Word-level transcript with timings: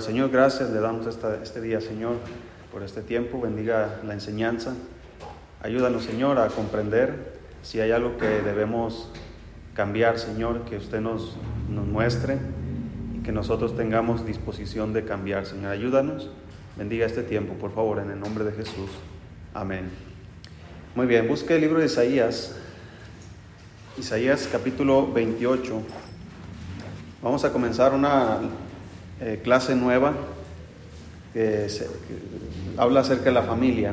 Señor, 0.00 0.30
gracias, 0.30 0.70
le 0.70 0.80
damos 0.80 1.06
este 1.06 1.60
día, 1.60 1.80
Señor, 1.80 2.16
por 2.72 2.82
este 2.82 3.00
tiempo, 3.00 3.40
bendiga 3.40 4.00
la 4.04 4.12
enseñanza. 4.12 4.74
Ayúdanos, 5.62 6.02
Señor, 6.02 6.40
a 6.40 6.48
comprender 6.48 7.38
si 7.62 7.78
hay 7.78 7.92
algo 7.92 8.18
que 8.18 8.26
debemos 8.26 9.08
cambiar, 9.74 10.18
Señor, 10.18 10.64
que 10.64 10.78
usted 10.78 11.00
nos, 11.00 11.36
nos 11.70 11.86
muestre 11.86 12.38
y 13.16 13.22
que 13.22 13.30
nosotros 13.30 13.76
tengamos 13.76 14.26
disposición 14.26 14.92
de 14.92 15.04
cambiar, 15.04 15.46
Señor. 15.46 15.70
Ayúdanos, 15.70 16.28
bendiga 16.76 17.06
este 17.06 17.22
tiempo, 17.22 17.54
por 17.54 17.72
favor, 17.72 18.00
en 18.00 18.10
el 18.10 18.18
nombre 18.18 18.42
de 18.42 18.50
Jesús. 18.50 18.90
Amén. 19.54 19.90
Muy 20.96 21.06
bien, 21.06 21.28
busque 21.28 21.54
el 21.54 21.60
libro 21.60 21.78
de 21.78 21.86
Isaías, 21.86 22.56
Isaías 23.96 24.48
capítulo 24.50 25.12
28. 25.12 25.82
Vamos 27.22 27.44
a 27.44 27.52
comenzar 27.52 27.94
una 27.94 28.40
eh, 29.20 29.40
clase 29.42 29.74
nueva 29.74 30.14
que, 31.32 31.66
habla 32.76 33.00
acerca 33.00 33.24
de 33.24 33.32
la 33.32 33.42
familia. 33.42 33.92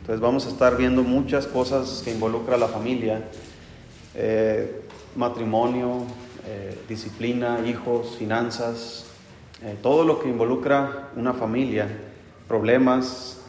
Entonces 0.00 0.20
vamos 0.20 0.44
a 0.44 0.50
estar 0.50 0.76
viendo 0.76 1.02
muchas 1.02 1.46
cosas 1.46 2.02
que 2.04 2.12
involucra 2.12 2.58
la 2.58 2.68
familia, 2.68 3.22
eh, 4.14 4.82
matrimonio, 5.16 6.02
eh, 6.46 6.78
disciplina, 6.86 7.60
hijos, 7.66 8.16
finanzas, 8.18 9.06
todo 9.82 10.04
lo 10.04 10.20
que 10.20 10.28
involucra 10.28 11.08
una 11.16 11.32
familia, 11.32 11.88
problemas, 12.46 13.40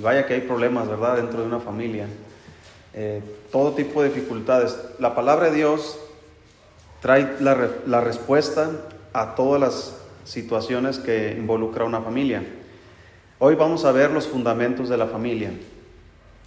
vaya 0.00 0.24
que 0.26 0.34
hay 0.34 0.42
problemas, 0.42 0.86
¿verdad?, 0.86 1.16
dentro 1.16 1.40
de 1.40 1.46
una 1.48 1.58
familia, 1.58 2.06
todo 3.50 3.72
tipo 3.72 4.00
de 4.00 4.10
dificultades. 4.10 4.78
La 5.00 5.16
palabra 5.16 5.50
de 5.50 5.56
Dios 5.56 5.98
trae 7.02 7.34
la, 7.40 7.68
la 7.84 8.00
respuesta 8.00 8.70
a 9.12 9.34
todas 9.34 9.60
las 9.60 9.97
situaciones 10.28 10.98
que 10.98 11.34
involucra 11.38 11.84
una 11.86 12.02
familia. 12.02 12.42
Hoy 13.38 13.54
vamos 13.54 13.86
a 13.86 13.92
ver 13.92 14.10
los 14.10 14.28
fundamentos 14.28 14.90
de 14.90 14.98
la 14.98 15.06
familia. 15.06 15.50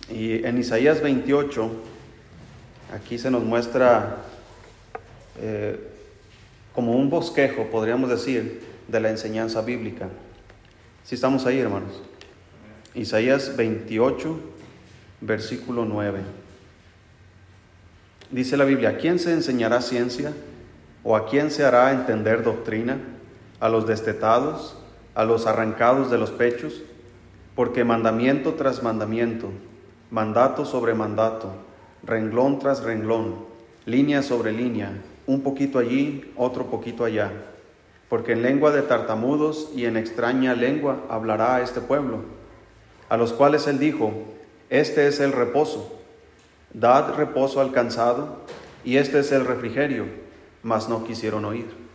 Y 0.07 0.45
en 0.45 0.59
Isaías 0.59 1.01
28, 1.01 1.71
aquí 2.93 3.17
se 3.17 3.31
nos 3.31 3.43
muestra 3.43 4.17
eh, 5.41 5.79
como 6.73 6.95
un 6.95 7.09
bosquejo, 7.09 7.71
podríamos 7.71 8.09
decir, 8.09 8.61
de 8.87 8.99
la 8.99 9.09
enseñanza 9.09 9.61
bíblica. 9.61 10.09
Si 11.03 11.15
estamos 11.15 11.47
ahí, 11.47 11.57
hermanos. 11.57 12.03
Isaías 12.93 13.57
28, 13.57 14.39
versículo 15.21 15.85
9. 15.85 16.19
Dice 18.29 18.57
la 18.57 18.65
Biblia, 18.65 18.89
¿a 18.89 18.97
quién 18.97 19.17
se 19.17 19.33
enseñará 19.33 19.81
ciencia 19.81 20.33
o 21.03 21.15
a 21.15 21.27
quién 21.27 21.49
se 21.49 21.65
hará 21.65 21.91
entender 21.91 22.43
doctrina? 22.43 22.99
A 23.61 23.69
los 23.69 23.87
destetados, 23.87 24.75
a 25.15 25.23
los 25.23 25.47
arrancados 25.47 26.11
de 26.11 26.17
los 26.17 26.31
pechos, 26.31 26.81
porque 27.55 27.83
mandamiento 27.83 28.55
tras 28.55 28.83
mandamiento, 28.83 29.49
mandato 30.09 30.65
sobre 30.65 30.95
mandato, 30.95 31.53
renglón 32.03 32.59
tras 32.59 32.83
renglón, 32.83 33.45
línea 33.85 34.23
sobre 34.23 34.51
línea, 34.51 34.91
un 35.27 35.41
poquito 35.41 35.77
allí, 35.77 36.33
otro 36.35 36.65
poquito 36.65 37.05
allá, 37.05 37.31
porque 38.09 38.33
en 38.33 38.41
lengua 38.41 38.71
de 38.71 38.81
tartamudos 38.81 39.69
y 39.75 39.85
en 39.85 39.95
extraña 39.95 40.55
lengua 40.55 40.97
hablará 41.07 41.55
a 41.55 41.61
este 41.61 41.81
pueblo, 41.81 42.19
a 43.09 43.15
los 43.15 43.31
cuales 43.31 43.67
él 43.67 43.77
dijo, 43.77 44.11
este 44.71 45.07
es 45.07 45.19
el 45.19 45.33
reposo, 45.33 45.99
dad 46.73 47.13
reposo 47.15 47.61
al 47.61 47.71
cansado, 47.71 48.39
y 48.83 48.97
este 48.97 49.19
es 49.19 49.31
el 49.31 49.45
refrigerio, 49.45 50.05
mas 50.63 50.89
no 50.89 51.03
quisieron 51.03 51.45
oír. 51.45 51.90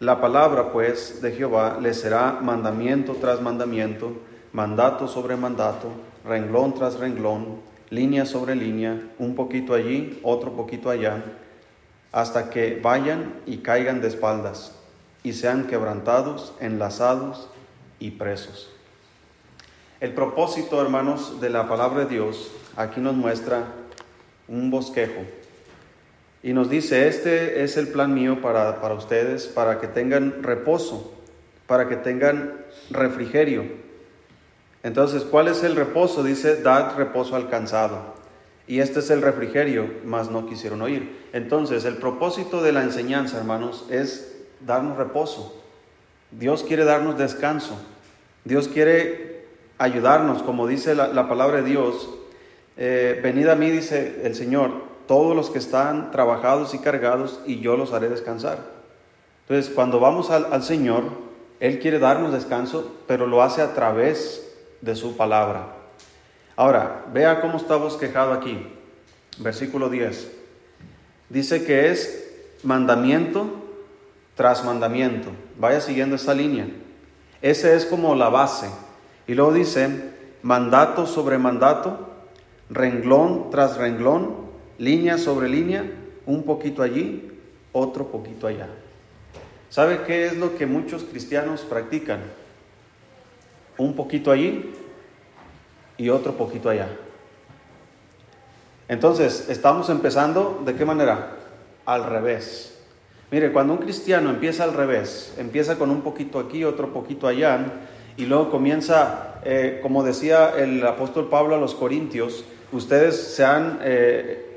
La 0.00 0.18
palabra, 0.18 0.72
pues, 0.72 1.20
de 1.20 1.30
Jehová 1.32 1.76
les 1.78 2.00
será 2.00 2.38
mandamiento 2.40 3.16
tras 3.16 3.42
mandamiento, 3.42 4.14
mandato 4.50 5.06
sobre 5.06 5.36
mandato, 5.36 5.88
renglón 6.24 6.72
tras 6.72 6.98
renglón, 6.98 7.60
línea 7.90 8.24
sobre 8.24 8.54
línea, 8.54 8.98
un 9.18 9.34
poquito 9.34 9.74
allí, 9.74 10.18
otro 10.22 10.52
poquito 10.52 10.88
allá, 10.88 11.22
hasta 12.12 12.48
que 12.48 12.80
vayan 12.82 13.42
y 13.44 13.58
caigan 13.58 14.00
de 14.00 14.08
espaldas 14.08 14.74
y 15.22 15.34
sean 15.34 15.66
quebrantados, 15.66 16.54
enlazados 16.60 17.50
y 17.98 18.12
presos. 18.12 18.70
El 20.00 20.14
propósito, 20.14 20.80
hermanos, 20.80 21.42
de 21.42 21.50
la 21.50 21.68
palabra 21.68 22.06
de 22.06 22.14
Dios 22.14 22.50
aquí 22.74 23.02
nos 23.02 23.16
muestra 23.16 23.66
un 24.48 24.70
bosquejo 24.70 25.39
y 26.42 26.52
nos 26.52 26.70
dice, 26.70 27.06
este 27.06 27.62
es 27.62 27.76
el 27.76 27.88
plan 27.88 28.14
mío 28.14 28.40
para, 28.40 28.80
para 28.80 28.94
ustedes, 28.94 29.46
para 29.46 29.78
que 29.78 29.88
tengan 29.88 30.42
reposo, 30.42 31.14
para 31.66 31.88
que 31.88 31.96
tengan 31.96 32.64
refrigerio. 32.90 33.64
Entonces, 34.82 35.24
¿cuál 35.24 35.48
es 35.48 35.62
el 35.62 35.76
reposo? 35.76 36.22
Dice, 36.22 36.62
dad 36.62 36.96
reposo 36.96 37.36
al 37.36 37.50
cansado. 37.50 38.14
Y 38.66 38.80
este 38.80 39.00
es 39.00 39.10
el 39.10 39.20
refrigerio, 39.20 39.90
mas 40.04 40.30
no 40.30 40.46
quisieron 40.46 40.80
oír. 40.80 41.26
Entonces, 41.32 41.84
el 41.84 41.96
propósito 41.96 42.62
de 42.62 42.72
la 42.72 42.84
enseñanza, 42.84 43.36
hermanos, 43.36 43.86
es 43.90 44.38
darnos 44.60 44.96
reposo. 44.96 45.62
Dios 46.30 46.62
quiere 46.62 46.84
darnos 46.84 47.18
descanso. 47.18 47.78
Dios 48.44 48.68
quiere 48.68 49.44
ayudarnos, 49.76 50.42
como 50.42 50.66
dice 50.66 50.94
la, 50.94 51.28
palabra 51.28 51.58
de 51.58 51.68
Dios. 51.68 52.08
Eh, 52.78 53.20
venid 53.22 53.48
a 53.48 53.56
mí, 53.56 53.70
dice 53.70 54.22
el 54.24 54.34
Señor, 54.34 54.89
todos 55.10 55.34
los 55.34 55.50
que 55.50 55.58
están 55.58 56.12
trabajados 56.12 56.72
y 56.72 56.78
cargados 56.78 57.40
y 57.44 57.58
yo 57.58 57.76
los 57.76 57.92
haré 57.92 58.08
descansar. 58.08 58.58
Entonces, 59.42 59.74
cuando 59.74 59.98
vamos 59.98 60.30
al, 60.30 60.62
Señor, 60.62 61.02
Él 61.58 61.80
quiere 61.80 61.98
darnos 61.98 62.32
descanso, 62.32 62.94
pero 63.08 63.26
lo 63.26 63.42
hace 63.42 63.60
a 63.60 63.74
través 63.74 64.54
de 64.80 64.94
su 64.94 65.16
palabra. 65.16 65.66
Ahora, 66.54 67.06
vea 67.12 67.40
cómo 67.40 67.56
está 67.56 67.74
bosquejado 67.74 68.32
aquí, 68.32 68.64
versículo 69.38 69.88
10. 69.88 70.30
Dice 71.28 71.64
que 71.64 71.90
es 71.90 72.32
mandamiento 72.62 73.50
tras 74.36 74.64
mandamiento. 74.64 75.30
Vaya 75.58 75.80
siguiendo 75.80 76.14
esa 76.14 76.34
línea. 76.34 76.68
Ese 77.42 77.74
es 77.74 77.84
como 77.84 78.14
la 78.14 78.28
base. 78.28 78.70
Y 79.26 79.34
luego 79.34 79.54
dice 79.54 80.12
mandato 80.42 81.04
sobre 81.04 81.36
mandato, 81.36 82.10
renglón 82.70 83.50
tras 83.50 83.76
renglón, 83.76 84.39
línea 84.80 85.18
sobre 85.18 85.48
línea, 85.48 85.84
un 86.24 86.42
poquito 86.42 86.82
allí, 86.82 87.30
otro 87.70 88.06
poquito 88.06 88.46
allá. 88.46 88.66
¿Sabe 89.68 90.00
qué 90.06 90.26
es 90.26 90.36
lo 90.36 90.56
que 90.56 90.66
muchos 90.66 91.04
cristianos 91.04 91.60
practican? 91.60 92.20
Un 93.76 93.94
poquito 93.94 94.32
allí 94.32 94.72
y 95.98 96.08
otro 96.08 96.32
poquito 96.32 96.70
allá. 96.70 96.88
Entonces, 98.88 99.48
estamos 99.50 99.90
empezando 99.90 100.62
de 100.64 100.74
qué 100.74 100.84
manera? 100.84 101.36
Al 101.84 102.04
revés. 102.04 102.78
Mire, 103.30 103.52
cuando 103.52 103.74
un 103.74 103.80
cristiano 103.80 104.30
empieza 104.30 104.64
al 104.64 104.72
revés, 104.72 105.34
empieza 105.38 105.78
con 105.78 105.90
un 105.90 106.00
poquito 106.00 106.40
aquí, 106.40 106.64
otro 106.64 106.92
poquito 106.92 107.28
allá, 107.28 107.64
y 108.16 108.24
luego 108.24 108.50
comienza, 108.50 109.40
eh, 109.44 109.78
como 109.82 110.02
decía 110.02 110.54
el 110.56 110.84
apóstol 110.84 111.28
Pablo 111.28 111.54
a 111.54 111.58
los 111.58 111.74
Corintios, 111.74 112.44
ustedes 112.72 113.16
se 113.16 113.44
han 113.44 113.78
eh, 113.82 114.49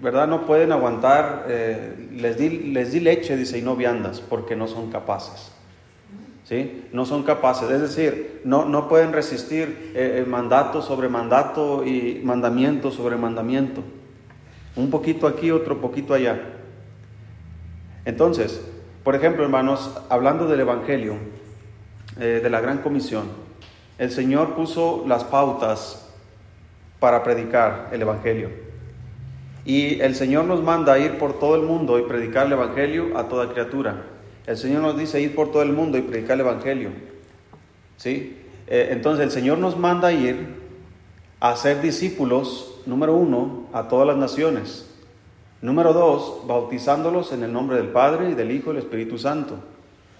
¿verdad? 0.00 0.28
No 0.28 0.46
pueden 0.46 0.72
aguantar, 0.72 1.46
eh, 1.48 2.08
les, 2.12 2.38
di, 2.38 2.48
les 2.72 2.92
di 2.92 3.00
leche, 3.00 3.36
dice, 3.36 3.58
y 3.58 3.62
no 3.62 3.76
viandas, 3.76 4.20
porque 4.20 4.56
no 4.56 4.66
son 4.66 4.90
capaces. 4.90 5.52
¿Sí? 6.44 6.84
No 6.92 7.04
son 7.04 7.24
capaces, 7.24 7.70
es 7.70 7.82
decir, 7.82 8.40
no, 8.44 8.64
no 8.64 8.88
pueden 8.88 9.12
resistir 9.12 9.92
eh, 9.94 10.24
mandato 10.26 10.80
sobre 10.80 11.10
mandato 11.10 11.84
y 11.84 12.22
mandamiento 12.24 12.90
sobre 12.90 13.16
mandamiento. 13.16 13.82
Un 14.74 14.88
poquito 14.88 15.26
aquí, 15.26 15.50
otro 15.50 15.78
poquito 15.80 16.14
allá. 16.14 16.40
Entonces, 18.06 18.62
por 19.04 19.14
ejemplo, 19.14 19.42
hermanos, 19.42 19.94
hablando 20.08 20.46
del 20.46 20.60
Evangelio, 20.60 21.16
eh, 22.18 22.40
de 22.42 22.50
la 22.50 22.60
Gran 22.60 22.78
Comisión, 22.78 23.26
el 23.98 24.10
Señor 24.10 24.54
puso 24.54 25.04
las 25.06 25.24
pautas 25.24 26.08
para 26.98 27.22
predicar 27.22 27.90
el 27.92 28.00
Evangelio. 28.00 28.67
Y 29.68 30.00
el 30.00 30.14
Señor 30.14 30.46
nos 30.46 30.62
manda 30.62 30.98
ir 30.98 31.18
por 31.18 31.38
todo 31.38 31.54
el 31.54 31.60
mundo 31.60 31.98
y 31.98 32.02
predicar 32.04 32.46
el 32.46 32.54
Evangelio 32.54 33.18
a 33.18 33.28
toda 33.28 33.52
criatura. 33.52 34.02
El 34.46 34.56
Señor 34.56 34.80
nos 34.80 34.96
dice 34.96 35.20
ir 35.20 35.34
por 35.34 35.52
todo 35.52 35.60
el 35.60 35.74
mundo 35.74 35.98
y 35.98 36.00
predicar 36.00 36.36
el 36.36 36.40
Evangelio. 36.40 36.88
¿Sí? 37.98 38.38
Eh, 38.66 38.88
entonces 38.92 39.26
el 39.26 39.30
Señor 39.30 39.58
nos 39.58 39.76
manda 39.76 40.10
ir 40.10 40.56
a 41.38 41.54
ser 41.54 41.82
discípulos, 41.82 42.80
número 42.86 43.12
uno, 43.12 43.66
a 43.74 43.88
todas 43.88 44.06
las 44.06 44.16
naciones. 44.16 44.88
Número 45.60 45.92
dos, 45.92 46.46
bautizándolos 46.46 47.32
en 47.32 47.42
el 47.42 47.52
nombre 47.52 47.76
del 47.76 47.88
Padre 47.88 48.30
y 48.30 48.34
del 48.34 48.52
Hijo 48.52 48.70
y 48.70 48.76
del 48.76 48.84
Espíritu 48.84 49.18
Santo. 49.18 49.56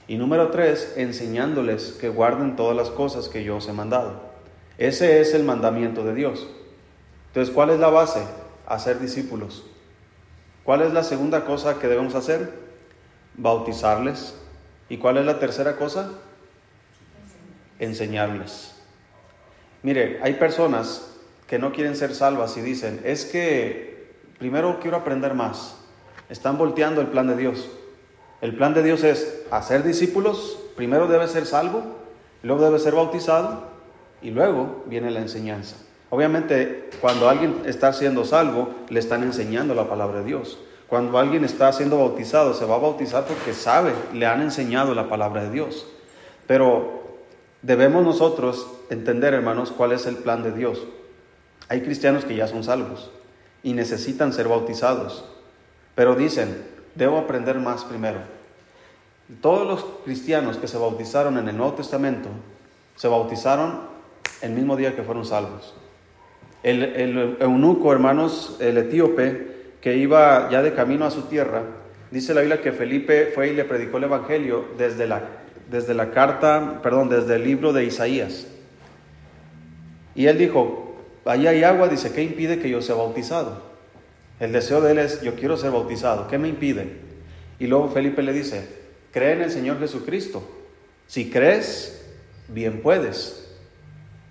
Y 0.09 0.19
número 0.19 0.51
tres, 0.51 0.93
enseñándoles 0.99 1.93
que 1.99 2.11
guarden 2.11 2.55
todas 2.55 2.77
las 2.77 2.91
cosas 2.91 3.31
que 3.31 3.45
yo 3.45 3.57
os 3.57 3.67
he 3.67 3.73
mandado. 3.73 4.13
Ese 4.77 5.23
es 5.23 5.33
el 5.33 5.45
mandamiento 5.45 6.05
de 6.05 6.15
Dios. 6.15 6.47
Entonces, 7.29 7.55
¿cuál 7.55 7.71
es 7.71 7.81
la 7.81 7.89
base? 7.89 8.21
Hacer 8.69 9.01
discípulos. 9.01 9.67
¿Cuál 10.65 10.83
es 10.83 10.93
la 10.93 11.03
segunda 11.03 11.45
cosa 11.45 11.79
que 11.79 11.89
debemos 11.89 12.15
hacer? 12.15 12.53
Bautizarles 13.37 14.35
¿Y 14.89 14.97
cuál 14.97 15.19
es 15.19 15.27
la 15.27 15.39
tercera 15.39 15.77
cosa? 15.77 16.11
Enseñarles. 17.79 18.75
Mire, 19.83 20.19
hay 20.23 20.35
personas 20.35 21.15
que 21.47 21.59
no 21.59 21.73
quieren 21.73 21.95
ser 21.95 22.15
salvas 22.15 22.57
y 22.57 22.63
dicen, 22.63 23.01
es 23.05 23.25
que 23.25 24.13
primero 24.39 24.81
quiero 24.81 24.97
aprender 24.97 25.35
más. 25.35 25.77
Están 26.29 26.59
volteando 26.59 27.01
el 27.01 27.09
plan 27.09 27.27
de 27.27 27.37
Dios. 27.37 27.69
El 28.41 28.57
plan 28.57 28.75
de 28.75 28.83
Dios 28.83 29.05
es 29.05 29.43
hacer 29.51 29.83
discípulos, 29.83 30.59
primero 30.77 31.07
debe 31.07 31.27
ser 31.29 31.45
salvo, 31.45 31.83
luego 32.43 32.63
debe 32.65 32.79
ser 32.79 32.95
bautizado 32.95 33.69
y 34.23 34.31
luego 34.31 34.85
viene 34.87 35.11
la 35.11 35.21
enseñanza. 35.21 35.77
Obviamente, 36.11 36.88
cuando 37.01 37.29
alguien 37.29 37.63
está 37.65 37.93
siendo 37.93 38.25
salvo, 38.25 38.71
le 38.89 39.01
están 39.01 39.23
enseñando 39.23 39.75
la 39.75 39.89
palabra 39.89 40.21
de 40.21 40.25
Dios. 40.25 40.59
Cuando 40.89 41.19
alguien 41.19 41.45
está 41.45 41.73
siendo 41.73 41.99
bautizado, 41.99 42.55
se 42.55 42.65
va 42.65 42.77
a 42.77 42.79
bautizar 42.79 43.27
porque 43.27 43.53
sabe, 43.53 43.93
le 44.15 44.27
han 44.27 44.41
enseñado 44.41 44.95
la 44.95 45.09
palabra 45.09 45.45
de 45.45 45.51
Dios. 45.51 45.87
Pero 46.47 47.19
debemos 47.63 48.05
nosotros 48.05 48.67
entender, 48.89 49.35
hermanos, 49.35 49.71
cuál 49.71 49.93
es 49.93 50.07
el 50.07 50.17
plan 50.17 50.43
de 50.43 50.53
Dios. 50.53 50.83
Hay 51.69 51.83
cristianos 51.83 52.25
que 52.25 52.35
ya 52.35 52.47
son 52.47 52.65
salvos 52.65 53.11
y 53.63 53.75
necesitan 53.75 54.33
ser 54.33 54.49
bautizados, 54.49 55.25
pero 55.95 56.15
dicen, 56.15 56.65
debo 56.95 57.19
aprender 57.19 57.59
más 57.59 57.85
primero. 57.85 58.21
Todos 59.43 59.67
los 59.67 59.85
cristianos 60.05 60.57
que 60.57 60.69
se 60.69 60.79
bautizaron 60.79 61.37
en 61.37 61.49
el 61.49 61.57
Nuevo 61.57 61.75
Testamento 61.75 62.31
se 62.97 63.09
bautizaron 63.09 63.81
el 64.41 64.53
mismo 64.53 64.77
día 64.77 64.97
que 64.97 65.03
fueron 65.03 65.27
salvos. 65.27 65.75
El, 66.63 67.37
eunuco, 67.41 67.93
hermanos, 67.93 68.57
el 68.61 68.79
etíope, 68.79 69.47
que 69.81 69.97
iba 69.97 70.49
ya 70.51 70.63
de 70.63 70.75
camino 70.75 71.05
a 71.05 71.11
su 71.11 71.23
tierra, 71.23 71.63
dice 72.11 72.35
la 72.35 72.41
Biblia 72.41 72.61
que 72.61 72.73
Felipe 72.73 73.31
fue 73.35 73.51
y 73.51 73.55
le 73.55 73.65
predicó 73.65 73.99
el 73.99 74.05
Evangelio 74.05 74.65
desde 74.77 75.07
la, 75.07 75.23
desde 75.71 75.95
la 75.95 76.11
carta, 76.11 76.81
perdón, 76.83 77.09
desde 77.09 77.37
el 77.37 77.45
libro 77.45 77.73
de 77.73 77.85
Isaías. 77.85 78.47
Y 80.15 80.27
él 80.27 80.37
dijo, 80.37 80.97
allí 81.25 81.47
hay 81.47 81.63
agua, 81.63 81.89
dice, 81.89 82.13
¿qué 82.13 82.23
impide 82.23 82.59
que 82.59 82.69
yo 82.69 82.83
sea 82.83 82.97
bautizado? 82.97 83.63
El 84.41 84.53
deseo 84.53 84.81
de 84.81 84.93
él 84.93 84.99
es, 84.99 85.23
yo 85.23 85.35
quiero 85.35 85.57
ser 85.57 85.71
bautizado, 85.71 86.27
¿qué 86.29 86.39
me 86.39 86.49
impide? 86.49 86.97
Y 87.59 87.67
luego 87.67 87.89
Felipe 87.89 88.23
le 88.23 88.33
dice, 88.33 88.69
cree 89.13 89.33
en 89.33 89.43
el 89.43 89.51
Señor 89.51 89.79
Jesucristo. 89.79 90.43
Si 91.07 91.31
crees, 91.31 92.05
bien 92.49 92.81
puedes. 92.83 93.48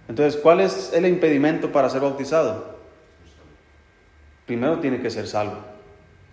Entonces, 0.07 0.39
¿cuál 0.42 0.62
es 0.62 0.92
el 0.94 1.06
impedimento 1.06 1.71
para 1.71 1.89
ser 1.89 2.01
bautizado? 2.01 2.77
primero 4.48 4.80
tiene 4.80 5.00
que 5.00 5.12
ser 5.12 5.27
salvo. 5.27 5.57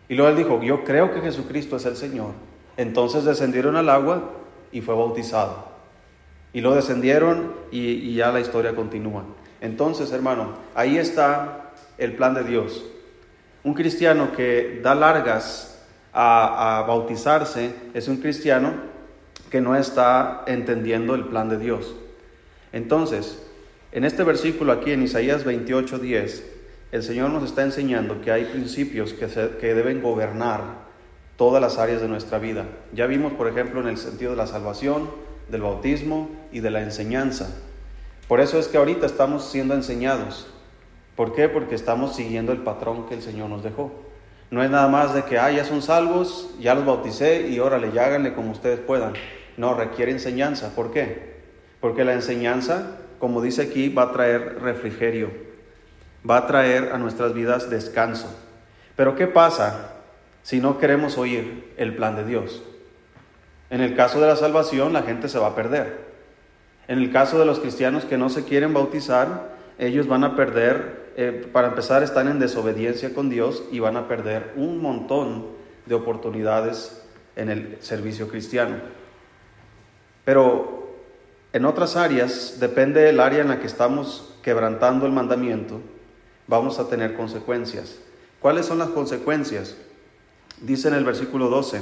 Y 0.08 0.14
luego 0.14 0.30
él 0.30 0.36
dijo, 0.36 0.62
yo 0.62 0.84
creo 0.84 1.12
que 1.12 1.20
Jesucristo 1.20 1.76
es 1.76 1.84
el 1.84 1.96
Señor. 1.96 2.30
Entonces 2.78 3.24
descendieron 3.24 3.76
al 3.76 3.90
agua 3.90 4.30
y 4.72 4.80
fue 4.80 4.94
bautizado. 4.94 5.74
Y 6.52 6.60
lo 6.60 6.74
descendieron 6.74 7.52
y, 7.70 8.14
ya 8.14 8.30
la 8.30 8.40
historia 8.40 8.74
continúa. 8.74 9.24
Entonces, 9.60 10.12
hermano, 10.12 10.54
ahí 10.74 10.96
está 10.96 11.72
el 11.98 12.14
plan 12.14 12.34
de 12.34 12.44
Dios. 12.44 12.84
Un 13.64 13.74
cristiano 13.74 14.30
que 14.36 14.80
da 14.82 14.94
largas 14.94 15.82
a, 16.12 16.78
a 16.78 16.82
bautizarse 16.82 17.74
es 17.92 18.06
un 18.06 18.18
cristiano 18.18 18.72
que 19.50 19.60
no 19.60 19.74
está 19.74 20.44
entendiendo 20.46 21.14
el 21.14 21.24
plan 21.24 21.48
de 21.48 21.58
Dios. 21.58 21.94
Entonces, 22.72 23.43
en 23.94 24.04
este 24.04 24.24
versículo 24.24 24.72
aquí 24.72 24.90
en 24.90 25.02
Isaías 25.02 25.44
28, 25.44 26.00
10, 26.00 26.44
el 26.90 27.02
Señor 27.02 27.30
nos 27.30 27.44
está 27.44 27.62
enseñando 27.62 28.20
que 28.20 28.32
hay 28.32 28.44
principios 28.44 29.14
que, 29.14 29.26
que 29.60 29.74
deben 29.74 30.02
gobernar 30.02 30.84
todas 31.36 31.62
las 31.62 31.78
áreas 31.78 32.00
de 32.00 32.08
nuestra 32.08 32.38
vida. 32.38 32.66
Ya 32.92 33.06
vimos, 33.06 33.32
por 33.32 33.48
ejemplo, 33.48 33.80
en 33.80 33.86
el 33.86 33.96
sentido 33.96 34.32
de 34.32 34.36
la 34.36 34.48
salvación, 34.48 35.08
del 35.48 35.62
bautismo 35.62 36.28
y 36.50 36.58
de 36.58 36.70
la 36.70 36.82
enseñanza. 36.82 37.48
Por 38.26 38.40
eso 38.40 38.58
es 38.58 38.66
que 38.66 38.78
ahorita 38.78 39.06
estamos 39.06 39.48
siendo 39.50 39.74
enseñados. 39.74 40.48
¿Por 41.14 41.32
qué? 41.32 41.48
Porque 41.48 41.76
estamos 41.76 42.16
siguiendo 42.16 42.50
el 42.50 42.58
patrón 42.58 43.06
que 43.06 43.14
el 43.14 43.22
Señor 43.22 43.48
nos 43.48 43.62
dejó. 43.62 43.92
No 44.50 44.62
es 44.62 44.70
nada 44.70 44.88
más 44.88 45.14
de 45.14 45.22
que, 45.22 45.38
ah, 45.38 45.52
ya 45.52 45.64
son 45.64 45.82
salvos, 45.82 46.50
ya 46.58 46.74
los 46.74 46.84
bauticé 46.84 47.48
y 47.48 47.60
órale, 47.60 47.92
ya 47.92 48.06
háganle 48.06 48.34
como 48.34 48.50
ustedes 48.50 48.80
puedan. 48.80 49.12
No, 49.56 49.74
requiere 49.74 50.10
enseñanza. 50.10 50.74
¿Por 50.74 50.90
qué? 50.90 51.34
Porque 51.80 52.04
la 52.04 52.14
enseñanza, 52.14 52.98
como 53.24 53.40
dice 53.40 53.62
aquí, 53.62 53.88
va 53.88 54.02
a 54.02 54.12
traer 54.12 54.58
refrigerio 54.60 55.30
va 56.28 56.38
a 56.38 56.46
traer 56.46 56.90
a 56.92 56.98
nuestras 56.98 57.32
vidas 57.34 57.70
descanso. 57.70 58.28
Pero 58.96 59.16
¿qué 59.16 59.26
pasa 59.26 59.92
si 60.42 60.60
no 60.60 60.78
queremos 60.78 61.18
oír 61.18 61.72
el 61.78 61.94
plan 61.96 62.16
de 62.16 62.24
Dios? 62.26 62.62
En 63.70 63.80
el 63.80 63.94
caso 63.94 64.20
de 64.20 64.26
la 64.26 64.36
salvación, 64.36 64.92
la 64.92 65.02
gente 65.02 65.30
se 65.30 65.38
va 65.38 65.48
a 65.48 65.54
perder. 65.54 66.04
En 66.86 66.98
el 66.98 67.10
caso 67.10 67.38
de 67.38 67.46
los 67.46 67.60
cristianos 67.60 68.04
que 68.04 68.18
no 68.18 68.28
se 68.28 68.44
quieren 68.44 68.74
bautizar, 68.74 69.54
ellos 69.78 70.06
van 70.06 70.22
a 70.22 70.36
perder, 70.36 71.12
eh, 71.16 71.48
para 71.50 71.68
empezar, 71.68 72.02
están 72.02 72.28
en 72.28 72.38
desobediencia 72.38 73.14
con 73.14 73.30
Dios 73.30 73.64
y 73.72 73.80
van 73.80 73.96
a 73.96 74.06
perder 74.06 74.52
un 74.56 74.80
montón 74.80 75.46
de 75.86 75.94
oportunidades 75.94 77.02
en 77.36 77.48
el 77.48 77.78
servicio 77.80 78.28
cristiano. 78.28 78.76
Pero 80.24 80.83
en 81.54 81.64
otras 81.64 81.94
áreas, 81.94 82.56
depende 82.58 83.00
del 83.00 83.20
área 83.20 83.40
en 83.40 83.46
la 83.48 83.60
que 83.60 83.68
estamos 83.68 84.34
quebrantando 84.42 85.06
el 85.06 85.12
mandamiento, 85.12 85.80
vamos 86.48 86.80
a 86.80 86.88
tener 86.88 87.14
consecuencias. 87.14 88.00
¿Cuáles 88.40 88.66
son 88.66 88.80
las 88.80 88.88
consecuencias? 88.88 89.76
Dice 90.60 90.88
en 90.88 90.94
el 90.94 91.04
versículo 91.04 91.48
12, 91.48 91.80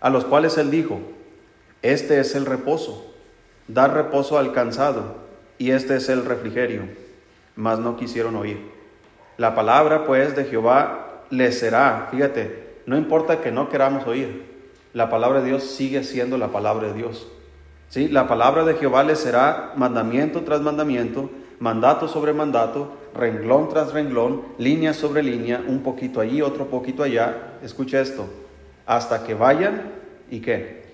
a 0.00 0.08
los 0.08 0.24
cuales 0.24 0.56
él 0.56 0.70
dijo, 0.70 0.98
este 1.82 2.18
es 2.20 2.34
el 2.34 2.46
reposo, 2.46 3.12
dar 3.68 3.92
reposo 3.92 4.38
al 4.38 4.52
cansado, 4.52 5.16
y 5.58 5.72
este 5.72 5.96
es 5.96 6.08
el 6.08 6.24
refrigerio, 6.24 6.84
mas 7.56 7.78
no 7.78 7.98
quisieron 7.98 8.34
oír. 8.34 8.72
La 9.36 9.54
palabra 9.54 10.06
pues 10.06 10.34
de 10.34 10.46
Jehová 10.46 11.24
les 11.28 11.58
será, 11.58 12.08
fíjate, 12.10 12.78
no 12.86 12.96
importa 12.96 13.42
que 13.42 13.52
no 13.52 13.68
queramos 13.68 14.06
oír, 14.06 14.46
la 14.94 15.10
palabra 15.10 15.42
de 15.42 15.48
Dios 15.48 15.64
sigue 15.64 16.02
siendo 16.02 16.38
la 16.38 16.48
palabra 16.48 16.88
de 16.88 16.94
Dios. 16.94 17.28
¿Sí? 17.94 18.08
La 18.08 18.26
palabra 18.26 18.64
de 18.64 18.74
Jehová 18.74 19.04
les 19.04 19.20
será 19.20 19.72
mandamiento 19.76 20.42
tras 20.42 20.60
mandamiento, 20.60 21.30
mandato 21.60 22.08
sobre 22.08 22.32
mandato, 22.32 22.92
renglón 23.14 23.68
tras 23.68 23.92
renglón, 23.92 24.42
línea 24.58 24.92
sobre 24.92 25.22
línea, 25.22 25.62
un 25.64 25.80
poquito 25.80 26.20
allí, 26.20 26.42
otro 26.42 26.66
poquito 26.66 27.04
allá. 27.04 27.52
Escucha 27.62 28.00
esto, 28.00 28.26
hasta 28.84 29.22
que 29.22 29.34
vayan 29.34 29.92
y 30.28 30.40
qué? 30.40 30.86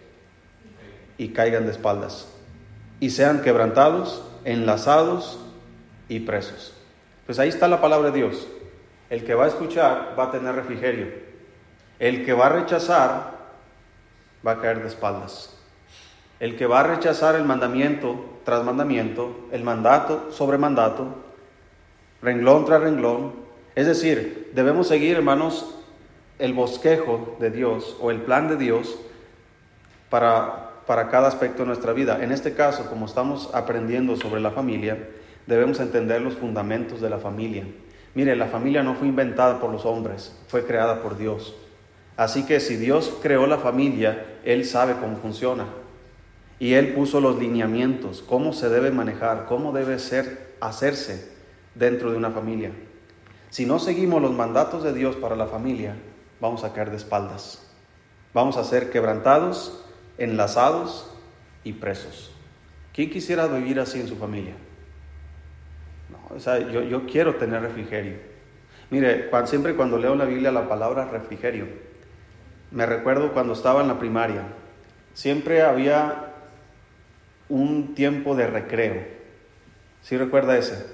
Y 1.17 1.31
caigan 1.31 1.64
de 1.64 1.70
espaldas. 1.70 2.29
Y 3.00 3.08
sean 3.08 3.41
quebrantados, 3.41 4.23
enlazados 4.45 5.40
y 6.07 6.21
presos. 6.21 6.75
Pues 7.25 7.38
ahí 7.38 7.49
está 7.49 7.66
la 7.66 7.80
palabra 7.80 8.11
de 8.11 8.19
Dios. 8.19 8.47
El 9.09 9.25
que 9.25 9.35
va 9.35 9.47
a 9.47 9.49
escuchar 9.49 10.14
va 10.19 10.25
a 10.25 10.30
tener 10.30 10.54
refrigerio. 10.54 11.07
El 11.99 12.26
que 12.26 12.35
va 12.35 12.49
a 12.49 12.50
rechazar 12.50 13.38
va 14.47 14.50
a 14.50 14.61
caer 14.61 14.83
de 14.83 14.88
espaldas. 14.88 15.57
El 16.40 16.56
que 16.56 16.66
va 16.66 16.80
a 16.80 16.85
rechazar 16.85 17.37
el 17.37 17.44
mandamiento 17.44 18.25
tras 18.44 18.64
mandamiento, 18.64 19.47
el 19.52 19.62
mandato 19.62 20.32
sobre 20.32 20.56
mandato, 20.59 21.06
renglón 22.23 22.64
tras 22.64 22.80
renglón. 22.80 23.35
Es 23.75 23.87
decir, 23.87 24.50
debemos 24.54 24.88
seguir, 24.88 25.16
hermanos, 25.16 25.76
el 26.38 26.54
bosquejo 26.54 27.37
de 27.38 27.50
Dios 27.50 27.97
o 28.00 28.11
el 28.11 28.23
plan 28.23 28.49
de 28.49 28.56
Dios 28.56 28.99
para, 30.09 30.70
para 30.87 31.09
cada 31.11 31.28
aspecto 31.28 31.62
de 31.62 31.66
nuestra 31.66 31.92
vida. 31.92 32.18
En 32.23 32.32
este 32.32 32.54
caso, 32.54 32.88
como 32.88 33.04
estamos 33.04 33.50
aprendiendo 33.52 34.16
sobre 34.16 34.40
la 34.40 34.50
familia, 34.50 34.97
debemos 35.47 35.78
entender 35.78 36.23
los 36.23 36.35
fundamentos 36.35 37.02
de 37.02 37.11
la 37.11 37.18
familia. 37.18 37.64
Mire, 38.14 38.35
la 38.35 38.47
familia 38.47 38.82
no 38.82 38.94
fue 38.94 39.09
inventada 39.09 39.61
por 39.61 39.70
los 39.70 39.85
hombres, 39.85 40.35
fue 40.49 40.64
creada 40.64 41.02
por 41.02 41.18
Dios. 41.18 41.54
Así 42.16 42.44
que 42.44 42.61
si 42.61 42.76
Dios 42.76 43.18
creó 43.23 43.47
la 43.47 43.59
familia, 43.59 44.38
Él 44.42 44.64
sabe 44.64 44.94
cómo 45.00 45.16
funciona. 45.18 45.66
Y 46.61 46.75
Él 46.75 46.93
puso 46.93 47.21
los 47.21 47.38
lineamientos, 47.38 48.23
cómo 48.23 48.52
se 48.52 48.69
debe 48.69 48.93
manejar, 48.93 49.47
cómo 49.47 49.73
debe 49.73 49.99
ser, 49.99 50.55
hacerse 50.61 51.33
dentro 51.75 52.12
de 52.12 52.19
una 52.19 52.31
familia. 52.31 52.71
Si 53.49 53.64
no 53.64 53.79
seguimos 53.79 54.21
los 54.21 54.33
mandatos 54.33 54.85
de 54.85 54.93
Dios 54.93 55.17
para 55.17 55.35
la 55.35 55.47
familia, 55.47 55.97
vamos 56.38 56.62
a 56.62 56.73
caer 56.75 56.90
de 56.90 56.99
espaldas. 56.99 57.67
Vamos 58.35 58.59
a 58.59 58.64
ser 58.64 58.90
quebrantados, 58.90 59.85
enlazados 60.19 61.11
y 61.64 61.73
presos. 61.73 62.31
¿Quién 62.93 63.11
quisiera 63.11 63.47
vivir 63.47 63.81
así 63.81 63.99
en 63.99 64.07
su 64.07 64.17
familia? 64.17 64.55
No, 66.11 66.37
o 66.37 66.40
sea, 66.40 66.59
yo, 66.59 66.83
yo, 66.83 67.07
quiero 67.07 67.37
tener 67.37 67.62
refrigerio. 67.62 68.19
Mire, 68.90 69.31
siempre 69.47 69.75
cuando 69.75 69.97
leo 69.97 70.14
la 70.14 70.26
Biblia 70.26 70.52
la 70.52 70.69
palabra 70.69 71.07
refrigerio, 71.07 71.67
me 72.71 72.85
recuerdo 72.85 73.33
cuando 73.33 73.55
estaba 73.55 73.81
en 73.81 73.88
la 73.88 73.99
primaria, 73.99 74.43
siempre 75.14 75.62
había 75.62 76.29
un 77.50 77.95
tiempo 77.95 78.35
de 78.35 78.47
recreo. 78.47 79.02
¿Sí 80.02 80.16
recuerda 80.16 80.57
ese? 80.57 80.87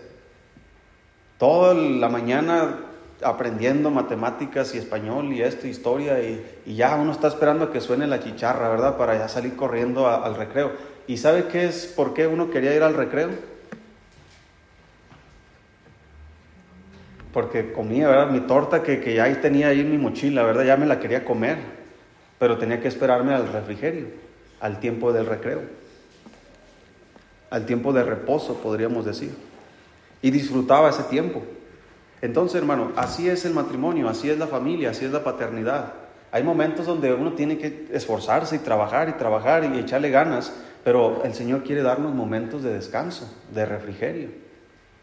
Toda 1.38 1.74
la 1.74 2.08
mañana 2.08 2.80
aprendiendo 3.22 3.90
matemáticas 3.90 4.74
y 4.74 4.78
español 4.78 5.32
y 5.32 5.42
esto, 5.42 5.66
historia, 5.66 6.20
y, 6.20 6.74
ya 6.74 6.96
uno 6.96 7.12
está 7.12 7.28
esperando 7.28 7.66
a 7.66 7.72
que 7.72 7.80
suene 7.80 8.06
la 8.06 8.20
chicharra, 8.20 8.68
¿verdad? 8.68 8.96
Para 8.96 9.16
ya 9.16 9.28
salir 9.28 9.56
corriendo 9.56 10.08
al 10.08 10.34
recreo. 10.34 10.72
¿Y 11.06 11.18
sabe 11.18 11.46
qué 11.46 11.66
es 11.66 11.86
por 11.86 12.14
qué 12.14 12.26
uno 12.26 12.50
quería 12.50 12.74
ir 12.74 12.82
al 12.82 12.94
recreo? 12.94 13.30
Porque 17.32 17.72
comía, 17.72 18.08
¿verdad? 18.08 18.30
Mi 18.30 18.40
torta 18.40 18.82
que, 18.82 19.00
que 19.00 19.14
ya 19.14 19.40
tenía 19.40 19.68
ahí 19.68 19.80
en 19.80 19.90
mi 19.90 19.98
mochila, 19.98 20.42
¿verdad? 20.42 20.64
Ya 20.64 20.76
me 20.76 20.86
la 20.86 20.98
quería 20.98 21.24
comer, 21.24 21.58
pero 22.38 22.58
tenía 22.58 22.80
que 22.80 22.88
esperarme 22.88 23.34
al 23.34 23.52
refrigerio, 23.52 24.06
al 24.60 24.80
tiempo 24.80 25.12
del 25.12 25.26
recreo, 25.26 25.60
al 27.50 27.66
tiempo 27.66 27.92
de 27.92 28.02
reposo, 28.02 28.54
podríamos 28.54 29.04
decir. 29.04 29.34
Y 30.22 30.30
disfrutaba 30.30 30.90
ese 30.90 31.04
tiempo. 31.04 31.42
Entonces, 32.22 32.56
hermano, 32.56 32.92
así 32.96 33.28
es 33.28 33.44
el 33.44 33.54
matrimonio, 33.54 34.08
así 34.08 34.30
es 34.30 34.38
la 34.38 34.46
familia, 34.46 34.90
así 34.90 35.04
es 35.04 35.12
la 35.12 35.22
paternidad. 35.22 35.92
Hay 36.32 36.42
momentos 36.42 36.86
donde 36.86 37.14
uno 37.14 37.34
tiene 37.34 37.58
que 37.58 37.88
esforzarse 37.92 38.56
y 38.56 38.58
trabajar 38.60 39.08
y 39.08 39.12
trabajar 39.12 39.64
y 39.64 39.78
echarle 39.78 40.10
ganas, 40.10 40.52
pero 40.82 41.22
el 41.24 41.34
Señor 41.34 41.62
quiere 41.62 41.82
darnos 41.82 42.14
momentos 42.14 42.62
de 42.62 42.72
descanso, 42.72 43.32
de 43.54 43.64
refrigerio. 43.66 44.28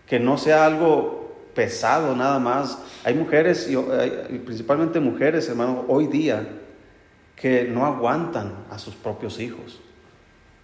Que 0.07 0.19
no 0.19 0.37
sea 0.37 0.65
algo 0.65 1.35
pesado 1.53 2.15
nada 2.15 2.39
más. 2.39 2.77
Hay 3.03 3.13
mujeres, 3.13 3.69
principalmente 4.45 4.99
mujeres, 4.99 5.47
hermano, 5.47 5.85
hoy 5.87 6.07
día, 6.07 6.47
que 7.35 7.65
no 7.65 7.85
aguantan 7.85 8.65
a 8.69 8.79
sus 8.79 8.95
propios 8.95 9.39
hijos. 9.39 9.79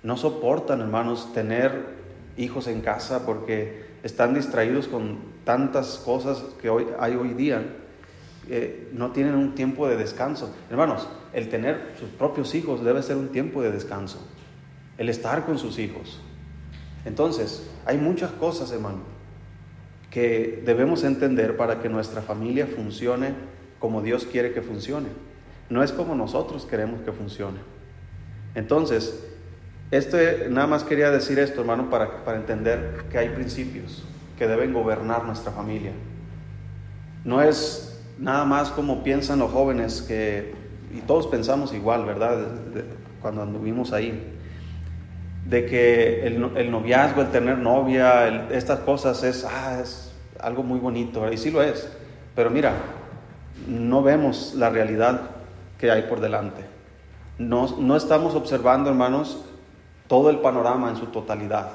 No 0.03 0.17
soportan, 0.17 0.81
hermanos, 0.81 1.33
tener 1.33 1.97
hijos 2.37 2.67
en 2.67 2.81
casa 2.81 3.25
porque 3.25 3.85
están 4.03 4.33
distraídos 4.33 4.87
con 4.87 5.17
tantas 5.43 5.97
cosas 5.97 6.43
que 6.61 6.69
hoy, 6.69 6.87
hay 6.99 7.15
hoy 7.15 7.33
día, 7.33 7.63
eh, 8.49 8.89
no 8.93 9.11
tienen 9.11 9.35
un 9.35 9.55
tiempo 9.55 9.87
de 9.87 9.97
descanso. 9.97 10.53
Hermanos, 10.69 11.07
el 11.33 11.49
tener 11.49 11.93
sus 11.99 12.09
propios 12.09 12.55
hijos 12.55 12.83
debe 12.83 13.03
ser 13.03 13.17
un 13.17 13.29
tiempo 13.29 13.61
de 13.61 13.71
descanso, 13.71 14.19
el 14.97 15.09
estar 15.09 15.45
con 15.45 15.59
sus 15.59 15.79
hijos. 15.79 16.21
Entonces, 17.05 17.69
hay 17.85 17.97
muchas 17.97 18.31
cosas, 18.31 18.71
hermano, 18.71 18.99
que 20.09 20.61
debemos 20.65 21.03
entender 21.03 21.57
para 21.57 21.81
que 21.81 21.89
nuestra 21.89 22.21
familia 22.21 22.67
funcione 22.67 23.33
como 23.79 24.01
Dios 24.01 24.25
quiere 24.25 24.51
que 24.53 24.61
funcione. 24.61 25.09
No 25.69 25.83
es 25.83 25.91
como 25.91 26.15
nosotros 26.15 26.65
queremos 26.65 27.01
que 27.01 27.11
funcione. 27.11 27.59
Entonces, 28.55 29.28
este, 29.91 30.47
nada 30.49 30.67
más 30.67 30.83
quería 30.83 31.11
decir 31.11 31.39
esto, 31.39 31.61
hermano, 31.61 31.89
para, 31.89 32.23
para 32.23 32.37
entender 32.37 33.05
que 33.11 33.17
hay 33.17 33.29
principios 33.29 34.03
que 34.37 34.47
deben 34.47 34.73
gobernar 34.73 35.25
nuestra 35.25 35.51
familia. 35.51 35.91
No 37.25 37.41
es 37.41 38.01
nada 38.19 38.45
más 38.45 38.69
como 38.69 39.03
piensan 39.03 39.39
los 39.39 39.51
jóvenes 39.51 40.01
que, 40.01 40.53
y 40.93 41.01
todos 41.01 41.27
pensamos 41.27 41.73
igual, 41.73 42.05
¿verdad? 42.05 42.47
cuando 43.21 43.41
anduvimos 43.41 43.91
ahí, 43.91 44.37
de 45.45 45.65
que 45.65 46.25
el, 46.25 46.71
noviazgo, 46.71 47.21
el 47.21 47.31
tener 47.31 47.57
novia, 47.57 48.47
estas 48.51 48.79
cosas 48.79 49.23
es, 49.23 49.45
ah, 49.45 49.79
es 49.81 50.13
algo 50.39 50.63
muy 50.63 50.79
bonito, 50.79 51.31
y 51.31 51.37
sí 51.37 51.51
lo 51.51 51.61
es, 51.61 51.89
pero 52.35 52.49
mira, 52.49 52.73
no 53.67 54.01
vemos 54.03 54.53
la 54.55 54.69
realidad 54.69 55.21
que 55.77 55.91
hay 55.91 56.03
por 56.03 56.21
delante. 56.21 56.63
No, 57.37 57.77
no 57.77 57.95
estamos 57.95 58.35
observando, 58.35 58.89
hermanos, 58.89 59.43
todo 60.09 60.31
el 60.31 60.39
panorama 60.39 60.89
en 60.89 60.97
su 60.97 61.05
totalidad. 61.05 61.69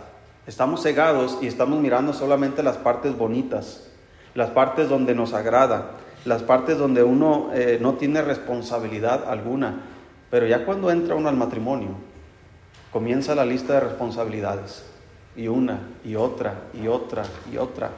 Estamos 0.46 0.82
cegados 0.82 1.38
y 1.40 1.46
estamos 1.46 1.78
mirando 1.80 2.12
solamente 2.12 2.64
las 2.64 2.76
partes 2.76 3.16
bonitas, 3.16 3.88
las 4.34 4.50
partes 4.50 4.88
donde 4.88 5.14
nos 5.14 5.32
agrada, 5.32 5.92
las 6.24 6.42
partes 6.42 6.76
donde 6.76 7.04
uno 7.04 7.50
eh, 7.54 7.78
no 7.80 7.94
tiene 7.94 8.20
responsabilidad 8.20 9.30
alguna. 9.30 9.82
Pero 10.30 10.48
ya 10.48 10.66
cuando 10.66 10.90
entra 10.90 11.14
uno 11.14 11.28
al 11.28 11.36
matrimonio, 11.36 11.90
comienza 12.92 13.36
la 13.36 13.46
lista 13.46 13.74
de 13.74 13.80
responsabilidades. 13.80 14.84
Y 15.36 15.46
una, 15.46 15.78
y 16.04 16.16
otra, 16.16 16.54
y 16.74 16.88
otra, 16.88 17.22
y 17.52 17.56
otra. 17.56 17.90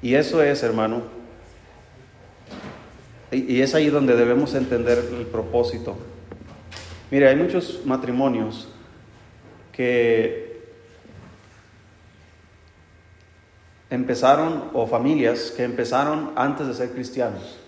Y 0.00 0.14
eso 0.14 0.42
es, 0.42 0.62
hermano, 0.62 1.02
y 3.32 3.60
es 3.60 3.74
ahí 3.74 3.90
donde 3.90 4.16
debemos 4.16 4.54
entender 4.54 4.98
el 5.12 5.26
propósito 5.26 5.96
Mire, 7.10 7.28
hay 7.28 7.36
muchos 7.36 7.80
matrimonios 7.84 8.68
que 9.72 10.50
empezaron, 13.90 14.70
o 14.72 14.86
familias 14.86 15.52
que 15.56 15.64
empezaron 15.64 16.30
antes 16.36 16.68
de 16.68 16.74
ser 16.74 16.90
cristianos. 16.90 17.58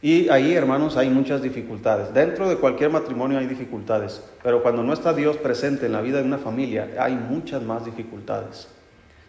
Y 0.00 0.28
ahí, 0.30 0.54
hermanos, 0.54 0.96
hay 0.96 1.08
muchas 1.10 1.42
dificultades. 1.42 2.12
Dentro 2.12 2.48
de 2.48 2.56
cualquier 2.56 2.90
matrimonio 2.90 3.38
hay 3.38 3.46
dificultades, 3.46 4.20
pero 4.42 4.60
cuando 4.62 4.82
no 4.82 4.92
está 4.92 5.12
Dios 5.12 5.36
presente 5.36 5.86
en 5.86 5.92
la 5.92 6.00
vida 6.00 6.18
de 6.18 6.24
una 6.24 6.38
familia, 6.38 6.90
hay 6.98 7.14
muchas 7.14 7.62
más 7.62 7.84
dificultades. 7.84 8.66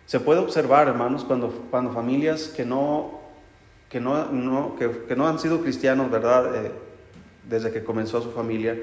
Se 0.07 0.19
puede 0.19 0.39
observar, 0.39 0.87
hermanos, 0.87 1.23
cuando, 1.25 1.49
cuando 1.69 1.91
familias 1.91 2.47
que 2.47 2.65
no, 2.65 3.21
que 3.89 3.99
no, 3.99 4.75
que, 4.77 5.15
no 5.15 5.27
han 5.27 5.37
sido 5.37 5.61
cristianos, 5.61 6.09
¿verdad? 6.09 6.65
Eh, 6.65 6.71
desde 7.49 7.71
que 7.71 7.83
comenzó 7.83 8.21
su 8.21 8.31
familia. 8.31 8.77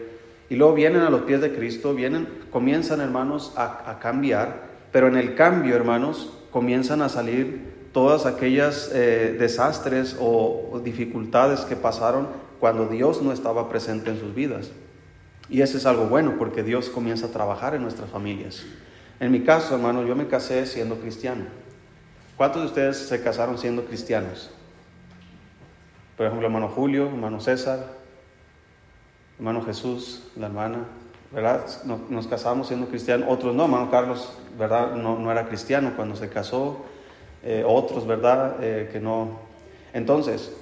Y 0.48 0.56
luego 0.56 0.74
vienen 0.74 1.02
a 1.02 1.10
los 1.10 1.22
pies 1.22 1.40
de 1.40 1.54
Cristo, 1.54 1.94
vienen, 1.94 2.26
comienzan 2.50 3.00
hermanos 3.00 3.52
a, 3.56 3.98
cambiar, 4.00 4.68
pero 4.90 5.06
en 5.06 5.16
el 5.16 5.34
cambio 5.34 5.76
hermanos 5.76 6.32
comienzan 6.50 7.02
a 7.02 7.08
salir 7.08 7.70
todas 7.92 8.26
aquellas 8.26 8.90
eh, 8.92 9.36
desastres 9.38 10.16
o, 10.20 10.80
dificultades 10.82 11.60
que 11.60 11.76
pasaron 11.76 12.28
cuando 12.58 12.88
Dios 12.88 13.22
no 13.22 13.32
estaba 13.32 13.68
presente 13.68 14.10
en 14.10 14.18
sus 14.18 14.34
vidas. 14.34 14.72
Y 15.48 15.62
eso 15.62 15.78
es 15.78 15.86
algo 15.86 16.06
bueno 16.06 16.34
porque 16.38 16.62
Dios 16.62 16.88
comienza 16.88 17.26
a 17.26 17.30
trabajar 17.30 17.74
en 17.74 17.82
nuestras 17.82 18.10
familias. 18.10 18.64
En 19.20 19.30
mi 19.32 19.40
caso, 19.40 19.74
hermano, 19.74 20.04
yo 20.04 20.16
me 20.16 20.26
casé 20.26 20.66
siendo 20.66 20.96
cristiano. 20.96 21.44
¿Cuántos 22.36 22.62
de 22.62 22.68
ustedes 22.68 22.96
se 22.96 23.22
casaron 23.22 23.58
siendo 23.58 23.84
cristianos? 23.84 24.50
Por 26.16 26.26
ejemplo, 26.26 26.46
hermano 26.46 26.68
Julio, 26.68 27.06
hermano 27.06 27.40
César, 27.40 27.99
hermano 29.40 29.62
Jesús, 29.62 30.22
la 30.36 30.48
hermana, 30.48 30.80
¿verdad? 31.32 31.64
Nos, 32.10 32.26
casamos 32.26 32.66
siendo 32.66 32.88
cristianos, 32.88 33.26
otros 33.30 33.54
no, 33.54 33.64
hermano 33.64 33.90
Carlos, 33.90 34.34
¿verdad? 34.58 34.92
No, 34.92 35.32
era 35.32 35.48
cristiano 35.48 35.94
cuando 35.96 36.14
se 36.14 36.28
casó, 36.28 36.84
eh, 37.42 37.64
otros, 37.66 38.06
¿verdad? 38.06 38.56
Eh, 38.60 38.90
que 38.92 39.00
no. 39.00 39.38
Entonces, 39.94 40.52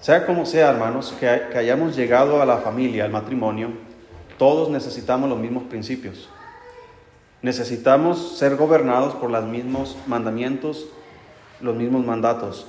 sea 0.00 0.24
como 0.24 0.46
sea, 0.46 0.70
hermanos, 0.70 1.14
que, 1.20 1.42
que 1.52 1.58
hayamos 1.58 1.94
llegado 1.94 2.40
a 2.40 2.46
la 2.46 2.56
familia, 2.56 3.04
al 3.04 3.10
matrimonio, 3.10 3.68
todos 4.38 4.70
necesitamos 4.70 5.28
los 5.28 5.38
mismos 5.38 5.64
principios. 5.64 6.30
Necesitamos 7.42 8.38
ser 8.38 8.56
gobernados 8.56 9.14
por 9.14 9.30
los 9.30 9.44
mismos 9.44 9.94
mandamientos, 10.06 10.86
los 11.60 11.76
mismos 11.76 12.02
mandatos. 12.02 12.66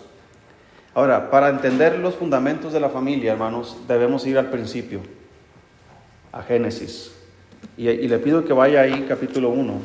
Ahora, 1.00 1.32
para 1.32 1.48
entender 1.48 1.98
los 1.98 2.16
fundamentos 2.16 2.74
de 2.74 2.82
la 2.82 2.90
familia, 2.90 3.32
hermanos, 3.32 3.78
debemos 3.88 4.28
ir 4.28 4.38
al 4.38 4.50
principio, 4.50 5.00
a 6.34 6.44
Génesis. 6.44 7.14
Y, 7.78 7.86
le 7.86 8.20
pido 8.20 8.44
que 8.44 8.52
vaya 8.52 8.82
ahí, 8.82 9.06
capítulo 9.08 9.50
1. 9.52 9.80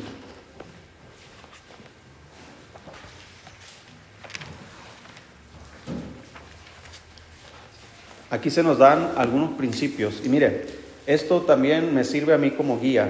Aquí 8.31 8.51
se 8.51 8.65
nos 8.65 8.79
dan 8.79 9.13
algunos 9.17 9.53
principios. 9.53 10.21
Y 10.25 10.29
mire, 10.29 10.67
esto 11.07 11.43
también 11.43 11.95
me 11.95 12.03
sirve 12.03 12.35
a 12.35 12.39
mí 12.39 12.51
como 12.51 12.81
guía, 12.81 13.09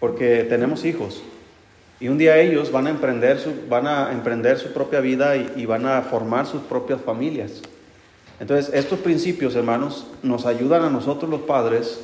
porque 0.00 0.42
tenemos 0.48 0.84
hijos. 0.84 1.22
Y 2.00 2.08
un 2.08 2.18
día 2.18 2.38
ellos 2.38 2.72
van 2.72 2.86
a 2.86 2.90
emprender 2.90 3.38
su, 3.38 3.54
van 3.68 3.86
a 3.86 4.12
emprender 4.12 4.58
su 4.58 4.72
propia 4.72 5.00
vida 5.00 5.36
y, 5.36 5.64
van 5.66 5.86
a 5.86 6.02
formar 6.02 6.46
sus 6.46 6.62
propias 6.62 7.00
familias. 7.00 7.62
Entonces, 8.40 8.74
estos 8.74 8.98
principios, 8.98 9.54
hermanos, 9.54 10.06
nos 10.22 10.44
ayudan 10.44 10.82
a 10.82 10.90
nosotros 10.90 11.30
los 11.30 11.42
padres 11.42 12.00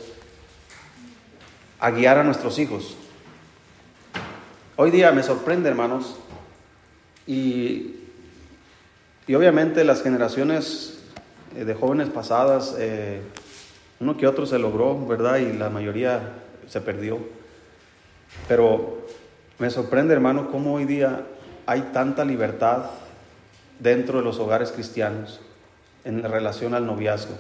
a 1.81 1.91
guiar 1.91 2.19
a 2.19 2.25
nuestros 2.25 2.59
hijos. 2.59 2.97
Hoy 4.77 4.91
día 4.91 5.11
me 5.13 5.23
sorprende, 5.23 5.69
hermanos, 5.69 6.17
y, 7.27 7.97
y 9.27 9.35
obviamente 9.35 9.85
las 9.85 10.03
generaciones 10.03 11.01
eh, 11.57 11.65
de 11.65 11.75
jóvenes 11.75 12.09
pasadas, 12.09 12.77
eh, 12.79 13.21
uno 13.99 14.17
que 14.17 14.27
otro 14.27 14.47
se 14.47 14.59
logró, 14.59 15.05
¿verdad? 15.07 15.39
Y 15.39 15.53
la 15.53 15.69
mayoría 15.69 16.33
se 16.69 16.81
perdió. 16.81 17.19
Pero 18.47 19.00
me 19.61 19.71
sorprende, 19.71 20.15
hermano, 20.15 20.51
cómo 20.51 20.75
hoy 20.75 20.87
día 20.87 21.27
hay 21.67 21.91
tanta 21.93 22.25
libertad 22.25 22.87
dentro 23.79 24.19
de 24.19 24.25
los 24.25 24.39
hogares 24.39 24.73
cristianos 24.73 25.41
en 26.05 26.23
relación 26.23 26.75
al 26.75 26.87
noviazgo. 26.87 27.35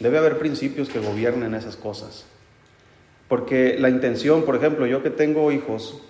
Debe 0.00 0.18
haber 0.18 0.38
principios 0.38 0.88
que 0.88 1.00
gobiernen 1.00 1.54
esas 1.54 1.76
cosas. 1.76 2.24
Porque 3.28 3.76
la 3.78 3.88
intención, 3.88 4.44
por 4.44 4.56
ejemplo, 4.56 4.86
yo 4.86 5.02
que 5.02 5.10
tengo 5.10 5.50
hijos, 5.52 6.00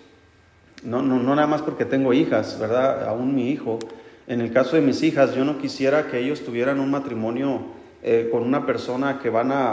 no, 0.82 1.02
no, 1.02 1.18
no 1.22 1.34
nada 1.34 1.46
más 1.46 1.62
porque 1.62 1.84
tengo 1.84 2.12
hijas, 2.12 2.58
¿verdad? 2.58 3.08
Aún 3.08 3.34
mi 3.34 3.50
hijo. 3.50 3.78
En 4.26 4.40
el 4.40 4.52
caso 4.52 4.76
de 4.76 4.82
mis 4.82 5.02
hijas, 5.02 5.34
yo 5.34 5.44
no 5.44 5.58
quisiera 5.58 6.08
que 6.08 6.18
ellos 6.18 6.44
tuvieran 6.44 6.80
un 6.80 6.90
matrimonio 6.90 7.62
eh, 8.02 8.28
con 8.32 8.42
una 8.42 8.66
persona 8.66 9.20
que 9.20 9.30
van 9.30 9.52
a, 9.52 9.72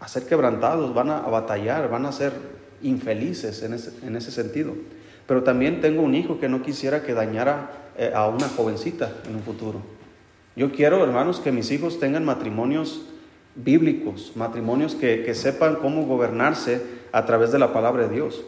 a, 0.00 0.08
ser 0.08 0.26
quebrantados, 0.26 0.92
van 0.92 1.10
a, 1.10 1.20
batallar, 1.20 1.88
van 1.88 2.06
a 2.06 2.12
ser 2.12 2.32
infelices 2.84 3.62
en 3.62 3.74
ese, 3.74 3.92
en 4.06 4.14
ese, 4.14 4.30
sentido. 4.30 4.74
Pero 5.26 5.42
también 5.42 5.80
tengo 5.80 6.02
un 6.02 6.14
hijo 6.14 6.38
que 6.38 6.48
no 6.48 6.62
quisiera 6.62 7.02
que 7.02 7.14
dañara 7.14 7.90
eh, 7.98 8.12
a 8.14 8.28
una 8.28 8.48
jovencita 8.48 9.12
en 9.28 9.34
un 9.34 9.42
futuro. 9.42 9.80
Yo 10.54 10.70
quiero, 10.70 11.02
hermanos, 11.02 11.40
que 11.40 11.50
mis 11.50 11.72
hijos 11.72 11.98
tengan 11.98 12.24
matrimonios 12.24 13.02
bíblicos, 13.56 14.32
matrimonios 14.36 14.94
que, 14.94 15.24
que 15.24 15.34
sepan 15.34 15.76
cómo 15.76 16.06
gobernarse 16.06 16.82
a 17.10 17.24
través 17.24 17.50
de 17.50 17.58
la 17.58 17.72
palabra 17.72 18.06
de 18.06 18.14
Dios. 18.14 18.44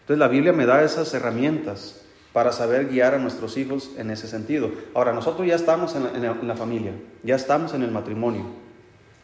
Entonces 0.00 0.18
la 0.18 0.28
Biblia 0.28 0.52
me 0.52 0.66
da 0.66 0.82
esas 0.82 1.14
herramientas 1.14 2.04
para 2.34 2.50
saber 2.50 2.88
guiar 2.88 3.14
a 3.14 3.18
nuestros 3.18 3.56
hijos 3.56 3.92
en 3.96 4.10
ese 4.10 4.26
sentido. 4.26 4.72
Ahora, 4.92 5.12
nosotros 5.12 5.46
ya 5.46 5.54
estamos 5.54 5.94
en 5.94 6.46
la, 6.46 6.56
familia, 6.56 6.90
ya 7.22 7.36
estamos 7.36 7.74
en 7.74 7.84
el 7.84 7.92
matrimonio. 7.92 8.42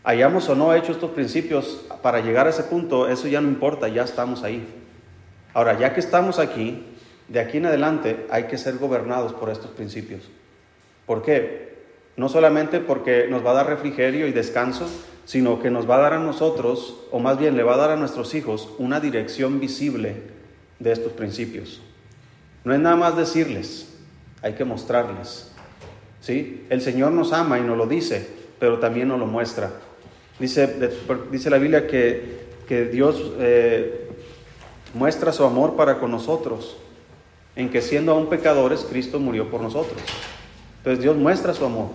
Hayamos 0.03 0.49
o 0.49 0.55
no 0.55 0.75
hecho 0.75 0.93
estos 0.93 1.11
principios 1.11 1.85
para 2.03 2.21
llegar 2.21 2.47
a 2.47 2.51
ese 2.51 2.63
punto, 2.63 3.09
eso 3.09 3.29
ya 3.29 3.41
no 3.41 3.49
importa, 3.49 3.89
ya 3.89 4.03
estamos 4.03 4.43
ahí. 4.43 4.67
Ahora, 5.53 5.79
ya 5.79 5.93
que 5.93 6.01
estamos 6.01 6.39
aquí, 6.39 6.85
de 7.29 7.41
aquí 7.41 7.59
en 7.59 7.67
adelante 7.67 8.27
hay 8.31 8.45
que 8.45 8.57
ser 8.57 8.79
gobernados 8.79 9.33
por 9.35 9.51
estos 9.51 9.71
principios. 9.73 10.23
¿Por 11.07 11.23
qué? 11.23 11.71
No 12.17 12.29
solamente 12.29 12.81
porque 12.81 13.27
nos 13.29 13.45
va 13.45 13.51
a 13.51 13.55
dar 13.55 13.67
refrigerio 13.67 14.27
y 14.27 14.33
descanso, 14.33 14.89
sino 15.25 15.61
que 15.61 15.71
nos 15.71 15.89
va 15.89 15.97
a 15.97 16.01
dar 16.01 16.13
a 16.15 16.19
nosotros, 16.19 16.97
o 17.11 17.19
más 17.19 17.39
bien 17.39 17.57
le 17.57 17.63
va 17.63 17.75
a 17.75 17.79
dar 17.79 17.91
a 17.91 17.97
nuestros 17.97 18.35
hijos, 18.35 18.71
una 18.79 19.01
dirección 19.01 19.61
visible 19.61 20.17
de 20.79 20.93
estos 20.93 21.13
principios. 21.13 21.81
No 22.65 22.75
es 22.75 22.81
nada 22.81 22.97
más 22.97 23.17
decirles, 23.17 23.97
hay 24.43 24.55
que 24.55 24.65
mostrarles. 24.65 25.53
¿sí? 26.21 26.67
El 26.71 26.81
Señor 26.81 27.13
nos 27.13 27.33
ama 27.33 27.59
y 27.59 27.63
nos 27.63 27.77
lo 27.77 27.87
dice, 27.87 28.27
pero 28.59 28.79
también 28.79 29.09
nos 29.09 29.19
lo 29.19 29.27
muestra. 29.27 29.71
Dice, 30.41 30.91
dice 31.31 31.51
la 31.51 31.59
Biblia 31.59 31.87
que, 31.87 32.41
que 32.67 32.87
Dios 32.87 33.33
eh, 33.39 34.09
muestra 34.95 35.33
su 35.33 35.45
amor 35.45 35.77
para 35.77 35.99
con 35.99 36.11
nosotros, 36.11 36.79
en 37.55 37.69
que 37.69 37.83
siendo 37.83 38.13
aún 38.13 38.29
pecadores, 38.29 38.87
Cristo 38.89 39.21
murió 39.21 39.51
por 39.51 39.61
nosotros. 39.61 40.01
Entonces 40.79 41.03
Dios 41.03 41.17
muestra 41.17 41.53
su 41.55 41.65
amor. 41.65 41.89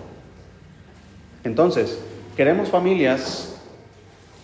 Entonces, 1.44 2.00
Queremos 2.36 2.68
familias 2.68 3.56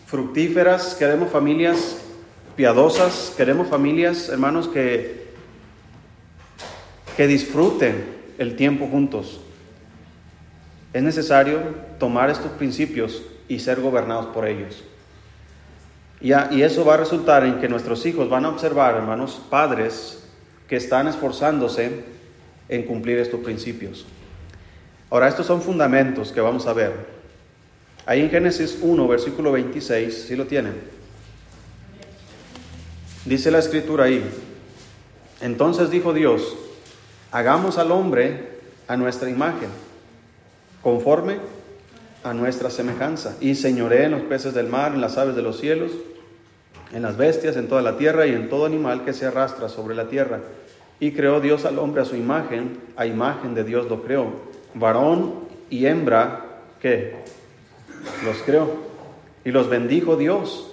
fructíferas, 0.07 0.95
queremos 0.95 1.29
familias 1.29 1.97
piadosas, 2.55 3.33
queremos 3.35 3.67
familias, 3.67 4.29
hermanos, 4.29 4.69
que, 4.69 5.27
que 7.17 7.27
disfruten 7.27 8.05
el 8.37 8.55
tiempo 8.55 8.87
juntos. 8.87 9.41
Es 10.93 11.03
necesario 11.03 11.59
tomar 11.99 12.29
estos 12.29 12.51
principios 12.51 13.23
y 13.51 13.59
ser 13.59 13.81
gobernados 13.81 14.27
por 14.27 14.47
ellos. 14.47 14.81
Y, 16.21 16.31
y 16.55 16.61
eso 16.63 16.85
va 16.85 16.93
a 16.93 16.97
resultar 16.97 17.43
en 17.43 17.59
que 17.59 17.67
nuestros 17.67 18.05
hijos 18.05 18.29
van 18.29 18.45
a 18.45 18.49
observar, 18.49 18.95
hermanos, 18.95 19.41
padres 19.49 20.23
que 20.69 20.77
están 20.77 21.09
esforzándose 21.09 22.05
en 22.69 22.83
cumplir 22.83 23.19
estos 23.19 23.41
principios. 23.41 24.05
Ahora, 25.09 25.27
estos 25.27 25.47
son 25.47 25.61
fundamentos 25.61 26.31
que 26.31 26.39
vamos 26.39 26.65
a 26.65 26.71
ver. 26.71 26.93
Ahí 28.05 28.21
en 28.21 28.29
Génesis 28.29 28.79
1, 28.81 29.05
versículo 29.05 29.51
26, 29.51 30.27
si 30.27 30.37
lo 30.37 30.45
tienen. 30.45 30.75
Dice 33.25 33.51
la 33.51 33.59
escritura 33.59 34.05
ahí, 34.05 34.23
entonces 35.41 35.89
dijo 35.89 36.13
Dios, 36.13 36.55
hagamos 37.31 37.77
al 37.77 37.91
hombre 37.91 38.59
a 38.87 38.95
nuestra 38.95 39.29
imagen, 39.29 39.69
conforme 40.81 41.60
a 42.23 42.33
nuestra 42.33 42.69
semejanza, 42.69 43.35
y 43.39 43.55
señoré 43.55 44.05
en 44.05 44.11
los 44.11 44.21
peces 44.21 44.53
del 44.53 44.67
mar, 44.67 44.93
en 44.93 45.01
las 45.01 45.17
aves 45.17 45.35
de 45.35 45.41
los 45.41 45.59
cielos, 45.59 45.91
en 46.93 47.01
las 47.01 47.17
bestias, 47.17 47.55
en 47.57 47.67
toda 47.67 47.81
la 47.81 47.97
tierra 47.97 48.27
y 48.27 48.33
en 48.33 48.49
todo 48.49 48.65
animal 48.65 49.03
que 49.05 49.13
se 49.13 49.25
arrastra 49.25 49.69
sobre 49.69 49.95
la 49.95 50.07
tierra. 50.07 50.41
Y 50.99 51.11
creó 51.11 51.39
Dios 51.39 51.65
al 51.65 51.79
hombre 51.79 52.01
a 52.01 52.05
su 52.05 52.15
imagen, 52.15 52.79
a 52.95 53.05
imagen 53.05 53.55
de 53.55 53.63
Dios 53.63 53.89
lo 53.89 54.03
creó, 54.03 54.33
varón 54.75 55.33
y 55.69 55.85
hembra, 55.85 56.45
¿qué? 56.79 57.15
los 58.23 58.37
creó. 58.43 58.91
Y 59.43 59.51
los 59.51 59.69
bendijo 59.69 60.15
Dios 60.15 60.71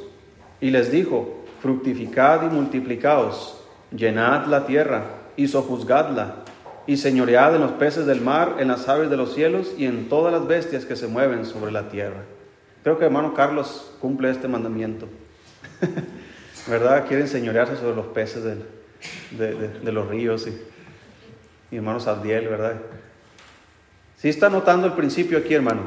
y 0.61 0.71
les 0.71 0.91
dijo, 0.91 1.45
fructificad 1.61 2.43
y 2.43 2.55
multiplicaos, 2.55 3.61
llenad 3.91 4.47
la 4.47 4.67
tierra 4.67 5.05
y 5.37 5.49
sojuzgadla, 5.49 6.45
y 6.89 6.97
señoread 6.97 7.55
en 7.55 7.61
los 7.61 7.73
peces 7.73 8.07
del 8.07 8.23
mar, 8.23 8.57
en 8.61 8.69
las 8.69 8.89
aves 8.89 9.11
de 9.11 9.19
los 9.19 9.35
cielos 9.35 9.75
y 9.77 9.85
en 9.85 10.09
todas 10.09 10.33
las 10.33 10.49
bestias 10.49 10.87
que 10.87 10.97
se 10.97 11.07
mueven 11.07 11.45
sobre 11.45 11.71
la 11.71 11.91
tierra. 11.91 12.23
Creo 12.83 12.99
que 12.99 13.05
hermano 13.05 13.35
Carlos 13.35 13.93
cumple 14.01 14.31
este 14.31 14.49
mandamiento. 14.49 15.07
¿Verdad? 16.67 17.07
Quiere 17.07 17.27
señorearse 17.27 17.77
sobre 17.77 17.95
los 17.95 18.07
peces 18.07 18.43
de, 18.43 19.93
los 19.93 20.09
ríos 20.09 20.49
y, 21.71 21.77
hermano 21.77 22.01
Sabdiel, 22.01 22.49
¿verdad? 22.49 22.77
Si 24.17 24.31
está 24.31 24.49
notando 24.49 24.87
el 24.87 24.95
principio 24.95 25.37
aquí, 25.37 25.53
hermano. 25.53 25.83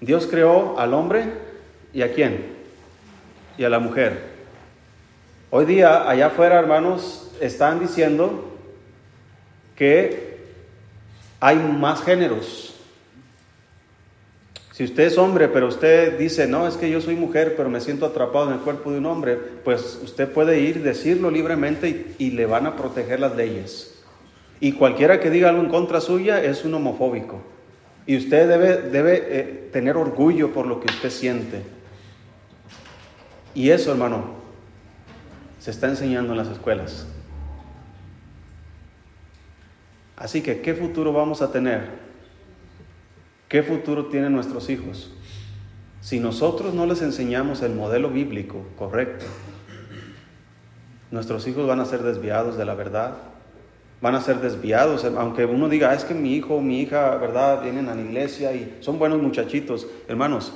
Dios 0.00 0.26
creó 0.26 0.76
al 0.76 0.92
hombre 0.92 1.26
y 1.92 2.02
a 2.02 2.12
quién? 2.12 2.46
Y 3.56 3.62
a 3.62 3.68
la 3.68 3.78
mujer. 3.78 4.24
Hoy 5.50 5.66
día, 5.66 6.10
allá 6.10 6.26
afuera, 6.26 6.58
hermanos, 6.58 7.30
están 7.40 7.78
diciendo 7.78 8.49
que 9.80 10.36
hay 11.40 11.56
más 11.56 12.02
géneros. 12.02 12.74
Si 14.72 14.84
usted 14.84 15.04
es 15.04 15.16
hombre, 15.16 15.48
pero 15.48 15.68
usted 15.68 16.18
dice, 16.18 16.46
no, 16.46 16.68
es 16.68 16.76
que 16.76 16.90
yo 16.90 17.00
soy 17.00 17.16
mujer, 17.16 17.54
pero 17.56 17.70
me 17.70 17.80
siento 17.80 18.04
atrapado 18.04 18.48
en 18.48 18.58
el 18.58 18.60
cuerpo 18.60 18.92
de 18.92 18.98
un 18.98 19.06
hombre, 19.06 19.38
pues 19.64 19.98
usted 20.04 20.28
puede 20.28 20.60
ir, 20.60 20.82
decirlo 20.82 21.30
libremente 21.30 22.14
y, 22.18 22.32
le 22.32 22.44
van 22.44 22.66
a 22.66 22.76
proteger 22.76 23.20
las 23.20 23.34
leyes. 23.34 24.02
Y 24.60 24.72
cualquiera 24.72 25.18
que 25.18 25.30
diga 25.30 25.48
algo 25.48 25.62
en 25.62 25.70
contra 25.70 26.02
suya 26.02 26.44
es 26.44 26.62
un 26.66 26.74
homofóbico. 26.74 27.40
Y 28.06 28.18
usted 28.18 28.48
debe, 28.48 28.82
debe 28.90 29.26
eh, 29.30 29.68
tener 29.72 29.96
orgullo 29.96 30.52
por 30.52 30.66
lo 30.66 30.78
que 30.80 30.88
usted 30.88 31.08
siente. 31.08 31.62
Y 33.54 33.70
eso, 33.70 33.92
hermano, 33.92 34.34
se 35.58 35.70
está 35.70 35.88
enseñando 35.88 36.34
en 36.34 36.38
las 36.38 36.48
escuelas. 36.48 37.06
Así 40.20 40.42
que, 40.42 40.60
¿qué 40.60 40.74
futuro 40.74 41.14
vamos 41.14 41.40
a 41.40 41.50
tener? 41.50 41.88
¿Qué 43.48 43.62
futuro 43.62 44.06
tienen 44.06 44.34
nuestros 44.34 44.68
hijos? 44.68 45.10
Si 46.02 46.20
nosotros 46.20 46.74
no 46.74 46.84
les 46.84 47.00
enseñamos 47.00 47.62
el 47.62 47.74
modelo 47.74 48.10
bíblico 48.10 48.66
correcto, 48.76 49.24
nuestros 51.10 51.48
hijos 51.48 51.66
van 51.66 51.80
a 51.80 51.86
ser 51.86 52.02
desviados 52.02 52.58
de 52.58 52.66
la 52.66 52.74
verdad, 52.74 53.14
van 54.02 54.14
a 54.14 54.20
ser 54.20 54.40
desviados, 54.40 55.06
aunque 55.06 55.46
uno 55.46 55.70
diga, 55.70 55.88
ah, 55.90 55.94
es 55.94 56.04
que 56.04 56.12
mi 56.12 56.34
hijo 56.34 56.56
o 56.56 56.60
mi 56.60 56.82
hija, 56.82 57.16
¿verdad?, 57.16 57.62
vienen 57.62 57.88
a 57.88 57.94
la 57.94 58.02
iglesia 58.02 58.52
y 58.52 58.76
son 58.80 58.98
buenos 58.98 59.22
muchachitos. 59.22 59.86
Hermanos, 60.06 60.52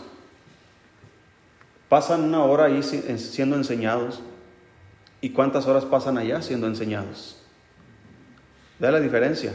pasan 1.88 2.22
una 2.22 2.44
hora 2.44 2.66
ahí 2.66 2.82
siendo 2.82 3.56
enseñados 3.56 4.20
y 5.22 5.30
cuántas 5.30 5.66
horas 5.66 5.86
pasan 5.86 6.18
allá 6.18 6.42
siendo 6.42 6.66
enseñados. 6.66 7.43
¿Ve 8.78 8.90
la 8.90 9.00
diferencia? 9.00 9.52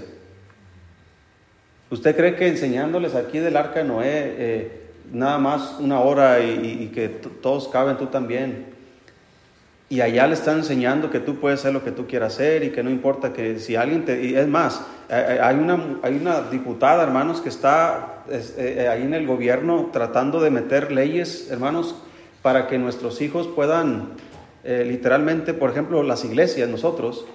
¿Usted 1.90 2.16
cree 2.16 2.36
que 2.36 2.48
enseñándoles 2.48 3.16
aquí 3.16 3.40
del 3.40 3.58
arca 3.58 3.80
de 3.80 3.86
Noé 3.86 4.06
eh, 4.06 4.82
nada 5.12 5.38
más 5.38 5.78
una 5.80 6.00
hora 6.00 6.40
y, 6.40 6.84
y 6.84 6.88
que 6.94 7.10
todos 7.10 7.68
caben, 7.68 7.98
tú 7.98 8.08
también? 8.08 8.80
Y 9.90 10.02
allá 10.02 10.28
le 10.28 10.36
están 10.36 10.60
enseñando 10.60 11.10
que 11.10 11.20
tú 11.20 11.40
puedes 11.40 11.60
hacer 11.60 11.74
lo 11.74 11.84
que 11.84 11.92
tú 11.92 12.06
quieras 12.06 12.36
hacer 12.36 12.64
y 12.64 12.70
que 12.70 12.84
no 12.84 12.92
importa 12.92 13.34
que 13.34 13.58
si 13.58 13.76
alguien 13.76 14.06
te... 14.06 14.24
Y 14.24 14.36
es 14.36 14.48
más, 14.48 14.86
eh, 15.10 15.26
eh, 15.30 15.40
hay 15.42 15.56
una, 15.56 15.98
hay 16.04 16.16
una 16.16 16.42
diputada, 16.44 17.02
hermanos, 17.02 17.42
que 17.42 17.50
está 17.50 18.24
eh, 18.30 18.88
ahí 18.88 19.02
en 19.02 19.16
el 19.16 19.26
gobierno 19.26 19.90
tratando 19.92 20.42
de 20.42 20.52
meter 20.52 20.92
leyes, 20.92 21.50
hermanos, 21.50 21.96
para 22.44 22.68
que 22.68 22.78
nuestros 22.78 23.20
hijos 23.22 23.48
puedan, 23.48 24.12
literalmente, 24.64 25.54
por 25.54 25.72
ejemplo, 25.72 26.04
las 26.04 26.24
iglesias, 26.24 26.70
nosotros, 26.70 27.26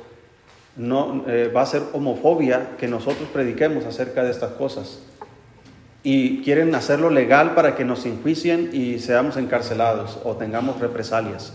no 0.77 1.25
va 1.55 1.63
a 1.63 1.67
ser 1.67 1.83
homofobia 1.93 2.77
que 2.79 2.89
nosotros 2.89 3.29
prediquemos 3.33 3.85
acerca 3.85 4.23
de 4.25 4.31
estas 4.31 4.53
cosas. 4.53 5.01
Y 6.03 6.43
quieren 6.43 6.75
hacerlo 6.75 7.09
legal 7.09 7.55
para 7.55 7.75
que 7.77 7.85
nos 7.85 8.05
enjuicien 8.05 8.71
y 8.73 8.99
seamos 8.99 9.37
encarcelados 9.37 10.19
o 10.25 10.35
tengamos 10.35 10.79
represalias. 10.81 11.55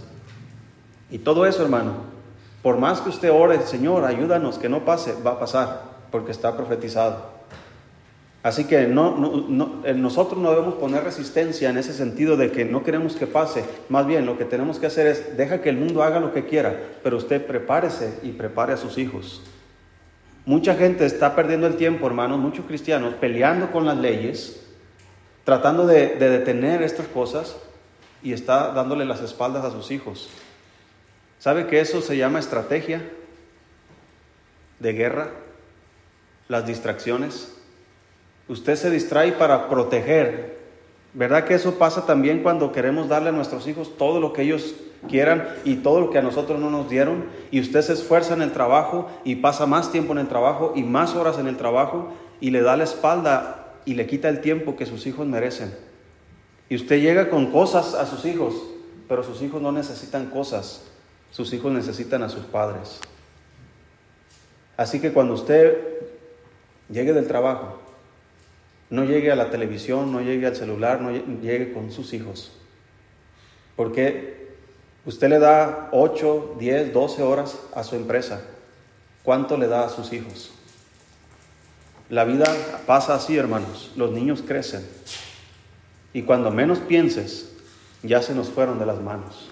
Y 1.12 1.20
todo 1.20 1.46
eso, 1.46 1.62
hermano, 1.62 1.94
por 2.64 2.78
más 2.78 3.02
que 3.02 3.10
usted 3.10 3.32
ore, 3.32 3.62
Señor, 3.62 4.06
ayúdanos 4.06 4.58
que 4.58 4.70
no 4.70 4.86
pase, 4.86 5.14
va 5.26 5.32
a 5.32 5.40
pasar, 5.40 5.84
porque 6.12 6.32
está 6.32 6.58
profetizado. 6.58 7.39
Así 8.42 8.66
que 8.66 8.88
no, 8.88 9.18
nosotros 9.18 10.40
no 10.40 10.52
debemos 10.52 10.76
poner 10.76 11.04
resistencia 11.04 11.70
en 11.70 11.78
ese 11.78 11.94
sentido 11.94 12.38
de 12.38 12.52
que 12.52 12.64
no 12.64 12.84
queremos 12.84 13.18
que 13.18 13.28
pase. 13.28 13.66
Más 13.90 14.08
bien, 14.08 14.26
lo 14.26 14.38
que 14.38 14.46
tenemos 14.46 14.80
que 14.80 14.86
hacer 14.86 15.08
es, 15.08 15.36
deja 15.36 15.62
que 15.62 15.70
el 15.70 15.78
mundo 15.78 16.04
haga 16.04 16.22
lo 16.22 16.34
que 16.34 16.46
quiera, 16.46 16.80
pero 17.04 17.18
usted 17.18 17.46
prepárese 17.46 18.18
y 18.24 18.32
prepare 18.32 18.74
a 18.74 18.78
sus 18.78 18.98
hijos. 18.98 19.42
Mucha 20.46 20.76
gente 20.76 21.06
está 21.06 21.36
perdiendo 21.36 21.68
el 21.68 21.76
tiempo, 21.76 22.08
hermanos, 22.08 22.40
muchos 22.40 22.66
cristianos, 22.66 23.14
peleando 23.16 23.72
con 23.72 23.86
las 23.86 23.98
leyes, 23.98 24.66
tratando 25.44 25.86
de, 25.86 26.16
de 26.16 26.30
detener 26.30 26.82
estas 26.82 27.08
cosas 27.08 27.58
y 28.24 28.32
está 28.32 28.72
dándole 28.72 29.04
las 29.04 29.22
espaldas 29.22 29.66
a 29.66 29.72
sus 29.72 29.92
hijos. 29.92 30.30
¿Sabe 31.40 31.68
que 31.68 31.82
eso 31.82 32.02
se 32.02 32.16
llama 32.16 32.40
estrategia 32.40 33.02
de 34.80 34.94
guerra? 34.94 35.32
Las 36.48 36.66
distracciones. 36.66 37.59
Usted 38.50 38.76
se 38.76 38.90
distrae 38.90 39.32
para 39.32 39.70
proteger. 39.70 40.58
¿Verdad 41.14 41.46
que 41.46 41.54
eso 41.54 41.76
pasa 41.76 42.08
también 42.08 42.42
cuando 42.42 42.72
queremos 42.72 43.08
darle 43.08 43.30
a 43.30 43.32
nuestros 43.32 43.68
hijos 43.68 43.96
todo 43.96 44.20
lo 44.20 44.34
que 44.34 44.42
ellos 44.42 44.76
quieran 45.08 45.48
y 45.64 45.78
todo 45.78 46.02
lo 46.02 46.10
que 46.10 46.18
a 46.18 46.24
nosotros 46.24 46.60
no 46.60 46.72
nos 46.72 46.90
dieron? 46.90 47.26
Y 47.52 47.62
usted 47.62 47.82
se 47.82 47.94
esfuerza 47.94 48.34
en 48.34 48.42
el 48.42 48.52
trabajo 48.52 49.08
y 49.24 49.36
pasa 49.36 49.68
más 49.68 49.92
tiempo 49.92 50.14
en 50.14 50.20
el 50.20 50.28
trabajo 50.28 50.74
y 50.76 50.82
más 50.82 51.14
horas 51.16 51.38
en 51.38 51.48
el 51.48 51.58
trabajo 51.58 52.12
y 52.42 52.50
le 52.50 52.62
da 52.62 52.76
la 52.76 52.86
espalda 52.86 53.76
y 53.86 53.94
le 53.94 54.08
quita 54.08 54.30
el 54.30 54.42
tiempo 54.42 54.76
que 54.76 54.88
sus 54.88 55.06
hijos 55.06 55.28
merecen. 55.28 55.72
Y 56.70 56.76
usted 56.76 57.00
llega 57.02 57.30
con 57.30 57.52
cosas 57.52 57.94
a 57.94 58.08
sus 58.08 58.26
hijos, 58.26 58.56
pero 59.08 59.24
sus 59.24 59.44
hijos 59.44 59.62
no 59.62 59.72
necesitan 59.72 60.28
cosas, 60.32 60.86
sus 61.30 61.54
hijos 61.54 61.72
necesitan 61.72 62.24
a 62.24 62.30
sus 62.30 62.46
padres. 62.46 63.00
Así 64.76 65.00
que 65.00 65.12
cuando 65.12 65.34
usted 65.36 65.78
llegue 66.90 67.14
del 67.14 67.28
trabajo, 67.28 67.80
no 68.90 69.04
llegue 69.04 69.32
a 69.32 69.36
la 69.36 69.50
televisión, 69.50 70.12
no 70.12 70.22
llegue 70.22 70.48
al 70.48 70.56
celular, 70.56 71.02
no 71.02 71.12
llegue 71.12 71.74
con 71.74 71.92
sus 71.92 72.14
hijos. 72.14 72.52
Porque 73.76 74.56
usted 75.06 75.30
le 75.30 75.40
da 75.40 75.90
8, 75.92 76.56
10, 76.60 76.94
12 76.94 77.24
horas 77.24 77.60
a 77.74 77.84
su 77.84 77.96
empresa. 77.96 78.42
¿Cuánto 79.24 79.58
le 79.58 79.68
da 79.68 79.86
a 79.86 79.90
sus 79.90 80.12
hijos? 80.12 80.52
La 82.10 82.24
vida 82.24 82.46
pasa 82.88 83.14
así, 83.14 83.38
hermanos. 83.38 83.92
Los 83.96 84.12
niños 84.12 84.42
crecen. 84.46 84.86
Y 86.12 86.24
cuando 86.24 86.50
menos 86.50 86.80
pienses, 86.80 87.52
ya 88.02 88.22
se 88.22 88.34
nos 88.34 88.50
fueron 88.50 88.80
de 88.80 88.86
las 88.88 89.00
manos. 89.00 89.50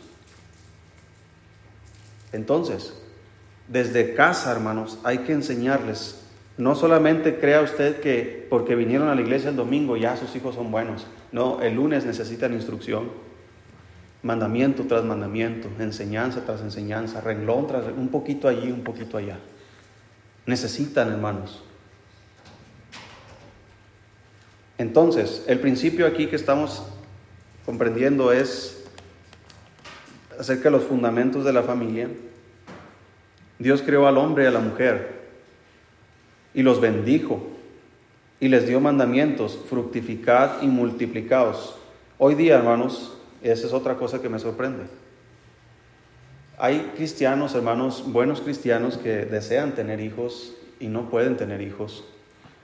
Entonces, 2.32 2.94
desde 3.68 4.16
casa, 4.16 4.52
hermanos, 4.52 4.98
hay 5.04 5.20
que 5.20 5.34
enseñarles. 5.34 6.24
No 6.58 6.74
solamente 6.74 7.38
crea 7.38 7.62
usted 7.62 8.00
que 8.00 8.48
porque 8.50 8.76
vinieron 8.76 9.10
a 9.10 9.16
la 9.16 9.22
iglesia 9.22 9.52
el 9.52 9.56
domingo 9.56 9.96
ya 9.96 10.18
sus 10.18 10.36
hijos 10.36 10.56
son 10.56 10.72
buenos. 10.72 11.06
No, 11.32 11.62
el 11.62 11.76
lunes 11.76 12.06
necesitan 12.06 12.54
instrucción. 12.54 13.12
Mandamiento 14.24 14.86
tras 14.86 15.04
mandamiento, 15.04 15.70
enseñanza 15.80 16.44
tras 16.46 16.62
enseñanza, 16.62 17.22
renglón 17.22 17.68
tras 17.68 17.86
un 17.96 18.10
poquito 18.10 18.48
allí, 18.48 18.72
un 18.72 18.84
poquito 18.84 19.18
allá. 19.18 19.38
Necesitan, 20.48 21.12
hermanos. 21.12 21.64
Entonces, 24.80 25.44
el 25.48 25.60
principio 25.60 26.08
aquí 26.08 26.26
que 26.26 26.36
estamos 26.36 26.84
comprendiendo 27.66 28.32
es 28.32 28.84
acerca 30.40 30.66
de 30.66 30.72
los 30.72 30.84
fundamentos 30.84 31.46
de 31.46 31.54
la 31.54 31.62
familia. 31.62 32.10
Dios 33.60 33.84
creó 33.84 34.08
al 34.08 34.18
hombre 34.18 34.46
y 34.46 34.48
a 34.48 34.52
la 34.52 34.60
mujer 34.60 35.17
y 36.58 36.64
los 36.64 36.82
bendijo 36.82 37.40
y 38.42 38.50
les 38.50 38.68
dio 38.68 38.82
mandamientos, 38.82 39.58
fructificad 39.70 40.62
y 40.62 40.68
multiplicaos. 40.68 41.78
Hoy 42.18 42.36
día, 42.36 42.58
hermanos, 42.58 43.18
esa 43.42 43.66
es 43.66 43.72
otra 43.72 43.96
cosa 43.96 44.22
que 44.22 44.28
me 44.28 44.40
sorprende. 44.40 44.84
Hay 46.58 46.92
cristianos, 46.98 47.56
hermanos, 47.56 48.04
buenos 48.08 48.42
cristianos 48.42 48.98
que 48.98 49.24
desean 49.24 49.74
tener 49.74 50.02
hijos 50.02 50.54
y 50.82 50.88
no 50.88 51.10
pueden 51.10 51.38
tener 51.38 51.62
hijos 51.62 52.04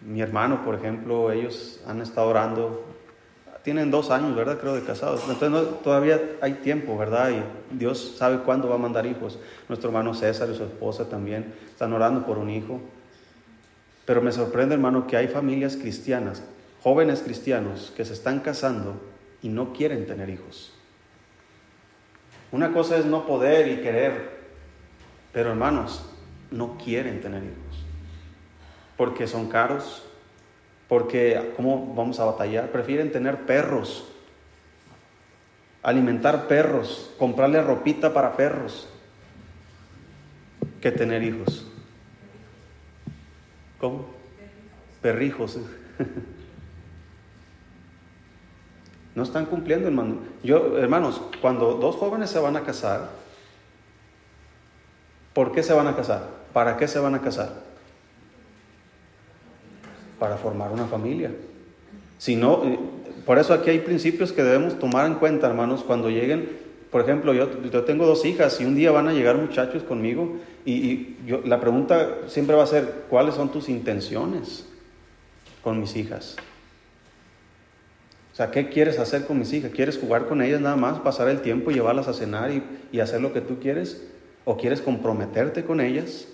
mi 0.06 0.22
hermano, 0.22 0.64
por 0.66 0.76
ejemplo, 0.76 1.32
ellos 1.32 1.80
han 1.88 2.02
estado 2.02 2.28
orando, 2.28 2.84
tienen 3.64 3.90
dos 3.90 4.12
años, 4.12 4.36
¿verdad? 4.36 4.60
Creo 4.60 4.76
de 4.76 4.82
casados. 4.82 5.24
Entonces 5.30 5.82
todavía 5.82 6.22
hay 6.42 6.54
tiempo, 6.56 6.98
¿verdad? 6.98 7.32
Y 7.32 7.78
Dios 7.78 8.16
sabe 8.18 8.40
cuándo 8.40 8.68
va 8.68 8.76
a 8.76 8.80
mandar 8.80 9.06
hijos. 9.06 9.40
Nuestro 9.70 9.90
hermano 9.90 10.14
César 10.14 10.50
y 10.52 10.56
su 10.56 10.64
esposa 10.64 11.08
también 11.08 11.54
están 11.70 11.94
orando 11.94 12.26
por 12.26 12.38
un 12.38 12.50
hijo. 12.50 12.82
Pero 14.06 14.22
me 14.22 14.32
sorprende, 14.32 14.76
hermano, 14.76 15.08
que 15.08 15.18
hay 15.18 15.28
familias 15.28 15.78
cristianas, 15.78 16.44
jóvenes 16.82 17.22
cristianos, 17.22 17.94
que 17.96 18.06
se 18.06 18.14
están 18.14 18.42
casando 18.42 19.02
y 19.42 19.50
no 19.50 19.74
quieren 19.74 20.06
tener 20.06 20.30
hijos. 20.30 20.74
Una 22.52 22.74
cosa 22.74 22.98
es 22.98 23.06
no 23.06 23.26
poder 23.26 23.68
y 23.68 23.78
querer, 23.82 24.30
pero 25.32 25.50
hermanos, 25.50 26.06
no 26.52 26.78
quieren 26.78 27.22
tener 27.22 27.44
hijos 27.44 27.84
porque 28.98 29.28
son 29.28 29.50
caros, 29.50 30.04
porque 30.88 31.54
¿cómo 31.56 31.94
vamos 31.96 32.20
a 32.20 32.26
batallar? 32.26 32.72
Prefieren 32.72 33.12
tener 33.12 33.46
perros, 33.46 34.08
alimentar 35.82 36.48
perros, 36.48 37.12
comprarle 37.18 37.62
ropita 37.62 38.14
para 38.14 38.36
perros, 38.36 38.88
que 40.82 40.92
tener 40.92 41.24
hijos. 41.24 41.68
¿Cómo? 43.84 44.06
Perrijos. 45.02 45.60
No 49.14 49.24
están 49.24 49.46
cumpliendo, 49.46 49.88
hermano. 49.88 50.20
Yo, 50.42 50.78
hermanos, 50.80 51.22
cuando 51.42 51.74
dos 51.74 51.98
jóvenes 51.98 52.30
se 52.30 52.40
van 52.40 52.56
a 52.56 52.64
casar, 52.64 53.10
¿por 55.34 55.52
qué 55.52 55.62
se 55.62 55.74
van 55.74 55.88
a 55.88 55.96
casar? 55.98 56.30
¿Para 56.54 56.78
qué 56.78 56.88
se 56.88 56.98
van 56.98 57.14
a 57.14 57.22
casar? 57.22 57.50
para 60.18 60.38
formar 60.38 60.72
una 60.72 60.86
familia. 60.86 61.32
Si 62.18 62.38
no, 62.38 62.64
eh, 62.64 62.80
por 63.26 63.38
eso 63.38 63.54
aquí 63.54 63.70
hay 63.70 63.80
principios 63.80 64.32
que 64.32 64.42
debemos 64.42 64.80
tomar 64.80 65.06
en 65.06 65.16
cuenta, 65.16 65.48
hermanos, 65.48 65.84
cuando 65.84 66.10
lleguen, 66.10 66.50
por 66.90 67.02
ejemplo, 67.02 67.34
yo, 67.34 67.62
yo 67.70 67.84
tengo 67.84 68.06
dos 68.06 68.24
hijas 68.24 68.62
y 68.62 68.66
un 68.66 68.76
día 68.76 68.92
van 68.92 69.10
a 69.10 69.14
llegar 69.14 69.36
muchachos 69.36 69.84
conmigo 69.84 70.40
y, 70.66 71.18
yo, 71.26 71.42
la 71.46 71.60
pregunta 71.60 72.20
siempre 72.28 72.56
va 72.56 72.64
a 72.64 72.68
ser, 72.68 73.06
¿cuáles 73.10 73.36
son 73.36 73.52
tus 73.52 73.70
intenciones 73.70 74.66
con 75.62 75.80
mis 75.80 75.96
hijas? 75.96 76.36
O 78.32 78.36
sea, 78.36 78.50
¿qué 78.50 78.70
quieres 78.70 78.98
hacer 79.00 79.26
con 79.26 79.38
mis 79.38 79.54
hijas? 79.54 79.72
¿Quieres 79.72 79.98
jugar 79.98 80.28
con 80.28 80.42
ellas 80.42 80.60
nada 80.60 80.76
más, 80.76 81.00
pasar 81.00 81.30
el 81.30 81.42
tiempo, 81.42 81.72
llevarlas 81.72 82.08
a 82.08 82.14
cenar 82.14 82.52
y, 82.52 82.64
y 82.92 83.00
hacer 83.00 83.22
lo 83.22 83.32
que 83.34 83.42
tú 83.42 83.60
quieres? 83.60 84.08
¿O 84.46 84.58
quieres 84.58 84.82
comprometerte 84.82 85.64
con 85.64 85.80
ellas? 85.80 86.28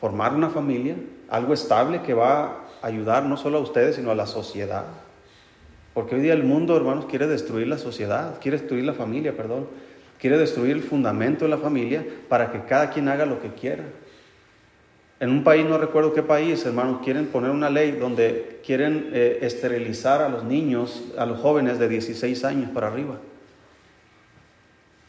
formar 0.00 0.34
una 0.34 0.48
familia, 0.48 0.96
algo 1.28 1.52
estable 1.52 2.00
que 2.00 2.14
va 2.14 2.44
a 2.82 2.86
ayudar 2.86 3.24
no 3.24 3.36
solo 3.36 3.58
a 3.58 3.60
ustedes, 3.60 3.96
sino 3.96 4.10
a 4.10 4.14
la 4.14 4.26
sociedad. 4.26 4.86
Porque 5.92 6.14
hoy 6.14 6.22
día 6.22 6.32
el 6.32 6.42
mundo, 6.42 6.76
hermanos, 6.76 7.04
quiere 7.04 7.26
destruir 7.26 7.68
la 7.68 7.76
sociedad, 7.76 8.40
quiere 8.40 8.58
destruir 8.58 8.84
la 8.84 8.94
familia, 8.94 9.36
perdón, 9.36 9.68
quiere 10.20 10.36
destruir 10.36 10.76
el 10.76 10.82
fundamento 10.82 11.44
de 11.44 11.50
la 11.50 11.58
familia 11.58 12.04
para 12.28 12.52
que 12.52 12.64
cada 12.64 12.90
quien 12.90 13.08
haga 13.08 13.24
lo 13.24 13.40
que 13.40 13.48
quiera. 13.48 13.84
En 15.18 15.30
un 15.30 15.44
país, 15.44 15.66
no 15.66 15.78
recuerdo 15.78 16.14
qué 16.14 16.22
país, 16.22 16.64
hermanos, 16.64 17.00
quieren 17.02 17.26
poner 17.26 17.50
una 17.50 17.68
ley 17.68 17.92
donde 17.92 18.60
quieren 18.64 19.10
eh, 19.12 19.38
esterilizar 19.42 20.22
a 20.22 20.28
los 20.28 20.44
niños, 20.44 21.04
a 21.18 21.26
los 21.26 21.40
jóvenes 21.40 21.78
de 21.78 21.88
16 21.88 22.44
años 22.44 22.70
para 22.70 22.88
arriba. 22.88 23.18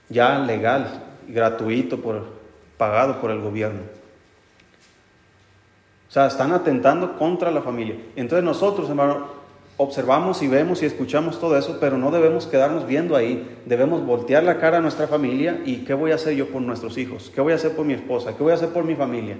Ya 0.10 0.40
legal, 0.40 1.04
gratuito, 1.28 2.02
por, 2.02 2.26
pagado 2.78 3.22
por 3.22 3.32
el 3.32 3.40
gobierno. 3.40 3.82
O 6.10 6.12
sea, 6.12 6.28
están 6.28 6.52
atentando 6.52 7.18
contra 7.18 7.52
la 7.52 7.62
familia. 7.62 7.96
Entonces 8.18 8.44
nosotros, 8.44 8.90
hermano, 8.90 9.41
observamos 9.82 10.44
y 10.44 10.48
vemos 10.48 10.84
y 10.84 10.86
escuchamos 10.86 11.40
todo 11.40 11.58
eso, 11.58 11.78
pero 11.80 11.98
no 11.98 12.12
debemos 12.12 12.46
quedarnos 12.46 12.86
viendo 12.86 13.16
ahí. 13.16 13.58
Debemos 13.66 14.06
voltear 14.06 14.44
la 14.44 14.60
cara 14.60 14.78
a 14.78 14.82
nuestra 14.82 15.08
familia 15.08 15.62
y 15.66 15.78
qué 15.78 15.96
voy 15.96 16.12
a 16.12 16.16
hacer 16.16 16.36
yo 16.36 16.50
por 16.50 16.62
nuestros 16.62 16.98
hijos, 17.00 17.32
qué 17.34 17.42
voy 17.42 17.54
a 17.54 17.56
hacer 17.56 17.76
por 17.76 17.86
mi 17.86 17.94
esposa, 17.94 18.38
qué 18.38 18.44
voy 18.44 18.52
a 18.52 18.56
hacer 18.56 18.70
por 18.70 18.84
mi 18.84 18.96
familia. 18.96 19.38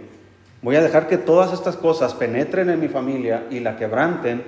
Voy 0.64 0.76
a 0.76 0.82
dejar 0.82 1.08
que 1.08 1.18
todas 1.18 1.54
estas 1.54 1.76
cosas 1.76 2.16
penetren 2.16 2.70
en 2.70 2.80
mi 2.80 2.88
familia 2.88 3.46
y 3.52 3.60
la 3.60 3.78
quebranten 3.78 4.44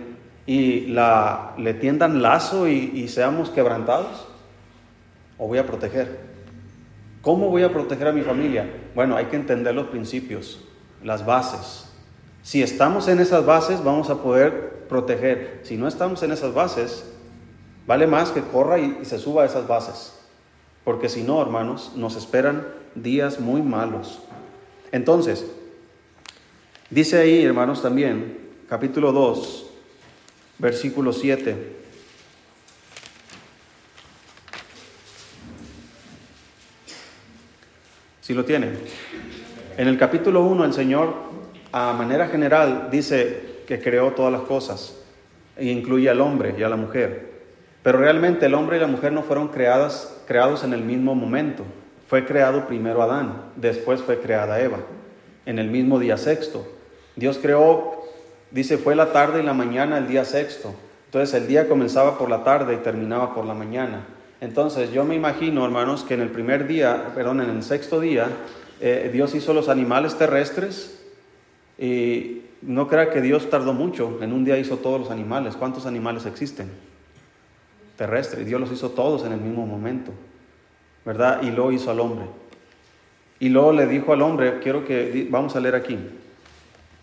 y 0.45 0.87
la, 0.87 1.53
le 1.57 1.75
tiendan 1.75 2.21
lazo 2.21 2.67
y, 2.67 2.91
y 2.95 3.07
seamos 3.07 3.49
quebrantados. 3.51 4.27
¿O 5.37 5.47
voy 5.47 5.59
a 5.59 5.65
proteger? 5.65 6.19
¿Cómo 7.21 7.49
voy 7.49 7.63
a 7.63 7.71
proteger 7.71 8.07
a 8.07 8.11
mi 8.11 8.21
familia? 8.21 8.67
Bueno, 8.95 9.15
hay 9.15 9.25
que 9.25 9.35
entender 9.35 9.73
los 9.75 9.87
principios, 9.87 10.63
las 11.03 11.25
bases. 11.25 11.89
Si 12.41 12.61
estamos 12.61 13.07
en 13.07 13.19
esas 13.19 13.45
bases, 13.45 13.83
vamos 13.83 14.09
a 14.09 14.21
poder 14.21 14.72
proteger. 14.89 15.61
Si 15.63 15.77
no 15.77 15.87
estamos 15.87 16.23
en 16.23 16.31
esas 16.31 16.53
bases, 16.53 17.05
vale 17.87 18.07
más 18.07 18.31
que 18.31 18.41
corra 18.41 18.79
y, 18.79 19.03
se 19.03 19.19
suba 19.19 19.43
a 19.43 19.45
esas 19.45 19.67
bases. 19.67 20.19
Porque 20.83 21.09
si 21.09 21.23
no, 21.23 21.41
hermanos, 21.41 21.93
nos 21.95 22.15
esperan 22.15 22.67
días 22.95 23.39
muy 23.39 23.61
malos. 23.61 24.19
Entonces, 24.91 25.45
dice 26.89 27.17
ahí, 27.17 27.43
hermanos, 27.43 27.81
también, 27.81 28.37
capítulo 28.67 29.11
2, 29.11 29.65
versículo 30.59 31.13
7. 31.13 31.77
Si 38.21 38.33
lo 38.33 38.45
tienen. 38.45 38.79
En 39.77 39.87
el 39.87 39.97
capítulo 39.97 40.43
1 40.43 40.65
el 40.65 40.73
Señor, 40.73 41.13
a 41.71 41.91
manera 41.93 42.27
general, 42.27 42.89
dice 42.91 43.52
que 43.65 43.81
creó 43.81 44.11
todas 44.11 44.31
las 44.31 44.41
cosas 44.41 44.97
e 45.55 45.65
incluye 45.65 46.09
al 46.09 46.21
hombre 46.21 46.55
y 46.57 46.63
a 46.63 46.69
la 46.69 46.75
mujer. 46.75 47.31
Pero 47.83 47.99
realmente 47.99 48.45
el 48.45 48.53
hombre 48.53 48.77
y 48.77 48.79
la 48.79 48.87
mujer 48.87 49.11
no 49.11 49.23
fueron 49.23 49.49
creadas, 49.49 50.21
creados 50.25 50.63
en 50.63 50.73
el 50.73 50.81
mismo 50.81 51.15
momento. 51.15 51.63
Fue 52.07 52.25
creado 52.25 52.67
primero 52.67 53.01
Adán, 53.01 53.51
después 53.55 54.01
fue 54.01 54.19
creada 54.19 54.61
Eva, 54.61 54.79
en 55.45 55.59
el 55.59 55.69
mismo 55.69 55.99
día 55.99 56.17
sexto. 56.17 56.65
Dios 57.15 57.39
creó, 57.41 58.03
dice, 58.51 58.77
fue 58.77 58.95
la 58.95 59.11
tarde 59.11 59.41
y 59.41 59.45
la 59.45 59.53
mañana 59.53 59.97
el 59.97 60.07
día 60.07 60.25
sexto. 60.25 60.73
Entonces 61.05 61.39
el 61.39 61.47
día 61.47 61.67
comenzaba 61.67 62.17
por 62.17 62.29
la 62.29 62.43
tarde 62.43 62.75
y 62.75 62.77
terminaba 62.77 63.35
por 63.35 63.45
la 63.45 63.53
mañana. 63.53 64.05
Entonces 64.41 64.91
yo 64.91 65.05
me 65.05 65.15
imagino, 65.15 65.63
hermanos, 65.63 66.03
que 66.03 66.15
en 66.15 66.21
el 66.21 66.29
primer 66.29 66.67
día, 66.67 67.11
perdón, 67.15 67.41
en 67.41 67.49
el 67.49 67.63
sexto 67.63 67.99
día, 67.99 68.27
eh, 68.81 69.09
Dios 69.13 69.35
hizo 69.35 69.53
los 69.53 69.69
animales 69.69 70.17
terrestres 70.17 70.99
y 71.77 72.42
no 72.65 72.87
crea 72.87 73.09
que 73.09 73.21
Dios 73.21 73.49
tardó 73.49 73.73
mucho, 73.73 74.19
en 74.21 74.33
un 74.33 74.45
día 74.45 74.57
hizo 74.57 74.77
todos 74.77 74.99
los 74.99 75.11
animales. 75.11 75.55
¿Cuántos 75.55 75.85
animales 75.85 76.25
existen? 76.25 76.69
Terrestres. 77.97 78.45
Dios 78.45 78.59
los 78.59 78.71
hizo 78.71 78.91
todos 78.91 79.25
en 79.25 79.33
el 79.33 79.39
mismo 79.39 79.65
momento, 79.65 80.11
¿verdad? 81.05 81.41
Y 81.43 81.51
lo 81.51 81.71
hizo 81.71 81.91
al 81.91 81.99
hombre. 81.99 82.25
Y 83.39 83.49
luego 83.49 83.73
le 83.73 83.87
dijo 83.87 84.13
al 84.13 84.21
hombre, 84.21 84.59
quiero 84.61 84.85
que, 84.85 85.27
vamos 85.29 85.55
a 85.55 85.59
leer 85.59 85.75
aquí, 85.75 85.97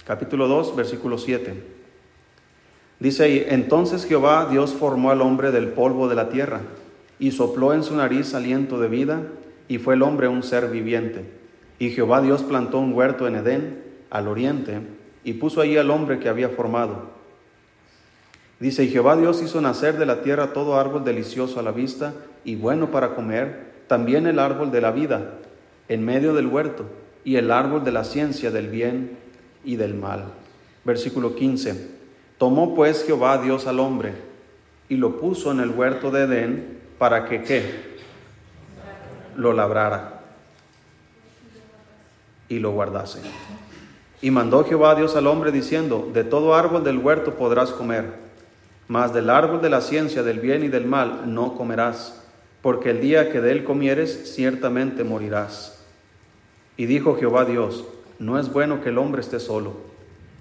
capítulo 0.07 0.49
2, 0.49 0.75
versículo 0.77 1.19
7. 1.19 1.63
Dice 2.99 3.25
ahí, 3.25 3.47
entonces 3.49 4.05
Jehová 4.05 4.49
Dios 4.51 4.73
formó 4.73 5.11
al 5.11 5.23
hombre 5.23 5.51
del 5.51 5.69
polvo 5.69 6.09
de 6.09 6.15
la 6.15 6.29
tierra 6.29 6.61
y 7.19 7.31
sopló 7.33 7.73
en 7.73 7.83
su 7.83 7.97
nariz 7.97 8.35
aliento 8.35 8.79
de 8.79 8.89
vida 8.89 9.23
y 9.69 9.79
fue 9.79 9.95
el 9.95 10.03
hombre 10.03 10.29
un 10.29 10.43
ser 10.43 10.69
viviente. 10.69 11.25
Y 11.79 11.91
Jehová 11.91 12.21
Dios 12.21 12.43
plantó 12.43 12.79
un 12.79 12.93
huerto 12.93 13.27
en 13.27 13.37
Edén, 13.37 13.83
al 14.11 14.29
oriente, 14.29 14.81
y 15.25 15.35
puso 15.35 15.61
allí 15.61 15.77
al 15.77 15.91
hombre 15.91 16.19
que 16.19 16.29
había 16.29 16.49
formado. 16.49 17.11
Dice, 18.59 18.85
y 18.85 18.89
Jehová 18.89 19.17
Dios 19.17 19.43
hizo 19.43 19.61
nacer 19.61 19.97
de 19.99 20.07
la 20.07 20.23
tierra 20.23 20.53
todo 20.53 20.79
árbol 20.79 21.05
delicioso 21.05 21.61
a 21.61 21.63
la 21.63 21.73
vista 21.73 22.15
y 22.45 22.57
bueno 22.57 22.91
para 22.91 23.15
comer, 23.15 23.71
también 23.87 24.27
el 24.27 24.39
árbol 24.39 24.71
de 24.71 24.81
la 24.81 24.93
vida 24.93 25.35
en 25.89 26.05
medio 26.05 26.35
del 26.35 26.47
huerto, 26.47 26.85
y 27.25 27.37
el 27.37 27.51
árbol 27.51 27.85
de 27.85 27.93
la 27.93 28.05
ciencia 28.05 28.51
del 28.51 28.69
bien 28.69 29.19
y 29.65 29.77
del 29.77 29.95
mal. 29.95 30.25
Versículo 30.85 31.35
15. 31.35 31.91
Tomó 32.39 32.75
pues 32.75 33.05
Jehová 33.05 33.39
Dios 33.39 33.67
al 33.67 33.81
hombre 33.81 34.15
y 34.89 34.97
lo 34.97 35.21
puso 35.21 35.53
en 35.53 35.61
el 35.61 35.71
huerto 35.71 36.11
de 36.11 36.23
Edén 36.23 36.81
para 36.99 37.27
que 37.27 37.43
qué? 37.43 37.99
Lo 39.37 39.53
labrara 39.53 40.21
y 42.49 42.59
lo 42.59 42.73
guardase. 42.73 43.21
Y 44.23 44.31
mandó 44.31 44.65
Jehová 44.65 44.95
Dios 44.95 45.17
al 45.17 45.27
hombre 45.27 45.51
diciendo, 45.51 46.11
de 46.13 46.25
todo 46.25 46.55
árbol 46.55 46.85
del 46.85 46.99
huerto 46.99 47.37
podrás 47.37 47.71
comer, 47.71 48.13
mas 48.87 49.15
del 49.15 49.31
árbol 49.31 49.63
de 49.63 49.71
la 49.71 49.81
ciencia 49.81 50.23
del 50.23 50.41
bien 50.41 50.63
y 50.63 50.69
del 50.69 50.85
mal 50.85 51.33
no 51.33 51.55
comerás, 51.55 52.23
porque 52.61 52.91
el 52.91 53.01
día 53.01 53.31
que 53.33 53.41
de 53.41 53.53
él 53.53 53.65
comieres 53.65 54.35
ciertamente 54.35 55.05
morirás. 55.05 55.83
Y 56.77 56.87
dijo 56.87 57.17
Jehová 57.17 57.47
Dios, 57.47 57.85
no 58.19 58.39
es 58.39 58.53
bueno 58.53 58.83
que 58.83 58.91
el 58.91 58.99
hombre 58.99 59.23
esté 59.23 59.41
solo, 59.41 59.77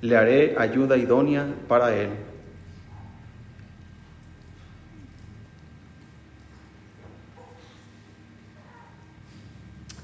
le 0.02 0.18
haré 0.18 0.56
ayuda 0.58 0.98
idónea 0.98 1.48
para 1.68 1.96
él. 1.96 2.10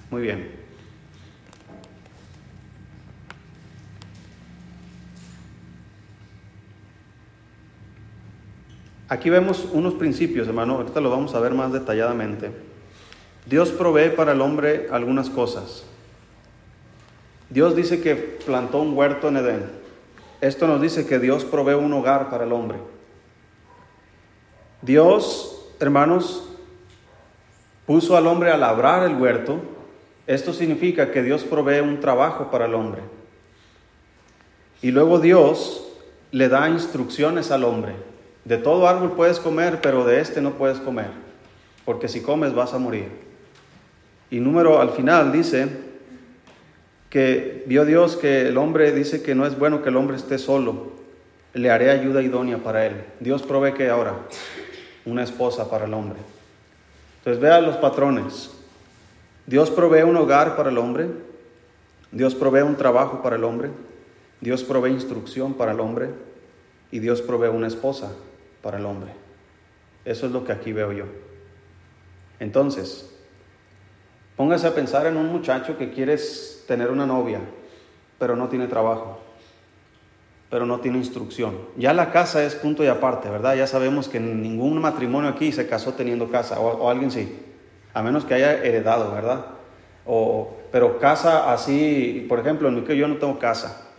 Muy 0.10 0.22
bien. 0.22 0.65
Aquí 9.16 9.30
vemos 9.30 9.66
unos 9.72 9.94
principios, 9.94 10.46
hermano, 10.46 10.74
ahorita 10.74 11.00
lo 11.00 11.10
vamos 11.10 11.34
a 11.36 11.40
ver 11.40 11.54
más 11.54 11.72
detalladamente. 11.72 12.52
Dios 13.46 13.70
provee 13.70 14.10
para 14.10 14.34
el 14.34 14.42
hombre 14.42 14.90
algunas 14.92 15.30
cosas. 15.30 15.86
Dios 17.50 17.78
dice 17.78 18.02
que 18.02 18.16
plantó 18.16 18.82
un 18.82 18.94
huerto 18.94 19.30
en 19.30 19.38
Edén. 19.38 19.70
Esto 20.42 20.68
nos 20.68 20.82
dice 20.82 21.08
que 21.08 21.20
Dios 21.20 21.46
provee 21.46 21.76
un 21.76 21.94
hogar 21.94 22.30
para 22.30 22.44
el 22.44 22.52
hombre. 22.52 22.78
Dios, 24.82 25.66
hermanos, 25.80 26.50
puso 27.86 28.18
al 28.18 28.28
hombre 28.28 28.52
a 28.52 28.58
labrar 28.58 29.04
el 29.04 29.16
huerto. 29.16 29.62
Esto 30.28 30.52
significa 30.52 31.14
que 31.14 31.24
Dios 31.24 31.46
provee 31.46 31.80
un 31.80 32.02
trabajo 32.02 32.52
para 32.52 32.66
el 32.66 32.74
hombre. 32.74 33.02
Y 34.82 34.92
luego 34.92 35.20
Dios 35.20 35.88
le 36.32 36.50
da 36.50 36.68
instrucciones 36.68 37.50
al 37.52 37.64
hombre. 37.64 37.96
De 38.46 38.60
todo 38.60 38.88
árbol 38.88 39.14
puedes 39.14 39.40
comer, 39.40 39.82
pero 39.82 40.06
de 40.06 40.22
este 40.22 40.40
no 40.40 40.52
puedes 40.52 40.78
comer, 40.78 41.10
porque 41.84 42.08
si 42.08 42.22
comes 42.22 42.54
vas 42.54 42.76
a 42.76 42.78
morir. 42.78 43.10
Y 44.30 44.40
número 44.40 44.80
al 44.80 44.92
final 44.92 45.32
dice 45.32 45.68
que 47.10 47.64
vio 47.66 47.86
Dios 47.86 48.16
que 48.16 48.48
el 48.48 48.58
hombre 48.58 48.92
dice 48.92 49.24
que 49.24 49.34
no 49.34 49.48
es 49.48 49.58
bueno 49.58 49.82
que 49.82 49.90
el 49.90 49.96
hombre 49.96 50.16
esté 50.16 50.38
solo, 50.38 50.92
le 51.56 51.72
haré 51.72 51.90
ayuda 51.90 52.22
idónea 52.22 52.60
para 52.60 52.86
él. 52.86 53.04
Dios 53.20 53.42
provee 53.42 53.74
que 53.74 53.90
ahora 53.90 54.14
una 55.06 55.24
esposa 55.24 55.68
para 55.68 55.86
el 55.86 55.94
hombre. 55.96 56.20
Entonces 57.20 57.42
vea 57.42 57.60
los 57.62 57.78
patrones. 57.78 58.52
Dios 59.48 59.72
provee 59.72 60.04
un 60.04 60.18
hogar 60.18 60.56
para 60.56 60.70
el 60.70 60.78
hombre, 60.78 61.08
Dios 62.12 62.36
provee 62.36 62.62
un 62.62 62.76
trabajo 62.76 63.24
para 63.24 63.38
el 63.38 63.44
hombre, 63.44 63.70
Dios 64.40 64.64
provee 64.64 64.92
instrucción 64.92 65.56
para 65.56 65.72
el 65.72 65.80
hombre 65.80 66.10
y 66.92 67.00
Dios 67.00 67.22
provee 67.22 67.50
una 67.50 67.68
esposa 67.68 68.12
para 68.66 68.80
el 68.80 68.86
hombre. 68.88 69.12
Eso 70.06 70.26
es 70.26 70.32
lo 70.32 70.44
que 70.44 70.52
aquí 70.52 70.74
veo 70.74 70.92
yo. 70.92 71.06
Entonces, 72.40 73.16
póngase 74.36 74.66
a 74.66 74.74
pensar 74.74 75.06
en 75.06 75.18
un 75.18 75.32
muchacho 75.32 75.78
que 75.78 75.92
quiere 75.92 76.18
tener 76.68 76.90
una 76.90 77.06
novia, 77.06 77.42
pero 78.18 78.36
no 78.36 78.48
tiene 78.50 78.66
trabajo, 78.66 79.20
pero 80.50 80.66
no 80.66 80.80
tiene 80.80 80.98
instrucción. 80.98 81.60
Ya 81.78 81.94
la 81.94 82.12
casa 82.12 82.44
es 82.44 82.56
punto 82.56 82.84
y 82.84 82.88
aparte, 82.88 83.30
¿verdad? 83.30 83.56
Ya 83.56 83.68
sabemos 83.68 84.10
que 84.10 84.20
ningún 84.20 84.82
matrimonio 84.82 85.30
aquí 85.30 85.52
se 85.52 85.68
casó 85.68 85.94
teniendo 85.94 86.32
casa, 86.32 86.60
o, 86.60 86.90
alguien 86.90 87.12
sí, 87.12 87.38
a 87.94 88.02
menos 88.02 88.26
que 88.26 88.34
haya 88.34 88.64
heredado, 88.64 89.12
¿verdad? 89.12 89.46
O, 90.08 90.58
pero 90.72 90.98
casa 90.98 91.54
así, 91.54 92.26
por 92.28 92.40
ejemplo, 92.40 92.68
en 92.68 92.74
mi 92.74 92.82
que 92.82 92.98
yo 92.98 93.08
no 93.08 93.18
tengo 93.18 93.38
casa. 93.38 93.92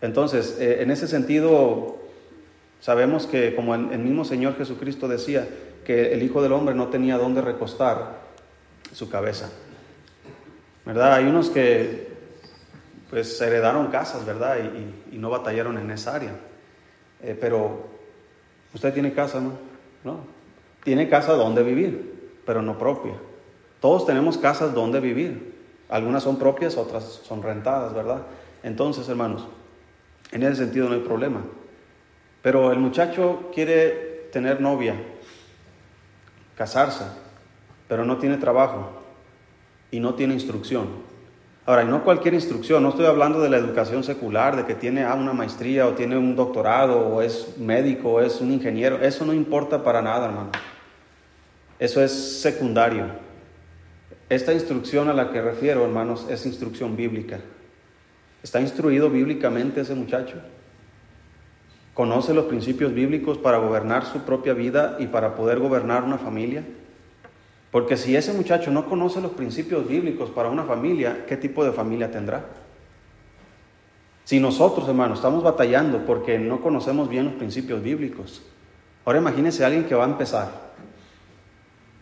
Entonces, 0.00 0.56
eh, 0.60 0.82
en 0.82 0.90
ese 0.90 1.06
sentido, 1.06 1.95
Sabemos 2.80 3.26
que, 3.26 3.54
como 3.54 3.74
el 3.74 3.98
mismo 3.98 4.24
Señor 4.24 4.56
Jesucristo 4.56 5.08
decía, 5.08 5.48
que 5.84 6.12
el 6.12 6.22
Hijo 6.22 6.42
del 6.42 6.52
Hombre 6.52 6.74
no 6.74 6.88
tenía 6.88 7.16
dónde 7.16 7.40
recostar 7.40 8.18
su 8.92 9.08
cabeza. 9.08 9.50
¿Verdad? 10.84 11.14
Hay 11.14 11.26
unos 11.26 11.48
que 11.50 12.16
pues 13.08 13.40
heredaron 13.40 13.86
casas, 13.88 14.26
¿verdad? 14.26 14.58
Y, 15.12 15.16
no 15.16 15.30
batallaron 15.30 15.78
en 15.78 15.90
esa 15.90 16.14
área. 16.14 16.32
Eh, 17.22 17.36
pero 17.40 17.86
usted 18.74 18.92
tiene 18.92 19.14
casa, 19.14 19.40
¿no? 19.40 19.52
¿no? 20.04 20.20
Tiene 20.84 21.08
casa 21.08 21.32
donde 21.32 21.62
vivir, 21.62 22.40
pero 22.44 22.62
no 22.62 22.78
propia. 22.78 23.14
Todos 23.80 24.06
tenemos 24.06 24.38
casas 24.38 24.74
donde 24.74 25.00
vivir. 25.00 25.54
Algunas 25.88 26.24
son 26.24 26.38
propias, 26.38 26.76
otras 26.76 27.04
son 27.24 27.42
rentadas, 27.42 27.94
¿verdad? 27.94 28.22
Entonces, 28.62 29.08
hermanos, 29.08 29.46
en 30.32 30.42
ese 30.42 30.56
sentido 30.56 30.88
no 30.88 30.96
hay 30.96 31.00
problema. 31.00 31.42
Pero 32.46 32.70
el 32.70 32.78
muchacho 32.78 33.50
quiere 33.52 34.28
tener 34.30 34.60
novia, 34.60 34.94
casarse, 36.56 37.02
pero 37.88 38.04
no 38.04 38.18
tiene 38.18 38.36
trabajo 38.36 39.02
y 39.90 39.98
no 39.98 40.14
tiene 40.14 40.34
instrucción. 40.34 40.86
Ahora, 41.64 41.82
y 41.82 41.86
no 41.86 42.04
cualquier 42.04 42.34
instrucción, 42.34 42.84
no 42.84 42.90
estoy 42.90 43.06
hablando 43.06 43.40
de 43.40 43.48
la 43.48 43.56
educación 43.56 44.04
secular, 44.04 44.54
de 44.54 44.64
que 44.64 44.76
tiene 44.76 45.04
una 45.12 45.32
maestría 45.32 45.88
o 45.88 45.94
tiene 45.94 46.16
un 46.16 46.36
doctorado 46.36 47.00
o 47.00 47.20
es 47.20 47.58
médico 47.58 48.12
o 48.12 48.20
es 48.20 48.40
un 48.40 48.52
ingeniero, 48.52 49.02
eso 49.02 49.26
no 49.26 49.34
importa 49.34 49.82
para 49.82 50.00
nada, 50.00 50.26
hermano. 50.26 50.52
Eso 51.80 52.00
es 52.00 52.12
secundario. 52.12 53.06
Esta 54.28 54.52
instrucción 54.52 55.08
a 55.08 55.14
la 55.14 55.32
que 55.32 55.42
refiero, 55.42 55.84
hermanos, 55.84 56.28
es 56.30 56.46
instrucción 56.46 56.94
bíblica. 56.94 57.40
¿Está 58.40 58.60
instruido 58.60 59.10
bíblicamente 59.10 59.80
ese 59.80 59.96
muchacho? 59.96 60.36
¿Conoce 61.96 62.34
los 62.34 62.44
principios 62.44 62.92
bíblicos 62.92 63.38
para 63.38 63.56
gobernar 63.56 64.04
su 64.04 64.20
propia 64.20 64.52
vida 64.52 64.98
y 65.00 65.06
para 65.06 65.34
poder 65.34 65.58
gobernar 65.58 66.04
una 66.04 66.18
familia? 66.18 66.62
Porque 67.70 67.96
si 67.96 68.14
ese 68.14 68.34
muchacho 68.34 68.70
no 68.70 68.86
conoce 68.86 69.22
los 69.22 69.30
principios 69.32 69.88
bíblicos 69.88 70.28
para 70.28 70.50
una 70.50 70.64
familia, 70.64 71.24
¿qué 71.26 71.38
tipo 71.38 71.64
de 71.64 71.72
familia 71.72 72.10
tendrá? 72.10 72.44
Si 74.24 74.38
nosotros, 74.38 74.86
hermanos, 74.86 75.20
estamos 75.20 75.42
batallando 75.42 76.04
porque 76.04 76.38
no 76.38 76.60
conocemos 76.60 77.08
bien 77.08 77.24
los 77.24 77.34
principios 77.34 77.82
bíblicos, 77.82 78.42
ahora 79.06 79.18
imagínense 79.18 79.64
a 79.64 79.68
alguien 79.68 79.86
que 79.86 79.94
va 79.94 80.04
a 80.04 80.10
empezar, 80.10 80.50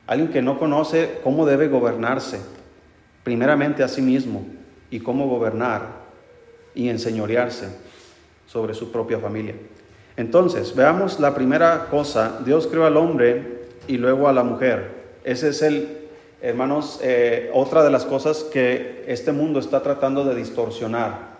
alguien 0.09 0.33
que 0.33 0.43
no 0.43 0.59
conoce 0.59 1.21
cómo 1.23 1.47
debe 1.47 1.69
gobernarse, 1.69 2.41
primeramente 3.23 3.85
a 3.85 3.89
sí 3.89 4.03
mismo, 4.03 4.45
y 4.91 4.99
cómo 4.99 5.29
gobernar 5.29 6.03
y 6.75 6.89
enseñorearse 6.89 7.79
sobre 8.49 8.75
su 8.75 8.91
propia 8.91 9.21
familia. 9.21 9.55
Entonces, 10.17 10.75
veamos 10.75 11.19
la 11.21 11.35
primera 11.35 11.87
cosa, 11.91 12.41
Dios 12.45 12.67
creó 12.67 12.87
al 12.87 12.97
hombre 12.97 13.65
y 13.89 13.99
luego 13.99 14.29
a 14.29 14.33
la 14.33 14.45
mujer. 14.45 15.05
Ese 15.25 15.49
es 15.49 15.63
el, 15.63 16.09
hermanos, 16.41 17.01
eh, 17.03 17.51
otra 17.53 17.83
de 17.83 17.91
las 17.91 18.05
cosas 18.05 18.45
que 18.45 19.05
este 19.09 19.33
mundo 19.33 19.59
está 19.59 19.83
tratando 19.83 20.25
de 20.25 20.35
distorsionar 20.35 21.35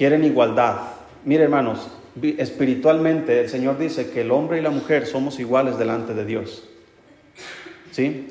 quieren 0.00 0.24
igualdad. 0.24 0.76
Mire, 1.26 1.44
hermanos, 1.44 1.88
espiritualmente 2.38 3.40
el 3.40 3.50
Señor 3.50 3.78
dice 3.78 4.10
que 4.10 4.22
el 4.22 4.30
hombre 4.30 4.58
y 4.58 4.62
la 4.62 4.70
mujer 4.70 5.06
somos 5.06 5.38
iguales 5.38 5.78
delante 5.78 6.14
de 6.14 6.24
Dios. 6.24 6.64
¿Sí? 7.90 8.28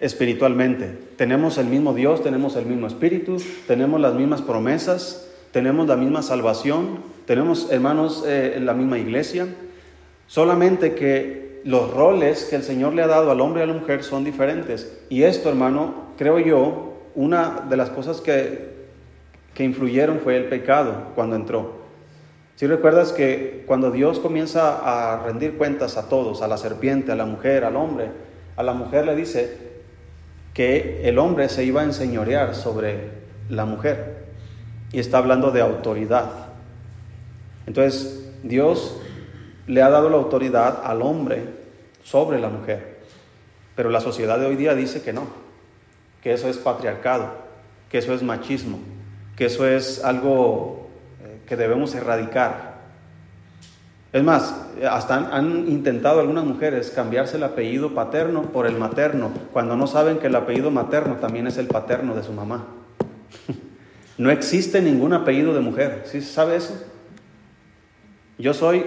Espiritualmente. 0.00 0.98
Tenemos 1.16 1.58
el 1.58 1.66
mismo 1.66 1.94
Dios, 1.94 2.24
tenemos 2.24 2.56
el 2.56 2.66
mismo 2.66 2.88
espíritu, 2.88 3.36
tenemos 3.68 4.00
las 4.00 4.14
mismas 4.14 4.42
promesas, 4.42 5.28
tenemos 5.52 5.86
la 5.86 5.94
misma 5.94 6.22
salvación, 6.22 6.98
tenemos, 7.26 7.70
hermanos, 7.70 8.24
eh, 8.26 8.58
la 8.60 8.74
misma 8.74 8.98
iglesia. 8.98 9.46
Solamente 10.26 10.94
que 10.94 11.60
los 11.64 11.92
roles 11.92 12.44
que 12.44 12.56
el 12.56 12.62
Señor 12.62 12.94
le 12.94 13.02
ha 13.02 13.06
dado 13.06 13.30
al 13.30 13.40
hombre 13.40 13.60
y 13.60 13.64
a 13.64 13.66
la 13.66 13.78
mujer 13.78 14.02
son 14.02 14.24
diferentes. 14.24 15.00
Y 15.08 15.22
esto, 15.22 15.48
hermano, 15.48 16.12
creo 16.16 16.38
yo, 16.38 16.98
una 17.14 17.64
de 17.68 17.76
las 17.76 17.90
cosas 17.90 18.20
que 18.20 18.72
que 19.54 19.64
influyeron 19.64 20.20
fue 20.20 20.36
el 20.36 20.46
pecado 20.46 21.12
cuando 21.14 21.36
entró. 21.36 21.82
Si 22.56 22.66
recuerdas 22.66 23.12
que 23.12 23.64
cuando 23.66 23.90
Dios 23.90 24.18
comienza 24.18 24.78
a 24.84 25.24
rendir 25.24 25.56
cuentas 25.56 25.96
a 25.96 26.08
todos, 26.08 26.42
a 26.42 26.48
la 26.48 26.56
serpiente, 26.56 27.12
a 27.12 27.16
la 27.16 27.24
mujer, 27.24 27.64
al 27.64 27.76
hombre, 27.76 28.10
a 28.56 28.62
la 28.62 28.72
mujer 28.72 29.06
le 29.06 29.16
dice 29.16 29.72
que 30.54 31.08
el 31.08 31.18
hombre 31.18 31.48
se 31.48 31.64
iba 31.64 31.80
a 31.80 31.84
enseñorear 31.84 32.54
sobre 32.54 33.10
la 33.48 33.64
mujer. 33.64 34.22
Y 34.92 35.00
está 35.00 35.18
hablando 35.18 35.50
de 35.50 35.62
autoridad. 35.62 36.41
Entonces, 37.66 38.30
Dios 38.42 39.00
le 39.66 39.82
ha 39.82 39.90
dado 39.90 40.08
la 40.08 40.16
autoridad 40.16 40.82
al 40.84 41.02
hombre 41.02 41.44
sobre 42.02 42.40
la 42.40 42.48
mujer. 42.48 43.00
Pero 43.74 43.90
la 43.90 44.00
sociedad 44.00 44.38
de 44.38 44.46
hoy 44.46 44.56
día 44.56 44.74
dice 44.74 45.02
que 45.02 45.12
no, 45.12 45.26
que 46.22 46.32
eso 46.32 46.48
es 46.48 46.58
patriarcado, 46.58 47.32
que 47.88 47.98
eso 47.98 48.14
es 48.14 48.22
machismo, 48.22 48.78
que 49.36 49.46
eso 49.46 49.66
es 49.66 50.04
algo 50.04 50.88
eh, 51.24 51.40
que 51.46 51.56
debemos 51.56 51.94
erradicar. 51.94 52.72
Es 54.12 54.22
más, 54.22 54.54
hasta 54.90 55.34
han, 55.34 55.68
intentado 55.68 56.20
algunas 56.20 56.44
mujeres 56.44 56.90
cambiarse 56.90 57.38
el 57.38 57.44
apellido 57.44 57.94
paterno 57.94 58.42
por 58.42 58.66
el 58.66 58.76
materno, 58.76 59.30
cuando 59.52 59.74
no 59.74 59.86
saben 59.86 60.18
que 60.18 60.26
el 60.26 60.34
apellido 60.34 60.70
materno 60.70 61.16
también 61.16 61.46
es 61.46 61.56
el 61.56 61.66
paterno 61.66 62.14
de 62.14 62.22
su 62.22 62.32
mamá. 62.32 62.66
No 64.18 64.30
existe 64.30 64.82
ningún 64.82 65.14
apellido 65.14 65.54
de 65.54 65.60
mujer, 65.60 66.02
¿sí 66.04 66.20
sabe 66.20 66.56
eso? 66.56 66.74
Yo 68.38 68.54
soy 68.54 68.84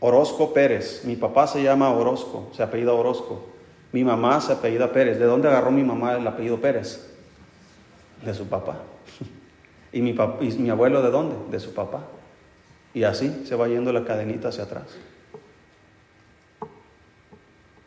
Orozco 0.00 0.52
Pérez, 0.52 1.02
mi 1.04 1.16
papá 1.16 1.46
se 1.46 1.62
llama 1.62 1.90
Orozco, 1.90 2.50
se 2.52 2.62
apellida 2.62 2.92
Orozco, 2.92 3.46
mi 3.92 4.04
mamá 4.04 4.40
se 4.40 4.52
apellida 4.52 4.92
Pérez. 4.92 5.18
¿De 5.18 5.24
dónde 5.24 5.48
agarró 5.48 5.70
mi 5.70 5.82
mamá 5.82 6.14
el 6.14 6.26
apellido 6.26 6.60
Pérez? 6.60 7.14
De 8.24 8.34
su 8.34 8.46
papá. 8.46 8.78
¿Y 9.92 10.02
mi, 10.02 10.14
¿Y 10.40 10.58
mi 10.58 10.70
abuelo 10.70 11.02
de 11.02 11.10
dónde? 11.10 11.36
De 11.50 11.60
su 11.60 11.72
papá. 11.72 12.04
Y 12.92 13.04
así 13.04 13.44
se 13.46 13.56
va 13.56 13.68
yendo 13.68 13.92
la 13.92 14.04
cadenita 14.04 14.48
hacia 14.48 14.64
atrás. 14.64 14.96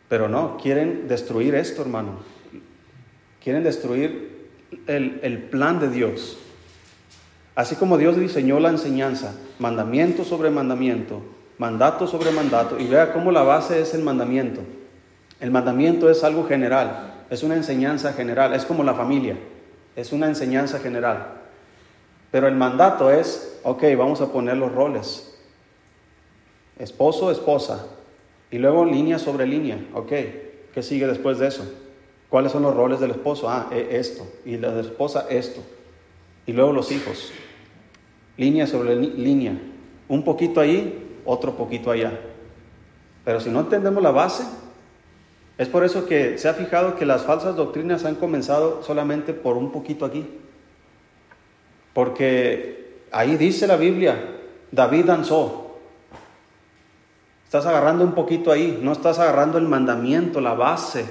Pero 0.08 0.28
no, 0.28 0.58
quieren 0.58 1.08
destruir 1.08 1.56
esto, 1.56 1.84
hermano. 1.84 2.20
Quieren 3.44 3.64
destruir 3.64 4.50
el, 4.88 5.20
el, 5.22 5.38
plan 5.44 5.80
de 5.80 5.90
Dios. 5.90 6.40
Así 7.60 7.76
como 7.76 7.98
Dios 7.98 8.16
diseñó 8.16 8.58
la 8.62 8.70
enseñanza, 8.70 9.34
mandamiento 9.60 10.24
sobre 10.24 10.50
mandamiento, 10.50 11.22
mandato 11.58 12.08
sobre 12.08 12.32
mandato, 12.32 12.80
y 12.80 12.88
vea 12.88 13.12
cómo 13.12 13.34
la 13.34 13.42
base 13.44 13.82
es 13.82 13.94
el 13.94 14.02
mandamiento. 14.02 14.62
El 15.42 15.52
mandamiento 15.52 16.10
es 16.10 16.24
algo 16.24 16.46
general, 16.46 17.26
es 17.30 17.44
una 17.44 17.56
enseñanza 17.56 18.14
general, 18.14 18.54
es 18.54 18.64
como 18.64 18.82
la 18.86 18.94
familia, 18.94 19.38
es 19.98 20.14
una 20.14 20.28
enseñanza 20.28 20.80
general. 20.80 21.34
Pero 22.32 22.48
el 22.48 22.56
mandato 22.56 23.12
es, 23.12 23.60
ok, 23.64 23.84
vamos 23.98 24.22
a 24.22 24.32
poner 24.32 24.56
los 24.56 24.72
roles. 24.72 25.38
Esposo, 26.78 27.30
esposa. 27.30 27.88
Y 28.52 28.58
luego 28.60 28.86
línea 28.86 29.20
sobre 29.20 29.46
línea. 29.46 29.86
Ok, 29.94 30.14
¿qué 30.74 30.82
sigue 30.82 31.08
después 31.08 31.40
de 31.40 31.48
eso? 31.48 31.70
¿Cuáles 32.30 32.54
son 32.54 32.64
los 32.64 32.74
roles 32.74 33.02
del 33.02 33.12
esposo? 33.12 33.50
Ah, 33.50 33.68
e, 33.70 33.98
esto. 33.98 34.26
Y 34.46 34.56
la 34.56 34.72
de 34.72 34.80
esposa, 34.80 35.26
esto. 35.30 35.62
Y 36.46 36.54
luego 36.54 36.72
los 36.72 36.90
hijos. 36.94 37.34
Línea 38.40 38.68
sobre 38.68 38.96
línea. 38.96 39.52
Un 40.08 40.24
poquito 40.24 40.62
ahí, 40.62 41.20
otro 41.26 41.56
poquito 41.58 41.92
allá. 41.92 42.18
Pero 43.26 43.42
si 43.42 43.50
no 43.50 43.60
entendemos 43.60 44.02
la 44.02 44.12
base, 44.12 44.46
es 45.58 45.68
por 45.68 45.84
eso 45.84 46.06
que 46.06 46.38
se 46.38 46.48
ha 46.48 46.54
fijado 46.54 46.96
que 46.96 47.06
las 47.06 47.24
falsas 47.24 47.58
doctrinas 47.58 48.06
han 48.06 48.16
comenzado 48.16 48.82
solamente 48.82 49.34
por 49.34 49.58
un 49.58 49.74
poquito 49.74 50.06
aquí. 50.06 50.26
Porque 51.92 53.02
ahí 53.12 53.36
dice 53.36 53.68
la 53.68 53.76
Biblia, 53.76 54.38
David 54.72 55.04
danzó. 55.04 55.76
Estás 57.44 57.66
agarrando 57.66 58.06
un 58.06 58.14
poquito 58.14 58.54
ahí, 58.54 58.80
no 58.82 58.94
estás 58.94 59.20
agarrando 59.20 59.58
el 59.58 59.66
mandamiento, 59.66 60.40
la 60.40 60.54
base. 60.54 61.04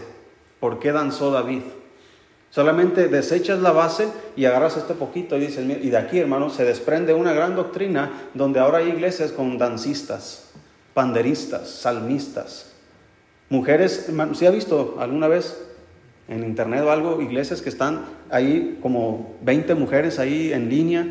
¿Por 0.60 0.78
qué 0.78 0.92
danzó 0.92 1.30
David? 1.30 1.60
Solamente 2.50 3.08
desechas 3.08 3.60
la 3.60 3.72
base 3.72 4.08
y 4.34 4.46
agarras 4.46 4.76
este 4.76 4.94
poquito 4.94 5.36
y 5.36 5.40
dices, 5.40 5.64
y 5.64 5.90
de 5.90 5.96
aquí, 5.96 6.18
hermano, 6.18 6.48
se 6.48 6.64
desprende 6.64 7.12
una 7.12 7.32
gran 7.32 7.54
doctrina 7.54 8.30
donde 8.34 8.58
ahora 8.58 8.78
hay 8.78 8.88
iglesias 8.88 9.32
con 9.32 9.58
dancistas, 9.58 10.50
panderistas, 10.94 11.68
salmistas, 11.68 12.72
mujeres, 13.50 14.06
hermano, 14.08 14.34
¿sí 14.34 14.46
ha 14.46 14.50
visto 14.50 14.96
alguna 14.98 15.28
vez 15.28 15.58
en 16.28 16.44
internet 16.44 16.82
o 16.84 16.90
algo, 16.90 17.22
iglesias 17.22 17.62
que 17.62 17.70
están 17.70 18.04
ahí 18.30 18.78
como 18.82 19.36
20 19.42 19.74
mujeres 19.74 20.18
ahí 20.18 20.52
en 20.52 20.68
línea, 20.68 21.06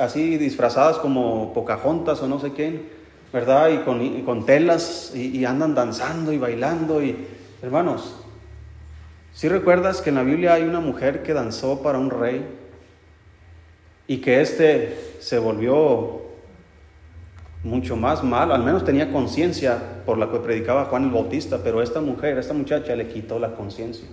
así 0.00 0.36
disfrazadas 0.38 0.98
como 0.98 1.52
Pocahontas 1.52 2.20
o 2.20 2.28
no 2.28 2.40
sé 2.40 2.52
quién, 2.52 2.88
¿verdad? 3.32 3.70
Y 3.70 4.22
con, 4.24 4.46
telas 4.46 5.12
y, 5.14 5.44
andan 5.44 5.74
danzando 5.74 6.32
y 6.32 6.38
bailando 6.38 7.02
y 7.02 7.16
hermanos, 7.62 8.23
si 9.34 9.48
recuerdas 9.48 10.00
que 10.00 10.10
en 10.10 10.14
la 10.14 10.22
Biblia 10.22 10.54
hay 10.54 10.62
una 10.62 10.78
mujer 10.78 11.24
que 11.24 11.34
danzó 11.34 11.82
para 11.82 11.98
un 11.98 12.08
rey 12.08 12.46
y 14.06 14.18
que 14.18 14.40
éste 14.40 15.16
se 15.18 15.38
volvió 15.38 16.22
mucho 17.64 17.96
más 17.96 18.22
mal, 18.22 18.52
al 18.52 18.62
menos 18.62 18.84
tenía 18.84 19.10
conciencia 19.10 20.02
por 20.06 20.18
la 20.18 20.30
que 20.30 20.38
predicaba 20.38 20.84
Juan 20.84 21.04
el 21.04 21.10
Bautista, 21.10 21.60
pero 21.64 21.82
esta 21.82 22.00
mujer, 22.00 22.38
esta 22.38 22.54
muchacha 22.54 22.94
le 22.94 23.08
quitó 23.08 23.40
la 23.40 23.56
conciencia 23.56 24.06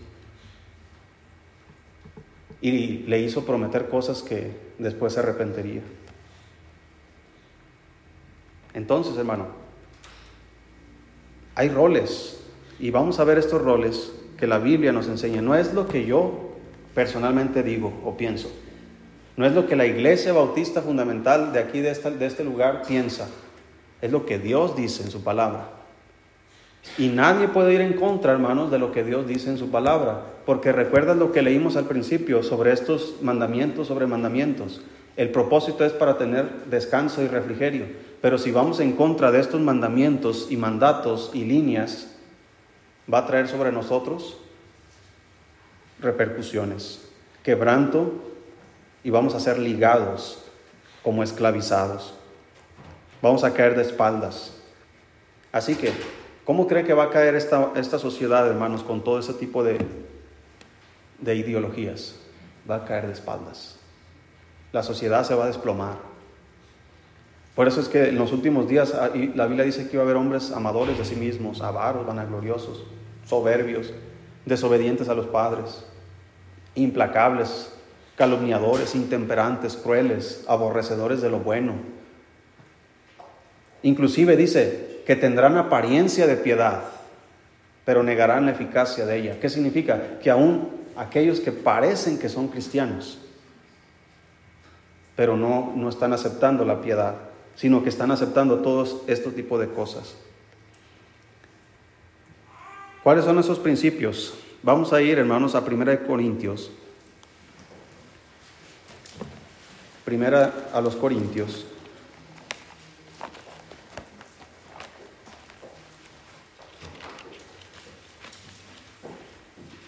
y 2.60 3.00
le 3.08 3.20
hizo 3.20 3.46
prometer 3.46 3.90
cosas 3.90 4.24
que 4.24 4.52
después 4.80 5.14
se 5.14 5.20
arrepentiría. 5.20 5.82
Entonces, 8.74 9.16
hermano, 9.18 9.48
hay 11.54 11.70
roles 11.70 12.44
y 12.80 12.90
vamos 12.90 13.20
a 13.20 13.24
ver 13.24 13.38
estos 13.38 13.62
roles 13.62 14.14
que 14.42 14.48
la 14.48 14.58
Biblia 14.58 14.92
nos 14.92 15.08
enseña. 15.08 15.40
No 15.44 15.54
es 15.54 15.72
lo 15.72 15.88
que 15.88 16.04
yo 16.04 16.50
personalmente 16.96 17.62
digo 17.62 17.94
o 18.04 18.18
pienso. 18.18 18.52
No 19.38 19.46
es 19.46 19.54
lo 19.54 19.68
que 19.68 19.76
la 19.76 19.86
iglesia 19.86 20.34
bautista 20.34 20.82
fundamental 20.82 21.54
de 21.54 21.60
aquí, 21.60 21.80
de 21.80 21.92
este, 21.92 22.10
de 22.10 22.26
este 22.26 22.44
lugar, 22.44 22.82
piensa. 22.88 23.30
Es 24.02 24.12
lo 24.12 24.26
que 24.26 24.40
Dios 24.40 24.76
dice 24.76 25.04
en 25.04 25.12
su 25.12 25.24
palabra. 25.24 25.70
Y 26.98 27.10
nadie 27.10 27.50
puede 27.50 27.76
ir 27.76 27.82
en 27.82 27.94
contra, 27.94 28.32
hermanos, 28.32 28.72
de 28.72 28.80
lo 28.80 28.92
que 28.92 29.04
Dios 29.04 29.28
dice 29.28 29.52
en 29.52 29.60
su 29.60 29.70
palabra, 29.70 30.24
porque 30.48 30.72
recuerdan 30.72 31.20
lo 31.20 31.32
que 31.32 31.44
leímos 31.44 31.76
al 31.76 31.86
principio 31.86 32.42
sobre 32.42 32.74
estos 32.74 33.18
mandamientos 33.22 33.86
sobre 33.86 34.08
mandamientos. 34.08 34.82
El 35.18 35.30
propósito 35.30 35.86
es 35.86 35.92
para 35.92 36.18
tener 36.18 36.66
descanso 36.66 37.22
y 37.22 37.28
refrigerio, 37.28 37.86
pero 38.22 38.40
si 38.40 38.50
vamos 38.50 38.80
en 38.80 38.94
contra 38.94 39.32
de 39.32 39.40
estos 39.40 39.62
mandamientos 39.62 40.48
y 40.50 40.58
mandatos 40.58 41.30
y 41.32 41.46
líneas, 41.46 42.08
va 43.12 43.20
a 43.20 43.26
traer 43.26 43.48
sobre 43.48 43.72
nosotros 43.72 44.38
repercusiones, 46.00 47.08
quebranto 47.44 48.14
y 49.04 49.10
vamos 49.10 49.36
a 49.36 49.40
ser 49.40 49.60
ligados 49.60 50.44
como 51.04 51.24
esclavizados. 51.24 52.14
Vamos 53.22 53.44
a 53.44 53.54
caer 53.54 53.76
de 53.76 53.84
espaldas. 53.84 54.58
Así 55.52 55.76
que 55.76 55.94
¿Cómo 56.52 56.68
cree 56.68 56.84
que 56.84 56.94
va 56.94 57.06
a 57.06 57.10
caer 57.12 57.36
esta, 57.36 57.72
esta 57.76 58.00
sociedad, 58.00 58.48
hermanos, 58.48 58.84
con 58.84 59.04
todo 59.04 59.20
ese 59.20 59.34
tipo 59.34 59.64
de, 59.64 59.78
de 61.20 61.36
ideologías? 61.36 62.16
Va 62.70 62.78
a 62.78 62.86
caer 62.86 63.08
de 63.08 63.14
espaldas. 63.14 63.78
La 64.72 64.82
sociedad 64.82 65.24
se 65.24 65.36
va 65.36 65.44
a 65.44 65.48
desplomar. 65.48 66.11
Por 67.56 67.68
eso 67.68 67.82
es 67.82 67.90
que 67.90 68.10
en 68.10 68.18
los 68.18 68.32
últimos 68.32 68.68
días 68.68 68.94
ah, 68.94 69.10
la 69.36 69.46
Biblia 69.46 69.66
dice 69.66 69.88
que 69.88 69.98
iba 69.98 70.04
a 70.04 70.06
haber 70.06 70.16
hombres 70.16 70.52
amadores 70.52 70.98
de 70.98 71.06
sí 71.06 71.16
mismos, 71.16 71.62
avaros, 71.62 72.06
vanagloriosos, 72.06 72.84
soberbios, 73.26 73.94
desobedientes 74.46 75.10
a 75.10 75.14
los 75.14 75.28
padres, 75.28 75.86
implacables, 76.76 77.74
calumniadores, 78.16 78.96
intemperantes, 78.96 79.76
crueles, 79.76 80.46
aborrecedores 80.48 81.22
de 81.22 81.30
lo 81.30 81.40
bueno. 81.40 81.74
Inclusive 83.84 84.38
dice 84.38 85.02
que 85.06 85.16
tendrán 85.16 85.58
apariencia 85.58 86.28
de 86.28 86.38
piedad, 86.38 86.84
pero 87.84 88.04
negarán 88.04 88.46
la 88.46 88.52
eficacia 88.52 89.06
de 89.06 89.18
ella. 89.18 89.40
¿Qué 89.40 89.50
significa? 89.50 90.20
Que 90.20 90.30
aún 90.30 90.70
aquellos 90.96 91.40
que 91.40 91.52
parecen 91.52 92.20
que 92.20 92.30
son 92.30 92.48
cristianos, 92.48 93.20
pero 95.16 95.36
no, 95.36 95.74
no 95.76 95.90
están 95.90 96.14
aceptando 96.14 96.64
la 96.64 96.82
piedad, 96.82 97.16
sino 97.56 97.84
que 97.84 97.90
están 97.90 98.12
aceptando 98.12 98.60
todos 98.60 98.98
estos 99.08 99.36
tipos 99.36 99.60
de 99.60 99.70
cosas. 99.70 100.16
¿Cuáles 103.04 103.26
son 103.26 103.40
esos 103.40 103.60
principios? 103.60 104.36
Vamos 104.64 104.94
a 104.94 105.02
ir, 105.02 105.18
hermanos, 105.18 105.56
a 105.56 105.60
1 105.60 106.06
Corintios. 106.06 106.70
Primera 110.06 110.70
a 110.72 110.80
los 110.82 110.96
Corintios. 110.96 111.66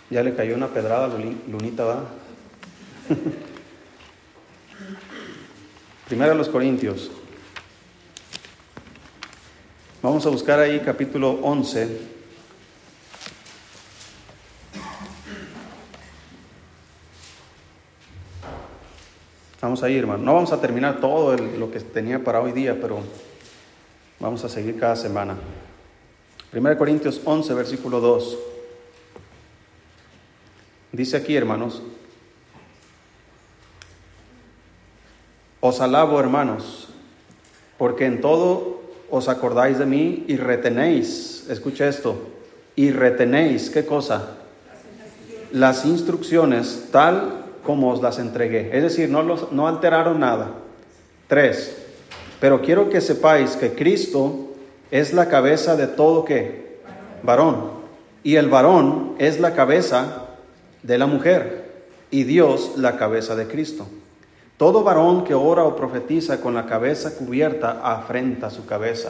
Ya 0.10 0.24
le 0.24 0.36
cayó 0.36 0.56
una 0.56 0.68
pedrada 0.68 1.06
a 1.06 1.08
Lunita, 1.08 1.84
¿va? 1.84 2.06
Primera 6.08 6.34
a 6.34 6.36
los 6.36 6.50
Corintios. 6.50 7.12
Vamos 10.04 10.26
a 10.26 10.30
buscar 10.30 10.60
ahí 10.60 10.82
capítulo 10.82 11.40
11. 11.42 11.98
Vamos 19.62 19.82
a 19.82 19.90
ir, 19.90 20.00
hermano. 20.00 20.22
No 20.26 20.34
vamos 20.34 20.52
a 20.52 20.60
terminar 20.60 21.00
todo 21.00 21.38
lo 21.38 21.72
que 21.72 21.80
tenía 21.80 22.22
para 22.22 22.42
hoy 22.42 22.52
día, 22.52 22.78
pero 22.82 23.00
vamos 24.20 24.44
a 24.44 24.50
seguir 24.50 24.78
cada 24.78 24.98
semana. 24.98 25.38
1 26.52 26.78
Corintios 26.78 27.22
11, 27.24 27.54
versículo 27.54 28.02
2. 28.02 28.38
Dice 30.92 31.16
aquí, 31.16 31.34
hermanos, 31.34 31.82
os 35.62 35.80
alabo, 35.80 36.20
hermanos, 36.20 36.90
porque 37.78 38.06
en 38.06 38.20
todo 38.20 38.73
os 39.16 39.30
acordáis 39.30 39.78
de 39.78 39.86
mí 39.86 40.24
y 40.28 40.38
retenéis, 40.38 41.46
escucha 41.48 41.88
esto, 41.88 42.16
y 42.76 42.90
retenéis, 42.90 43.70
¿qué 43.70 43.86
cosa? 43.86 44.38
Las 45.52 45.86
instrucciones 45.86 46.88
tal 46.92 47.44
como 47.64 47.92
os 47.92 48.02
las 48.02 48.18
entregué. 48.18 48.76
Es 48.76 48.82
decir, 48.82 49.10
no, 49.10 49.22
los, 49.22 49.52
no 49.52 49.68
alteraron 49.68 50.20
nada. 50.20 50.50
Tres, 51.28 51.78
pero 52.40 52.64
quiero 52.64 52.90
que 52.90 53.02
sepáis 53.02 53.52
que 53.52 53.74
Cristo 53.74 54.48
es 54.90 55.14
la 55.14 55.30
cabeza 55.30 55.76
de 55.76 55.86
todo 55.86 56.26
que 56.26 56.80
varón, 57.22 57.70
y 58.24 58.38
el 58.38 58.50
varón 58.50 59.14
es 59.20 59.40
la 59.40 59.54
cabeza 59.54 60.26
de 60.82 60.98
la 60.98 61.06
mujer 61.06 61.84
y 62.10 62.24
Dios 62.24 62.74
la 62.78 62.98
cabeza 62.98 63.36
de 63.36 63.46
Cristo. 63.46 63.86
Todo 64.64 64.82
varón 64.82 65.26
que 65.26 65.34
ora 65.34 65.66
o 65.66 65.76
profetiza 65.76 66.40
con 66.40 66.54
la 66.54 66.66
cabeza 66.66 67.18
cubierta 67.18 67.82
afrenta 67.84 68.50
su 68.50 68.66
cabeza. 68.66 69.10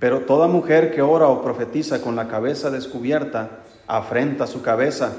Pero 0.00 0.22
toda 0.22 0.48
mujer 0.48 0.92
que 0.92 1.02
ora 1.02 1.28
o 1.28 1.40
profetiza 1.40 2.02
con 2.02 2.16
la 2.16 2.26
cabeza 2.26 2.68
descubierta 2.72 3.60
afrenta 3.86 4.48
su 4.48 4.60
cabeza, 4.60 5.12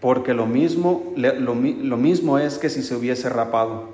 porque 0.00 0.34
lo 0.34 0.44
mismo, 0.44 1.12
lo, 1.14 1.54
lo 1.54 1.96
mismo 1.96 2.40
es 2.40 2.58
que 2.58 2.68
si 2.68 2.82
se 2.82 2.96
hubiese 2.96 3.28
rapado. 3.28 3.90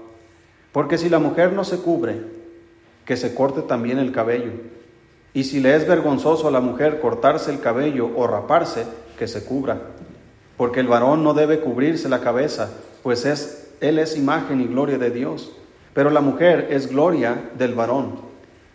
Porque 0.72 0.96
si 0.96 1.10
la 1.10 1.18
mujer 1.18 1.52
no 1.52 1.62
se 1.62 1.76
cubre, 1.76 2.22
que 3.04 3.18
se 3.18 3.34
corte 3.34 3.60
también 3.60 3.98
el 3.98 4.12
cabello. 4.12 4.52
Y 5.34 5.44
si 5.44 5.60
le 5.60 5.76
es 5.76 5.86
vergonzoso 5.86 6.48
a 6.48 6.50
la 6.50 6.60
mujer 6.62 7.00
cortarse 7.00 7.52
el 7.52 7.60
cabello 7.60 8.08
o 8.16 8.26
raparse, 8.26 8.86
que 9.18 9.28
se 9.28 9.44
cubra. 9.44 9.78
Porque 10.56 10.80
el 10.80 10.88
varón 10.88 11.22
no 11.22 11.34
debe 11.34 11.60
cubrirse 11.60 12.08
la 12.08 12.22
cabeza, 12.22 12.70
pues 13.02 13.26
es, 13.26 13.63
él 13.80 13.98
es 13.98 14.16
imagen 14.16 14.60
y 14.60 14.66
gloria 14.66 14.98
de 14.98 15.10
Dios. 15.10 15.52
Pero 15.92 16.10
la 16.10 16.20
mujer 16.20 16.68
es 16.70 16.88
gloria 16.88 17.50
del 17.56 17.74
varón. 17.74 18.16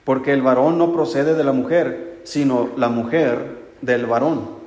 Porque 0.03 0.33
el 0.33 0.41
varón 0.41 0.77
no 0.77 0.93
procede 0.93 1.35
de 1.35 1.43
la 1.43 1.51
mujer, 1.51 2.21
sino 2.23 2.69
la 2.77 2.89
mujer 2.89 3.59
del 3.81 4.05
varón. 4.05 4.59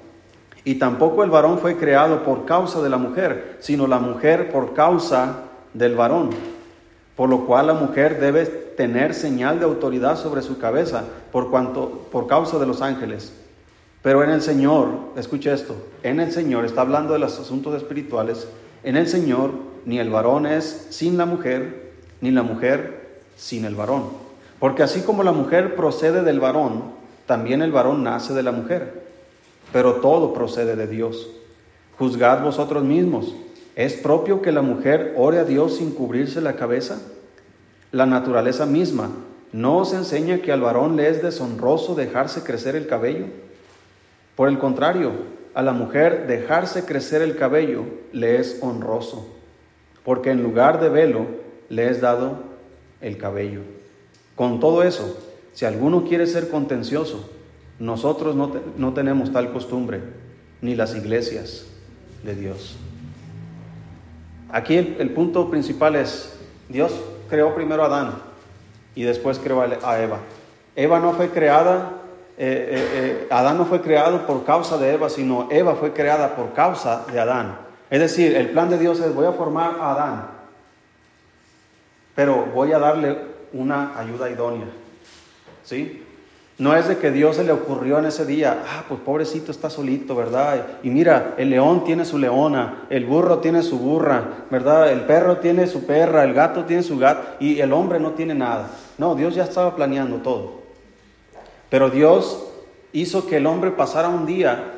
Y 0.65 0.77
tampoco 0.77 1.25
el 1.25 1.31
varón 1.31 1.59
fue 1.59 1.77
creado 1.77 2.23
por 2.23 2.45
causa 2.45 2.81
de 2.83 2.91
la 2.91 2.99
mujer, 2.99 3.57
sino 3.61 3.87
la 3.87 3.99
mujer 3.99 4.53
por 4.53 4.75
causa 4.75 5.45
del 5.75 5.97
varón. 5.97 6.31
Por 7.17 7.29
lo 7.29 7.47
cual 7.47 7.67
la 7.67 7.75
mujer 7.75 8.21
debe 8.21 8.47
tener 8.47 9.15
señal 9.15 9.59
de 9.59 9.65
autoridad 9.65 10.17
sobre 10.17 10.43
su 10.43 10.59
cabeza 10.59 11.05
por 11.31 11.51
cuanto 11.51 12.07
por 12.13 12.27
causa 12.27 12.59
de 12.59 12.67
los 12.67 12.81
ángeles. 12.81 13.33
Pero 14.03 14.23
en 14.25 14.31
el 14.31 14.43
Señor, 14.43 14.89
escuche 15.17 15.53
esto, 15.53 15.77
en 16.03 16.21
el 16.21 16.33
Señor, 16.33 16.65
está 16.65 16.81
hablando 16.81 17.13
de 17.13 17.21
los 17.21 17.39
asuntos 17.39 17.75
espirituales, 17.77 18.49
en 18.83 18.97
el 18.97 19.07
Señor 19.07 19.53
ni 19.85 19.99
el 19.99 20.11
varón 20.11 20.47
es 20.47 20.87
sin 20.91 21.19
la 21.19 21.27
mujer, 21.27 21.93
ni 22.21 22.31
la 22.31 22.43
mujer 22.43 23.21
sin 23.37 23.65
el 23.65 23.75
varón. 23.75 24.05
Porque 24.59 24.83
así 24.83 25.01
como 25.01 25.23
la 25.23 25.33
mujer 25.33 25.75
procede 25.75 26.23
del 26.23 26.41
varón, 26.41 26.85
también 27.27 27.63
el 27.63 27.73
varón 27.73 28.03
nace 28.03 28.33
de 28.35 28.43
la 28.43 28.53
mujer. 28.53 29.03
Pero 29.73 29.95
todo 29.95 30.33
procede 30.33 30.77
de 30.77 30.87
Dios. 30.87 31.29
Juzgad 31.99 32.43
vosotros 32.43 32.85
mismos. 32.85 33.35
¿Es 33.75 33.95
propio 33.95 34.43
que 34.43 34.53
la 34.53 34.63
mujer 34.63 35.15
ore 35.17 35.39
a 35.39 35.45
Dios 35.45 35.77
sin 35.77 35.93
cubrirse 35.93 36.41
la 36.41 36.57
cabeza? 36.57 37.01
La 37.91 38.07
naturaleza 38.07 38.67
misma 38.67 39.11
no 39.53 39.79
os 39.79 39.93
enseña 39.95 40.39
que 40.39 40.53
al 40.53 40.61
varón 40.61 40.97
le 40.97 41.09
es 41.09 41.23
deshonroso 41.23 41.95
dejarse 41.95 42.43
crecer 42.43 42.77
el 42.77 42.87
cabello 42.87 43.27
por 44.37 44.49
el 44.49 44.59
contrario, 44.59 45.13
a 45.55 45.63
la 45.63 45.73
mujer 45.73 46.27
dejarse 46.27 46.87
crecer 46.87 47.21
el 47.21 47.37
cabello 47.37 47.85
le 48.13 48.41
es 48.41 48.59
honroso, 48.63 49.27
porque 50.05 50.31
en 50.31 50.43
lugar 50.43 50.81
de 50.81 50.89
velo 50.89 51.27
le 51.69 51.89
es 51.89 52.01
dado 52.01 52.43
el 53.01 53.19
cabello. 53.19 53.61
Con 54.37 54.61
todo 54.61 54.83
eso, 54.83 55.19
si 55.53 55.65
alguno 55.65 56.05
quiere 56.05 56.27
ser 56.27 56.49
contencioso, 56.49 57.31
nosotros 57.79 58.35
no, 58.35 58.95
tenemos 58.95 59.33
tal 59.33 59.53
costumbre, 59.53 60.01
ni 60.61 60.75
las 60.75 60.95
iglesias 60.95 61.67
de 62.23 62.35
Dios. 62.35 62.77
Aquí 64.51 64.77
el, 64.77 64.97
el, 64.99 65.11
punto 65.11 65.51
principal 65.51 65.97
es, 65.97 66.39
Dios 66.69 66.93
creó 67.29 67.55
primero 67.55 67.83
a 67.83 67.87
Adán 67.87 68.15
y 68.95 69.03
después 69.03 69.39
creó 69.39 69.63
a 69.63 70.03
Eva. 70.03 70.19
Eva 70.77 71.01
no 71.01 71.13
fue 71.13 71.31
creada 71.31 72.03
eh, 72.39 72.69
eh, 72.71 72.89
eh, 72.95 73.29
Adán 73.31 73.59
no 73.59 73.67
fue 73.67 73.83
creado 73.83 74.27
por 74.27 74.45
causa 74.45 74.79
de 74.79 74.95
Eva, 74.95 75.11
sino 75.11 75.49
Eva 75.51 75.75
fue 75.75 75.93
creada 75.93 76.35
por 76.35 76.53
causa 76.55 77.05
de 77.13 77.21
Adán. 77.21 77.59
Es 77.93 78.01
decir, 78.01 78.35
el 78.35 78.49
plan 78.49 78.71
de 78.71 78.79
Dios 78.79 79.01
es 79.01 79.15
voy 79.15 79.27
a 79.27 79.33
formar 79.33 79.77
a 79.79 79.93
Adán, 79.93 80.27
pero 82.15 82.47
voy 82.47 82.73
a 82.73 82.79
darle 82.79 83.19
una 83.53 83.99
ayuda 84.01 84.31
idónea. 84.31 84.65
¿Sí? 85.63 86.03
No 86.57 86.75
es 86.75 86.89
de 86.89 86.97
que 86.97 87.11
Dios 87.11 87.37
se 87.37 87.45
le 87.45 87.53
ocurrió 87.53 87.99
en 87.99 88.07
ese 88.07 88.25
día, 88.25 88.63
ah, 88.67 88.85
pues 88.89 88.99
pobrecito 89.01 89.53
está 89.53 89.69
solito, 89.69 90.17
¿verdad? 90.17 90.79
Y 90.83 90.89
mira, 90.89 91.35
el 91.37 91.51
león 91.51 91.85
tiene 91.85 92.07
su 92.07 92.17
leona, 92.17 92.87
el 92.89 93.05
burro 93.05 93.41
tiene 93.41 93.63
su 93.63 93.79
burra, 93.79 94.47
¿verdad? 94.51 94.91
El 94.91 95.03
perro 95.03 95.37
tiene 95.37 95.67
su 95.67 95.85
perra, 95.85 96.25
el 96.25 96.33
gato 96.33 96.65
tiene 96.65 96.83
su 96.83 96.99
gato 96.99 97.37
y 97.41 97.61
el 97.61 97.75
hombre 97.75 98.01
no 98.01 98.13
tiene 98.13 98.35
nada. 98.35 98.71
No, 98.97 99.15
Dios 99.15 99.35
ya 99.35 99.45
estaba 99.45 99.77
planeando 99.77 100.17
todo. 100.17 100.63
Pero 101.69 101.91
Dios 101.91 102.43
hizo 102.95 103.27
que 103.27 103.37
el 103.37 103.45
hombre 103.45 103.71
pasara 103.71 104.09
un 104.09 104.25
día 104.25 104.77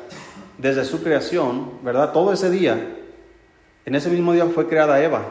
desde 0.57 0.83
su 0.83 1.01
creación, 1.01 1.79
¿verdad? 1.81 2.11
Todo 2.11 2.33
ese 2.33 2.49
día. 2.49 3.03
En 3.85 3.93
ese 3.93 4.09
mismo 4.09 4.33
día 4.33 4.47
fue 4.47 4.67
creada 4.67 5.01
Eva. 5.01 5.23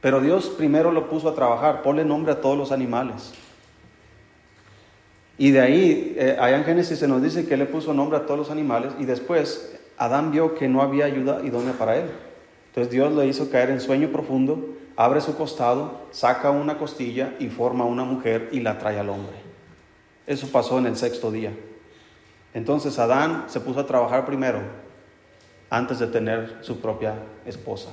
Pero 0.00 0.20
Dios 0.20 0.48
primero 0.48 0.90
lo 0.90 1.08
puso 1.08 1.28
a 1.28 1.34
trabajar, 1.34 1.82
ponle 1.82 2.04
nombre 2.04 2.32
a 2.32 2.40
todos 2.40 2.58
los 2.58 2.72
animales. 2.72 3.32
Y 5.38 5.52
de 5.52 5.60
ahí, 5.60 6.14
eh, 6.18 6.36
allá 6.40 6.56
en 6.58 6.64
Génesis 6.64 6.98
se 6.98 7.08
nos 7.08 7.22
dice 7.22 7.46
que 7.46 7.56
le 7.56 7.66
puso 7.66 7.94
nombre 7.94 8.18
a 8.18 8.26
todos 8.26 8.38
los 8.38 8.50
animales 8.50 8.92
y 8.98 9.04
después 9.04 9.78
Adán 9.96 10.32
vio 10.32 10.56
que 10.56 10.68
no 10.68 10.82
había 10.82 11.04
ayuda 11.04 11.40
idónea 11.44 11.72
para 11.74 11.96
él. 11.96 12.10
Entonces 12.68 12.92
Dios 12.92 13.14
le 13.14 13.26
hizo 13.26 13.48
caer 13.48 13.70
en 13.70 13.80
sueño 13.80 14.08
profundo, 14.08 14.76
abre 14.96 15.20
su 15.20 15.36
costado, 15.36 16.00
saca 16.10 16.50
una 16.50 16.78
costilla 16.78 17.34
y 17.38 17.48
forma 17.48 17.84
una 17.84 18.04
mujer 18.04 18.48
y 18.50 18.60
la 18.60 18.78
trae 18.78 18.98
al 18.98 19.08
hombre. 19.08 19.36
Eso 20.26 20.48
pasó 20.48 20.78
en 20.78 20.86
el 20.86 20.96
sexto 20.96 21.30
día. 21.30 21.52
Entonces 22.54 22.98
Adán 22.98 23.44
se 23.46 23.60
puso 23.60 23.80
a 23.80 23.86
trabajar 23.86 24.26
primero 24.26 24.60
antes 25.72 25.98
de 25.98 26.06
tener 26.06 26.58
su 26.60 26.80
propia 26.82 27.14
esposa. 27.46 27.92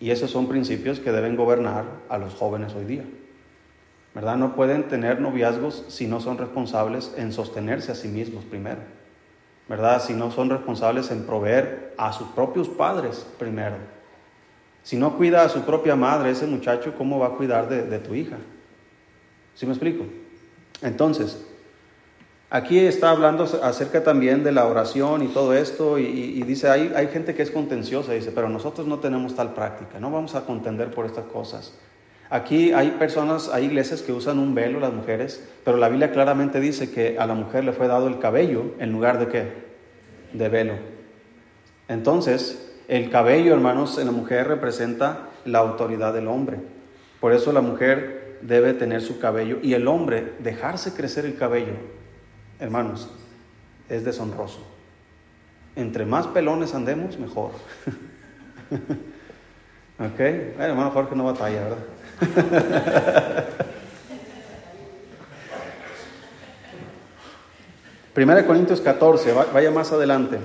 Y 0.00 0.10
esos 0.10 0.32
son 0.32 0.48
principios 0.48 0.98
que 0.98 1.12
deben 1.12 1.36
gobernar 1.36 1.84
a 2.08 2.18
los 2.18 2.34
jóvenes 2.34 2.74
hoy 2.74 2.84
día. 2.84 3.04
¿verdad? 4.16 4.36
No 4.36 4.56
pueden 4.56 4.88
tener 4.88 5.20
noviazgos 5.20 5.84
si 5.88 6.06
no 6.06 6.20
son 6.20 6.38
responsables 6.38 7.12
en 7.16 7.32
sostenerse 7.32 7.92
a 7.92 7.94
sí 7.94 8.08
mismos 8.08 8.44
primero, 8.46 8.80
¿verdad? 9.68 10.02
Si 10.02 10.14
no 10.14 10.32
son 10.32 10.50
responsables 10.50 11.10
en 11.12 11.24
proveer 11.24 11.94
a 11.96 12.12
sus 12.12 12.26
propios 12.28 12.66
padres 12.66 13.26
primero. 13.38 13.76
Si 14.82 14.96
no 14.96 15.16
cuida 15.16 15.44
a 15.44 15.48
su 15.48 15.60
propia 15.66 15.94
madre, 15.94 16.30
ese 16.30 16.46
muchacho, 16.46 16.94
¿cómo 16.96 17.18
va 17.18 17.28
a 17.28 17.36
cuidar 17.36 17.68
de, 17.68 17.98
tu 17.98 18.14
hija? 18.14 18.38
¿Sí 19.54 19.66
me 19.66 19.72
explico? 19.72 20.04
Entonces, 20.82 21.45
aquí 22.50 22.78
está 22.78 23.10
hablando 23.10 23.44
acerca 23.62 24.02
también 24.02 24.44
de 24.44 24.52
la 24.52 24.66
oración 24.66 25.22
y 25.22 25.28
todo 25.28 25.54
esto, 25.54 25.98
y, 25.98 26.42
dice, 26.42 26.68
hay, 26.68 26.92
hay 26.94 27.08
gente 27.08 27.34
que 27.34 27.42
es 27.42 27.50
contenciosa, 27.50 28.12
dice, 28.12 28.32
pero 28.32 28.48
nosotros 28.48 28.86
no 28.86 28.98
tenemos 28.98 29.34
tal 29.34 29.54
práctica, 29.54 30.00
no 30.00 30.10
vamos 30.10 30.34
a 30.34 30.44
contender 30.44 30.90
por 30.90 31.06
estas 31.06 31.26
cosas. 31.26 31.74
Aquí 32.28 32.72
hay 32.72 32.90
personas, 32.92 33.48
hay 33.50 33.66
iglesias 33.66 34.02
que 34.02 34.12
usan 34.12 34.40
un 34.40 34.54
velo, 34.54 34.80
las 34.80 34.92
mujeres, 34.92 35.46
pero 35.64 35.76
la 35.76 35.88
Biblia 35.88 36.10
claramente 36.10 36.60
dice 36.60 36.90
que 36.90 37.18
a 37.18 37.26
la 37.26 37.34
mujer 37.34 37.62
le 37.62 37.72
fue 37.72 37.86
dado 37.86 38.08
el 38.08 38.18
cabello 38.18 38.74
en 38.80 38.90
lugar 38.90 39.20
de 39.20 39.28
qué? 39.28 39.52
De 40.32 40.48
velo. 40.48 40.74
Entonces, 41.88 42.74
el 42.88 43.10
cabello, 43.10 43.54
hermanos, 43.54 43.98
en 43.98 44.06
la 44.06 44.12
mujer 44.12 44.48
representa 44.48 45.28
la 45.44 45.58
autoridad 45.58 46.12
del 46.12 46.26
hombre. 46.26 46.58
Por 47.20 47.32
eso 47.32 47.52
la 47.52 47.60
mujer 47.60 48.38
debe 48.42 48.74
tener 48.74 49.02
su 49.02 49.18
cabello 49.20 49.58
y 49.62 49.74
el 49.74 49.86
hombre 49.86 50.32
dejarse 50.40 50.94
crecer 50.94 51.24
el 51.24 51.36
cabello, 51.36 51.74
hermanos, 52.58 53.10
es 53.88 54.04
deshonroso. 54.04 54.60
Entre 55.74 56.04
más 56.06 56.26
pelones 56.28 56.74
andemos, 56.74 57.18
mejor. 57.18 57.50
¿Ok? 59.98 60.18
Bueno, 60.18 60.64
hermano 60.64 60.90
Jorge 60.90 61.14
no 61.16 61.24
batalla, 61.24 61.62
¿verdad? 61.64 61.78
Primera 68.14 68.46
Corintios 68.46 68.80
14, 68.80 69.32
vaya 69.52 69.70
más 69.70 69.92
adelante. 69.92 70.38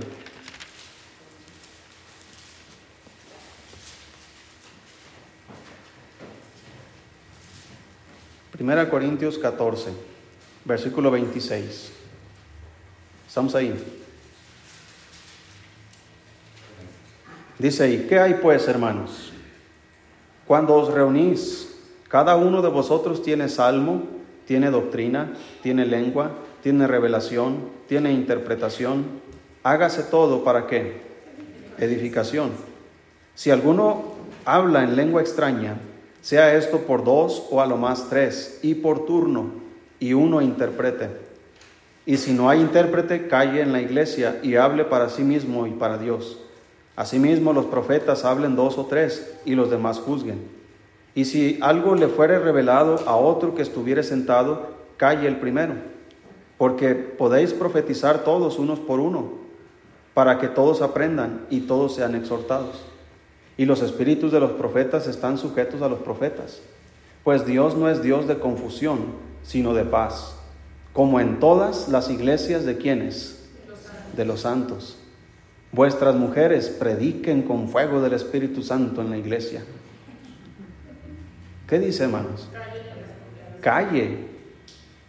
Primera 8.52 8.90
Corintios 8.90 9.38
14, 9.38 9.92
versículo 10.66 11.12
26. 11.12 12.01
Estamos 13.32 13.56
ahí. 13.56 13.74
Dice 17.58 17.86
ahí, 17.86 18.06
¿qué 18.10 18.20
hay 18.20 18.34
pues, 18.34 18.68
hermanos? 18.68 19.32
Cuando 20.46 20.76
os 20.76 20.94
reunís, 20.94 21.80
cada 22.10 22.36
uno 22.36 22.62
de 22.62 22.68
vosotros 22.68 23.24
tiene 23.24 23.48
salmo, 23.48 24.04
tiene 24.46 24.70
doctrina, 24.70 25.32
tiene 25.64 25.86
lengua, 25.86 26.32
tiene 26.62 26.88
revelación, 26.88 27.70
tiene 27.88 28.12
interpretación. 28.12 29.06
Hágase 29.64 30.04
todo 30.04 30.44
para 30.44 30.68
qué? 30.68 31.00
Edificación. 31.78 32.52
Si 33.34 33.50
alguno 33.50 34.12
habla 34.44 34.84
en 34.84 34.98
lengua 34.98 35.22
extraña, 35.22 35.78
sea 36.20 36.54
esto 36.54 36.80
por 36.80 37.06
dos 37.06 37.48
o 37.50 37.62
a 37.62 37.66
lo 37.66 37.78
más 37.78 38.10
tres, 38.10 38.60
y 38.62 38.76
por 38.76 39.06
turno, 39.06 39.52
y 40.02 40.12
uno 40.12 40.42
interprete. 40.42 41.31
Y 42.12 42.18
si 42.18 42.34
no 42.34 42.50
hay 42.50 42.60
intérprete, 42.60 43.30
calle 43.30 43.62
en 43.62 43.72
la 43.72 43.80
iglesia 43.80 44.42
y 44.44 44.56
hable 44.56 44.84
para 44.84 45.08
sí 45.08 45.24
mismo 45.24 45.66
y 45.66 45.72
para 45.72 45.98
Dios. 45.98 46.40
Asimismo 46.98 47.54
los 47.54 47.68
profetas 47.68 48.26
hablen 48.26 48.58
dos 48.58 48.78
o 48.78 48.86
tres 48.86 49.34
y 49.46 49.56
los 49.56 49.72
demás 49.72 49.98
juzguen. 50.00 50.42
Y 51.16 51.24
si 51.24 51.58
algo 51.62 51.96
le 51.96 52.10
fuere 52.10 52.38
revelado 52.38 53.00
a 53.08 53.16
otro 53.16 53.56
que 53.56 53.62
estuviere 53.62 54.04
sentado, 54.04 54.72
calle 54.98 55.26
el 55.26 55.38
primero, 55.38 55.76
porque 56.58 56.96
podéis 56.96 57.54
profetizar 57.54 58.26
todos 58.26 58.60
unos 58.60 58.82
por 58.82 59.00
uno, 59.00 59.32
para 60.14 60.38
que 60.38 60.50
todos 60.50 60.82
aprendan 60.82 61.46
y 61.50 61.62
todos 61.62 61.96
sean 61.96 62.14
exhortados. 62.16 62.84
Y 63.56 63.64
los 63.64 63.82
espíritus 63.82 64.34
de 64.34 64.42
los 64.42 64.52
profetas 64.52 65.08
están 65.08 65.38
sujetos 65.38 65.82
a 65.82 65.88
los 65.88 66.00
profetas, 66.00 66.62
pues 67.24 67.46
Dios 67.46 67.78
no 67.78 67.90
es 67.90 68.04
Dios 68.04 68.28
de 68.28 68.38
confusión, 68.38 69.00
sino 69.44 69.74
de 69.74 69.86
paz, 69.86 70.41
como 70.94 71.20
en 71.20 71.40
todas 71.40 71.88
las 71.88 72.10
iglesias 72.10 72.66
de 72.66 72.78
quienes? 72.78 73.40
De 74.16 74.26
los 74.26 74.42
santos. 74.42 74.98
Vuestras 75.72 76.16
mujeres 76.16 76.68
prediquen 76.68 77.44
con 77.44 77.70
fuego 77.70 78.02
del 78.02 78.14
Espíritu 78.14 78.62
Santo 78.62 79.02
en 79.02 79.10
la 79.10 79.18
iglesia. 79.18 79.64
¿Qué 81.68 81.80
dice, 81.80 82.04
hermanos? 82.04 82.50
Calle 83.62 84.18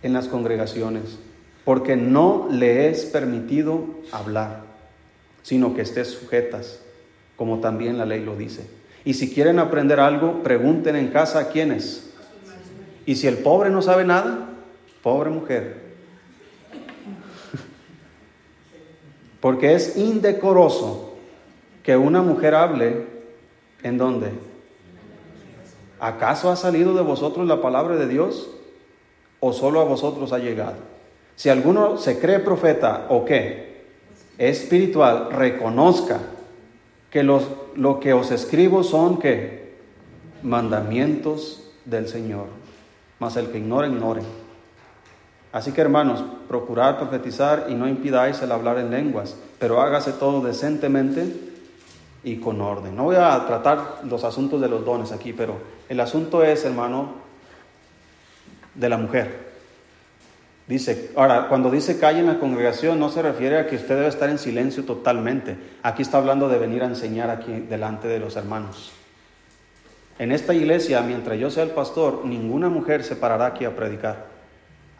en 0.04 0.12
las 0.12 0.28
congregaciones, 0.28 1.18
porque 1.64 1.96
no 1.96 2.48
le 2.50 2.88
es 2.88 3.04
permitido 3.04 3.84
hablar, 4.12 4.62
sino 5.42 5.74
que 5.74 5.82
estés 5.82 6.08
sujetas, 6.08 6.78
como 7.36 7.58
también 7.58 7.98
la 7.98 8.06
ley 8.06 8.20
lo 8.24 8.36
dice. 8.36 8.64
Y 9.04 9.14
si 9.14 9.34
quieren 9.34 9.58
aprender 9.58 9.98
algo, 9.98 10.44
pregunten 10.44 10.94
en 10.94 11.08
casa 11.08 11.40
a 11.40 11.48
quiénes. 11.48 12.10
Y 13.04 13.16
si 13.16 13.26
el 13.26 13.38
pobre 13.38 13.70
no 13.70 13.82
sabe 13.82 14.04
nada, 14.04 14.51
pobre 15.02 15.30
mujer, 15.30 15.92
Porque 19.40 19.74
es 19.74 19.96
indecoroso 19.96 21.14
que 21.82 21.96
una 21.96 22.22
mujer 22.22 22.54
hable 22.54 23.06
en 23.82 23.98
dónde. 23.98 24.30
¿Acaso 25.98 26.48
ha 26.48 26.54
salido 26.54 26.94
de 26.94 27.02
vosotros 27.02 27.48
la 27.48 27.60
palabra 27.60 27.96
de 27.96 28.06
Dios 28.06 28.50
o 29.40 29.52
solo 29.52 29.80
a 29.80 29.84
vosotros 29.84 30.32
ha 30.32 30.38
llegado? 30.38 30.76
Si 31.34 31.48
alguno 31.48 31.98
se 31.98 32.20
cree 32.20 32.38
profeta 32.38 33.06
o 33.08 33.24
qué, 33.24 33.82
espiritual, 34.38 35.32
reconozca 35.32 36.20
que 37.10 37.24
los, 37.24 37.48
lo 37.74 37.98
que 37.98 38.12
os 38.12 38.30
escribo 38.30 38.84
son 38.84 39.18
que 39.18 39.74
mandamientos 40.44 41.68
del 41.84 42.06
Señor. 42.06 42.46
Mas 43.18 43.36
el 43.36 43.50
que 43.50 43.58
ignore, 43.58 43.88
ignore. 43.88 44.22
Así 45.52 45.72
que 45.72 45.82
hermanos, 45.82 46.24
procurad 46.48 46.96
profetizar 46.96 47.66
y 47.68 47.74
no 47.74 47.86
impidáis 47.86 48.40
el 48.40 48.52
hablar 48.52 48.78
en 48.78 48.90
lenguas, 48.90 49.36
pero 49.58 49.82
hágase 49.82 50.12
todo 50.12 50.40
decentemente 50.40 51.30
y 52.24 52.36
con 52.36 52.60
orden. 52.60 52.96
No 52.96 53.04
voy 53.04 53.16
a 53.16 53.46
tratar 53.46 54.00
los 54.08 54.24
asuntos 54.24 54.60
de 54.60 54.68
los 54.68 54.84
dones 54.84 55.12
aquí, 55.12 55.34
pero 55.34 55.58
el 55.90 56.00
asunto 56.00 56.42
es, 56.42 56.64
hermano, 56.64 57.16
de 58.74 58.88
la 58.88 58.96
mujer. 58.96 59.52
Dice, 60.66 61.10
ahora, 61.16 61.48
cuando 61.48 61.70
dice 61.70 61.98
calle 61.98 62.20
en 62.20 62.28
la 62.28 62.38
congregación, 62.38 62.98
no 62.98 63.10
se 63.10 63.20
refiere 63.20 63.58
a 63.58 63.66
que 63.66 63.76
usted 63.76 63.96
debe 63.96 64.08
estar 64.08 64.30
en 64.30 64.38
silencio 64.38 64.84
totalmente. 64.84 65.56
Aquí 65.82 66.00
está 66.00 66.16
hablando 66.16 66.48
de 66.48 66.58
venir 66.58 66.82
a 66.82 66.86
enseñar 66.86 67.28
aquí 67.28 67.52
delante 67.68 68.08
de 68.08 68.20
los 68.20 68.36
hermanos. 68.36 68.90
En 70.18 70.32
esta 70.32 70.54
iglesia, 70.54 71.02
mientras 71.02 71.38
yo 71.38 71.50
sea 71.50 71.64
el 71.64 71.70
pastor, 71.70 72.24
ninguna 72.24 72.70
mujer 72.70 73.04
se 73.04 73.16
parará 73.16 73.46
aquí 73.46 73.66
a 73.66 73.76
predicar. 73.76 74.31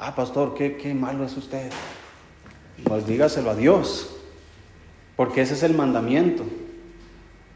Ah, 0.04 0.16
pastor, 0.16 0.54
qué, 0.54 0.76
qué 0.76 0.94
malo 0.94 1.24
es 1.24 1.36
usted. 1.36 1.70
Pues 2.82 3.06
dígaselo 3.06 3.50
a 3.50 3.54
Dios, 3.54 4.16
porque 5.14 5.42
ese 5.42 5.54
es 5.54 5.62
el 5.62 5.74
mandamiento. 5.74 6.42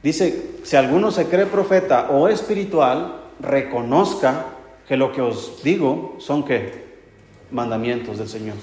Dice, 0.01 0.53
si 0.63 0.77
alguno 0.77 1.11
se 1.11 1.27
cree 1.27 1.47
profeta 1.47 2.09
o 2.09 2.29
espiritual, 2.29 3.21
reconozca 3.41 4.47
que 4.87 4.97
lo 4.97 5.11
que 5.11 5.23
os 5.23 5.61
digo 5.65 6.15
son 6.21 6.45
que 6.45 6.85
mandamientos 7.51 8.19
del 8.19 8.29
Señor. 8.29 8.55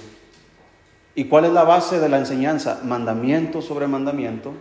¿Y 1.13 1.25
cuál 1.25 1.43
es 1.43 1.51
la 1.51 1.65
base 1.65 1.99
de 1.99 2.07
la 2.07 2.19
enseñanza? 2.19 2.79
Mandamiento 2.86 3.61
sobre 3.61 3.88
mandamiento, 3.88 4.53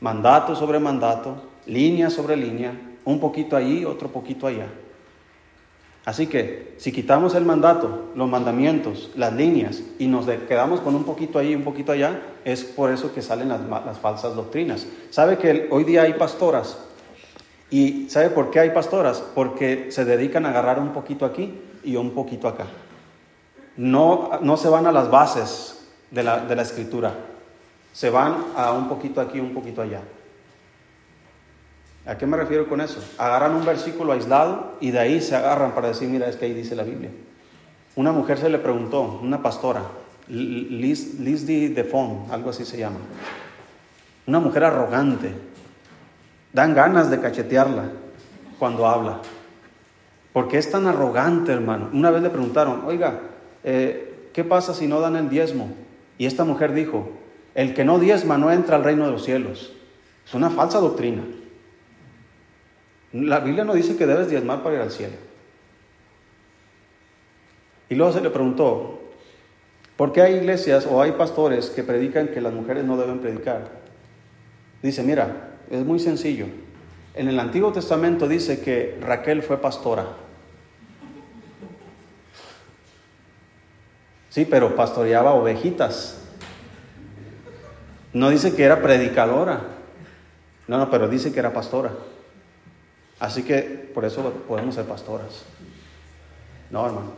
mandato 0.00 0.56
sobre 0.56 0.80
mandato, 0.80 1.36
línea 1.66 2.10
sobre 2.10 2.36
línea, 2.36 2.72
un 3.04 3.20
poquito 3.20 3.54
allí, 3.54 3.84
otro 3.84 4.08
poquito 4.08 4.48
allá. 4.48 4.66
Así 6.04 6.26
que 6.26 6.74
si 6.76 6.92
quitamos 6.92 7.34
el 7.34 7.46
mandato, 7.46 8.10
los 8.14 8.28
mandamientos, 8.28 9.10
las 9.16 9.32
líneas 9.32 9.82
y 9.98 10.06
nos 10.06 10.26
quedamos 10.26 10.80
con 10.80 10.94
un 10.94 11.04
poquito 11.04 11.38
ahí, 11.38 11.54
un 11.54 11.64
poquito 11.64 11.92
allá, 11.92 12.20
es 12.44 12.62
por 12.62 12.90
eso 12.90 13.14
que 13.14 13.22
salen 13.22 13.48
las, 13.48 13.98
falsas 13.98 14.34
doctrinas. 14.34 14.86
¿Sabe 15.08 15.38
que 15.38 15.68
hoy 15.70 15.84
día 15.84 16.02
hay 16.02 16.14
pastoras? 16.14 16.76
¿Y 17.70 18.10
sabe 18.10 18.28
por 18.28 18.50
qué 18.50 18.60
hay 18.60 18.70
pastoras? 18.70 19.22
Porque 19.34 19.86
se 19.90 20.04
dedican 20.04 20.44
a 20.44 20.50
agarrar 20.50 20.78
un 20.78 20.92
poquito 20.92 21.24
aquí 21.24 21.54
y 21.82 21.96
un 21.96 22.10
poquito 22.10 22.48
acá. 22.48 22.66
No, 23.78 24.30
no 24.42 24.58
se 24.58 24.68
van 24.68 24.86
a 24.86 24.92
las 24.92 25.10
bases 25.10 25.86
de 26.10 26.22
la, 26.22 26.40
de 26.40 26.54
la 26.54 26.62
escritura, 26.62 27.14
se 27.92 28.10
van 28.10 28.44
a 28.56 28.72
un 28.72 28.88
poquito 28.88 29.20
aquí, 29.20 29.40
un 29.40 29.54
poquito 29.54 29.80
allá. 29.80 30.02
¿A 32.06 32.18
qué 32.18 32.26
me 32.26 32.36
refiero 32.36 32.68
con 32.68 32.80
eso? 32.80 33.02
Agarran 33.16 33.54
un 33.54 33.64
versículo 33.64 34.12
aislado 34.12 34.74
y 34.80 34.90
de 34.90 34.98
ahí 34.98 35.20
se 35.20 35.34
agarran 35.36 35.74
para 35.74 35.88
decir, 35.88 36.08
mira, 36.08 36.28
es 36.28 36.36
que 36.36 36.44
ahí 36.44 36.52
dice 36.52 36.76
la 36.76 36.82
Biblia. 36.82 37.10
Una 37.96 38.12
mujer 38.12 38.38
se 38.38 38.50
le 38.50 38.58
preguntó, 38.58 39.20
una 39.22 39.42
pastora, 39.42 39.82
Liz, 40.28 41.18
Liz 41.18 41.46
de 41.46 41.84
Fon, 41.84 42.26
algo 42.30 42.50
así 42.50 42.64
se 42.64 42.76
llama. 42.76 42.98
Una 44.26 44.40
mujer 44.40 44.64
arrogante. 44.64 45.32
Dan 46.52 46.74
ganas 46.74 47.10
de 47.10 47.20
cachetearla 47.20 47.84
cuando 48.58 48.86
habla. 48.86 49.20
¿Por 50.32 50.48
qué 50.48 50.58
es 50.58 50.70
tan 50.70 50.86
arrogante, 50.86 51.52
hermano? 51.52 51.88
Una 51.92 52.10
vez 52.10 52.22
le 52.22 52.30
preguntaron, 52.30 52.82
oiga, 52.86 53.20
eh, 53.62 54.30
¿qué 54.32 54.44
pasa 54.44 54.74
si 54.74 54.86
no 54.86 55.00
dan 55.00 55.16
el 55.16 55.30
diezmo? 55.30 55.72
Y 56.18 56.26
esta 56.26 56.44
mujer 56.44 56.74
dijo, 56.74 57.10
el 57.54 57.74
que 57.74 57.84
no 57.84 57.98
diezma 57.98 58.36
no 58.36 58.50
entra 58.50 58.76
al 58.76 58.84
reino 58.84 59.06
de 59.06 59.12
los 59.12 59.24
cielos. 59.24 59.72
Es 60.26 60.34
una 60.34 60.50
falsa 60.50 60.78
doctrina. 60.78 61.22
La 63.14 63.38
Biblia 63.38 63.64
no 63.64 63.74
dice 63.74 63.96
que 63.96 64.06
debes 64.06 64.28
diezmar 64.28 64.64
para 64.64 64.74
ir 64.74 64.80
al 64.80 64.90
cielo. 64.90 65.14
Y 67.88 67.94
luego 67.94 68.12
se 68.12 68.20
le 68.20 68.28
preguntó, 68.28 69.00
¿por 69.96 70.12
qué 70.12 70.22
hay 70.22 70.34
iglesias 70.34 70.84
o 70.90 71.00
hay 71.00 71.12
pastores 71.12 71.70
que 71.70 71.84
predican 71.84 72.28
que 72.28 72.40
las 72.40 72.52
mujeres 72.52 72.84
no 72.84 72.96
deben 72.96 73.20
predicar? 73.20 73.70
Dice, 74.82 75.04
mira, 75.04 75.52
es 75.70 75.84
muy 75.84 76.00
sencillo. 76.00 76.46
En 77.14 77.28
el 77.28 77.38
Antiguo 77.38 77.72
Testamento 77.72 78.26
dice 78.26 78.60
que 78.60 78.98
Raquel 79.00 79.44
fue 79.44 79.58
pastora. 79.58 80.06
Sí, 84.30 84.44
pero 84.44 84.74
pastoreaba 84.74 85.34
ovejitas. 85.34 86.20
No 88.12 88.30
dice 88.30 88.56
que 88.56 88.64
era 88.64 88.82
predicadora. 88.82 89.60
No, 90.66 90.78
no, 90.78 90.90
pero 90.90 91.06
dice 91.06 91.32
que 91.32 91.38
era 91.38 91.52
pastora. 91.52 91.92
Así 93.20 93.42
que 93.42 93.62
por 93.94 94.04
eso 94.04 94.22
podemos 94.48 94.74
ser 94.74 94.86
pastoras. 94.86 95.44
No, 96.70 96.84
hermano. 96.84 97.12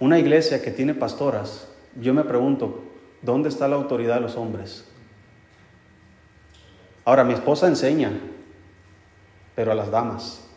Una 0.00 0.18
iglesia 0.18 0.62
que 0.62 0.70
tiene 0.70 0.94
pastoras, 0.94 1.68
yo 2.00 2.14
me 2.14 2.24
pregunto, 2.24 2.84
¿dónde 3.22 3.48
está 3.48 3.68
la 3.68 3.76
autoridad 3.76 4.16
de 4.16 4.20
los 4.20 4.36
hombres? 4.36 4.84
Ahora, 7.04 7.24
mi 7.24 7.34
esposa 7.34 7.66
enseña, 7.68 8.12
pero 9.54 9.72
a 9.72 9.74
las 9.74 9.90
damas, 9.90 10.48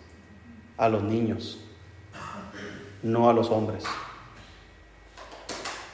a 0.77 0.89
los 0.89 1.03
niños, 1.03 1.59
no 3.03 3.29
a 3.29 3.33
los 3.33 3.49
hombres. 3.49 3.83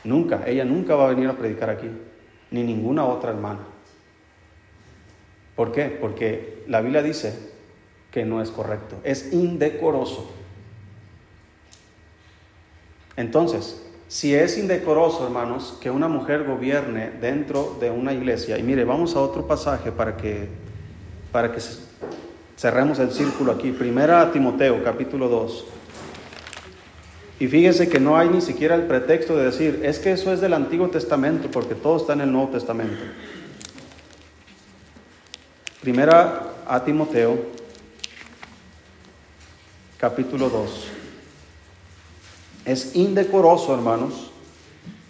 Nunca, 0.04 0.44
ella 0.46 0.66
nunca 0.66 0.96
va 0.96 1.06
a 1.06 1.10
venir 1.10 1.30
a 1.30 1.34
predicar 1.34 1.70
aquí, 1.70 1.90
ni 2.52 2.64
ninguna 2.64 3.06
otra 3.06 3.32
hermana. 3.32 3.62
¿Por 5.56 5.72
qué? 5.72 5.86
Porque 5.86 6.64
la 6.68 6.82
Biblia 6.82 7.02
dice 7.02 7.53
que 8.14 8.24
no 8.26 8.42
es 8.42 8.52
correcto, 8.52 8.96
es 9.04 9.34
indecoroso. 9.34 10.30
Entonces, 13.18 13.84
si 14.08 14.36
es 14.36 14.60
indecoroso, 14.60 15.26
hermanos, 15.26 15.78
que 15.82 15.90
una 15.90 16.08
mujer 16.08 16.44
gobierne 16.44 17.10
dentro 17.10 17.76
de 17.80 17.90
una 17.90 18.14
iglesia, 18.14 18.60
y 18.60 18.64
mire, 18.64 18.84
vamos 18.84 19.16
a 19.16 19.20
otro 19.20 19.48
pasaje 19.48 19.92
para 19.92 20.16
que, 20.16 20.48
para 21.32 21.52
que 21.52 21.60
cerremos 22.56 23.00
el 23.00 23.12
círculo 23.12 23.52
aquí. 23.52 23.72
Primera 23.72 24.32
Timoteo, 24.32 24.84
capítulo 24.84 25.28
2. 25.28 25.66
Y 27.40 27.48
fíjese 27.48 27.90
que 27.90 28.00
no 28.00 28.16
hay 28.16 28.30
ni 28.30 28.42
siquiera 28.42 28.76
el 28.76 28.84
pretexto 28.84 29.36
de 29.36 29.46
decir, 29.46 29.82
es 29.84 29.98
que 29.98 30.12
eso 30.12 30.32
es 30.32 30.40
del 30.40 30.54
Antiguo 30.54 30.90
Testamento, 30.90 31.50
porque 31.50 31.74
todo 31.74 31.98
está 31.98 32.14
en 32.14 32.22
el 32.22 32.32
Nuevo 32.32 32.50
Testamento. 32.50 33.02
Primera 35.82 36.54
a 36.68 36.84
Timoteo, 36.84 37.53
capítulo 40.04 40.50
2. 40.50 40.88
Es 42.66 42.94
indecoroso, 42.94 43.74
hermanos, 43.74 44.32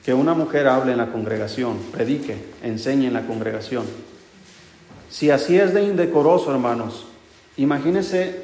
que 0.06 0.14
una 0.14 0.36
mujer 0.36 0.68
hable 0.68 0.92
en 0.92 1.00
la 1.00 1.12
congregación, 1.12 1.80
predique, 1.92 2.38
enseñe 2.62 3.08
en 3.08 3.14
la 3.14 3.26
congregación. 3.26 3.88
Si 5.10 5.32
así 5.32 5.58
es 5.58 5.74
de 5.74 5.82
indecoroso, 5.82 6.52
hermanos, 6.52 7.08
imagínense 7.58 8.44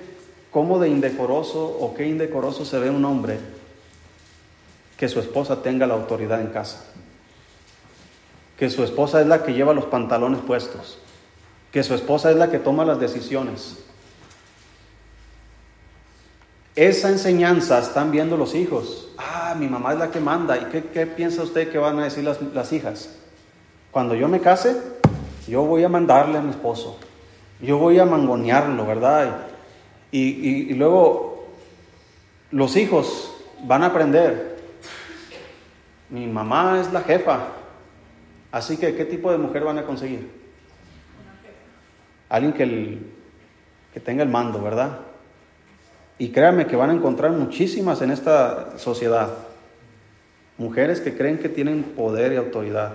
cómo 0.50 0.80
de 0.80 0.90
indecoroso 0.90 1.68
o 1.68 1.94
qué 1.94 2.08
indecoroso 2.08 2.66
se 2.66 2.80
ve 2.80 2.90
un 2.90 3.06
hombre 3.06 3.38
que 4.98 5.08
su 5.08 5.20
esposa 5.20 5.62
tenga 5.62 5.86
la 5.86 5.94
autoridad 5.94 6.42
en 6.42 6.48
casa, 6.48 6.84
que 8.58 8.72
su 8.72 8.84
esposa 8.84 9.22
es 9.22 9.28
la 9.28 9.44
que 9.44 9.54
lleva 9.54 9.76
los 9.76 9.86
pantalones 9.86 10.42
puestos, 10.42 10.98
que 11.72 11.84
su 11.84 11.94
esposa 11.94 12.32
es 12.32 12.38
la 12.38 12.50
que 12.50 12.58
toma 12.58 12.86
las 12.86 13.00
decisiones. 13.00 13.84
Esa 16.80 17.10
enseñanza 17.10 17.80
están 17.80 18.10
viendo 18.10 18.38
los 18.38 18.56
hijos. 18.56 19.10
Ah, 19.18 19.54
mi 19.60 19.68
mamá 19.68 19.92
es 19.92 20.00
la 20.00 20.12
que 20.12 20.22
manda. 20.22 20.58
¿Y 20.58 20.66
qué, 20.66 21.06
piensa 21.06 21.44
usted 21.44 21.70
que 21.70 21.78
van 21.78 22.00
a 22.00 22.06
decir 22.06 22.24
las, 22.24 22.72
hijas? 22.72 23.18
Cuando 23.92 24.16
yo 24.16 24.30
me 24.30 24.40
case, 24.40 24.78
yo 25.48 25.64
voy 25.64 25.84
a 25.84 25.90
mandarle 25.90 26.38
a 26.38 26.42
mi 26.42 26.52
esposo. 26.52 26.98
Yo 27.60 27.78
voy 27.78 28.00
a 28.00 28.06
mangonearlo, 28.06 28.86
¿verdad? 28.86 29.48
y 30.12 30.74
luego 30.76 31.50
los 32.52 32.76
hijos 32.78 33.36
van 33.66 33.84
a 33.84 33.88
aprender 33.88 34.58
mi 36.10 36.28
mamá 36.28 36.80
es 36.80 36.94
la 36.94 37.02
jefa. 37.02 37.40
Así 38.52 38.78
que, 38.78 38.96
¿qué 38.96 39.04
tipo 39.04 39.32
de 39.32 39.38
mujer 39.38 39.64
van 39.64 39.78
a 39.80 39.84
conseguir? 39.84 40.32
Alguien 42.30 42.54
que, 42.54 43.00
que 43.94 44.00
tenga 44.00 44.24
el 44.24 44.30
mando, 44.30 44.62
¿verdad? 44.62 45.09
Y 46.20 46.30
créanme 46.30 46.68
que 46.68 46.76
van 46.76 46.90
a 46.90 46.94
encontrar 46.94 47.32
muchísimas 47.32 48.02
en 48.02 48.12
esta 48.12 48.78
sociedad. 48.78 49.30
Mujeres 50.58 51.00
que 51.00 51.16
creen 51.16 51.40
que 51.40 51.48
tienen 51.48 51.82
poder 51.82 52.34
y 52.34 52.36
autoridad. 52.36 52.92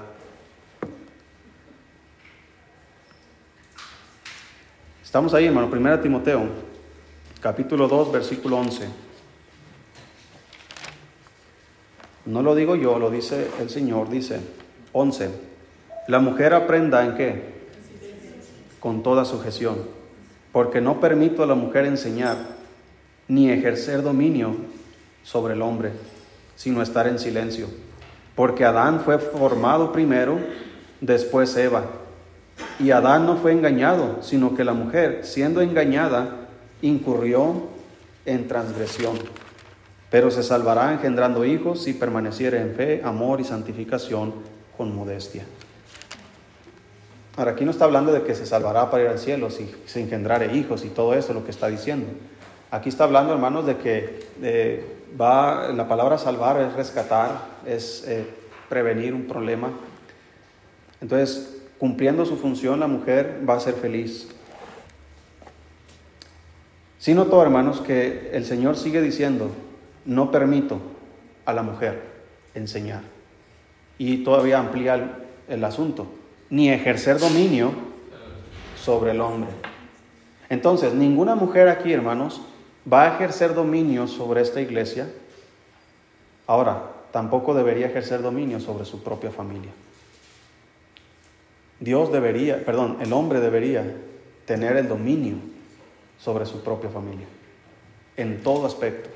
Estamos 5.03 5.33
ahí, 5.33 5.47
hermano. 5.47 5.71
Primera 5.71 6.03
Timoteo, 6.03 6.43
capítulo 7.41 7.89
2, 7.89 8.13
versículo 8.13 8.59
11. 8.59 8.89
No 12.27 12.43
lo 12.43 12.55
digo 12.55 12.77
yo, 12.77 12.99
lo 12.99 13.11
dice 13.11 13.49
el 13.59 13.71
Señor, 13.71 14.11
dice 14.11 14.41
11. 14.93 15.31
La 16.09 16.19
mujer 16.19 16.53
aprenda 16.53 17.03
en 17.03 17.15
qué? 17.15 17.55
Con 18.81 19.03
toda 19.03 19.25
sujeción, 19.25 19.77
porque 20.53 20.83
no 20.83 21.01
permito 21.01 21.43
a 21.43 21.47
la 21.47 21.55
mujer 21.55 21.87
enseñar 21.87 22.54
ni 23.29 23.51
ejercer 23.51 24.03
dominio 24.03 24.57
sobre 25.23 25.55
el 25.55 25.63
hombre, 25.63 25.93
sino 26.57 26.83
estar 26.83 27.07
en 27.07 27.19
silencio. 27.19 27.69
Porque 28.35 28.65
Adán 28.65 29.01
fue 29.01 29.19
formado 29.19 29.93
primero, 29.93 30.39
después 31.01 31.57
Eva. 31.57 31.85
Y 32.79 32.91
Adán 32.91 33.27
no 33.27 33.37
fue 33.37 33.53
engañado, 33.53 34.23
sino 34.23 34.55
que 34.55 34.65
la 34.65 34.75
mujer, 34.75 35.21
siendo 35.23 35.61
engañada, 35.61 36.49
incurrió 36.83 37.69
en 38.27 38.47
transgresión 38.49 39.19
pero 40.15 40.31
se 40.31 40.45
salvará 40.45 40.93
engendrando 40.93 41.45
hijos 41.45 41.83
si 41.83 41.93
permaneciere 41.93 42.61
en 42.61 42.77
fe, 42.77 43.01
amor 43.03 43.41
y 43.41 43.45
santificación 43.45 44.33
con 44.77 44.95
modestia. 44.95 45.43
Ahora, 47.37 47.51
aquí 47.51 47.65
no 47.65 47.73
está 47.73 47.87
hablando 47.87 48.13
de 48.13 48.23
que 48.23 48.37
se 48.37 48.47
salvará 48.47 48.93
para 48.93 49.03
ir 49.03 49.09
al 49.09 49.19
cielo 49.19 49.51
si 49.51 49.69
se 49.87 50.01
engendrare 50.01 50.55
hijos 50.55 50.85
y 50.85 50.91
todo 50.91 51.15
eso, 51.15 51.35
lo 51.35 51.45
que 51.45 51.51
está 51.51 51.67
diciendo. 51.67 52.07
Aquí 52.71 52.89
está 52.89 53.05
hablando, 53.05 53.33
hermanos, 53.33 53.67
de 53.67 53.77
que 53.77 54.85
va, 55.21 55.73
la 55.73 55.89
palabra 55.89 56.19
salvar 56.19 56.61
es 56.61 56.73
rescatar, 56.75 57.31
es 57.67 58.05
eh, 58.07 58.27
prevenir 58.69 59.15
un 59.15 59.27
problema. 59.27 59.71
Entonces, 61.01 61.63
cumpliendo 61.79 62.25
su 62.25 62.37
función, 62.37 62.81
la 62.81 62.87
mujer 62.87 63.41
va 63.49 63.55
a 63.55 63.61
ser 63.61 63.75
feliz. 63.75 64.29
Si 66.99 67.15
notó, 67.15 67.43
hermanos, 67.43 67.81
que 67.81 68.31
el 68.33 68.45
Señor 68.45 68.77
sigue 68.77 69.03
diciendo, 69.03 69.51
no 70.07 70.31
permito 70.31 70.81
a 71.45 71.53
la 71.53 71.63
mujer 71.63 72.03
enseñar. 72.55 73.03
Y 73.99 74.25
todavía 74.25 74.59
amplía 74.59 75.19
el, 75.49 75.65
asunto, 75.65 76.07
ni 76.51 76.71
ejercer 76.71 77.19
dominio 77.19 77.73
sobre 78.83 79.11
el 79.11 79.21
hombre. 79.21 79.51
Entonces, 80.49 80.95
ninguna 80.95 81.35
mujer 81.35 81.69
aquí, 81.69 81.93
hermanos, 81.93 82.41
va 82.91 83.03
a 83.03 83.15
ejercer 83.15 83.55
dominio 83.55 84.07
sobre 84.07 84.43
esta 84.43 84.61
iglesia. 84.61 85.09
Ahora, 86.47 86.91
tampoco 87.13 87.55
debería 87.55 87.87
ejercer 87.87 88.23
dominio 88.23 88.61
sobre 88.61 88.85
su 88.85 89.03
propia 89.03 89.31
familia. 89.31 89.71
Dios 91.81 92.13
debería, 92.13 92.65
perdón, 92.65 92.99
el 93.01 93.13
hombre 93.13 93.41
debería 93.41 93.85
tener 94.47 94.77
el 94.77 94.89
dominio 94.89 95.37
sobre 96.19 96.47
su 96.47 96.63
propia 96.63 96.91
familia, 96.91 97.27
en 98.17 98.43
todo 98.43 98.67
aspecto. 98.67 99.11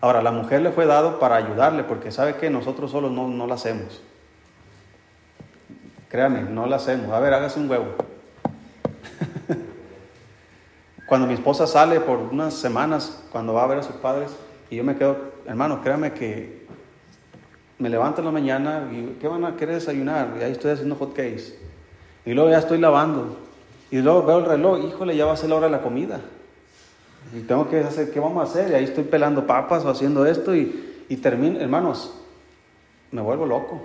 Ahora, 0.00 0.22
la 0.22 0.30
mujer 0.30 0.62
le 0.62 0.70
fue 0.70 0.86
dado 0.86 1.18
para 1.18 1.36
ayudarle, 1.36 1.84
porque 1.84 2.10
sabe 2.10 2.36
que 2.36 2.48
nosotros 2.48 2.90
solos 2.90 3.12
no, 3.12 3.28
no 3.28 3.46
la 3.46 3.54
hacemos. 3.54 4.00
Créame, 6.08 6.42
no 6.42 6.66
la 6.66 6.76
hacemos. 6.76 7.12
A 7.12 7.20
ver, 7.20 7.34
hágase 7.34 7.60
un 7.60 7.70
huevo. 7.70 7.94
cuando 11.10 11.26
mi 11.26 11.34
esposa 11.34 11.66
sale 11.66 11.98
por 11.98 12.18
unas 12.18 12.54
semanas, 12.54 13.20
cuando 13.32 13.52
va 13.52 13.64
a 13.64 13.66
ver 13.66 13.78
a 13.78 13.82
sus 13.82 13.96
padres, 13.96 14.30
y 14.70 14.76
yo 14.76 14.84
me 14.84 14.94
quedo, 14.94 15.16
hermano, 15.44 15.82
créame 15.82 16.12
que 16.12 16.68
me 17.80 17.88
levanto 17.88 18.20
en 18.20 18.26
la 18.26 18.30
mañana 18.30 18.88
y 18.92 19.16
¿qué 19.20 19.26
van 19.26 19.44
a 19.44 19.56
querer 19.56 19.74
desayunar? 19.74 20.36
Y 20.38 20.44
ahí 20.44 20.52
estoy 20.52 20.70
haciendo 20.70 20.94
hot 20.94 21.12
cakes. 21.12 21.58
Y 22.24 22.32
luego 22.32 22.48
ya 22.50 22.60
estoy 22.60 22.78
lavando. 22.78 23.38
Y 23.90 23.98
luego 23.98 24.22
veo 24.22 24.38
el 24.38 24.44
reloj, 24.44 24.84
híjole, 24.84 25.16
ya 25.16 25.26
va 25.26 25.32
a 25.32 25.36
ser 25.36 25.50
la 25.50 25.56
hora 25.56 25.66
de 25.66 25.72
la 25.72 25.82
comida. 25.82 26.20
Y 27.36 27.40
tengo 27.40 27.68
que 27.68 27.80
hacer, 27.80 28.12
¿qué 28.12 28.20
vamos 28.20 28.38
a 28.38 28.48
hacer? 28.48 28.70
Y 28.70 28.74
ahí 28.74 28.84
estoy 28.84 29.02
pelando 29.02 29.48
papas 29.48 29.84
o 29.84 29.90
haciendo 29.90 30.24
esto 30.26 30.54
y, 30.54 31.04
y 31.08 31.16
termino, 31.16 31.58
hermanos, 31.58 32.14
me 33.10 33.20
vuelvo 33.20 33.46
loco. 33.46 33.82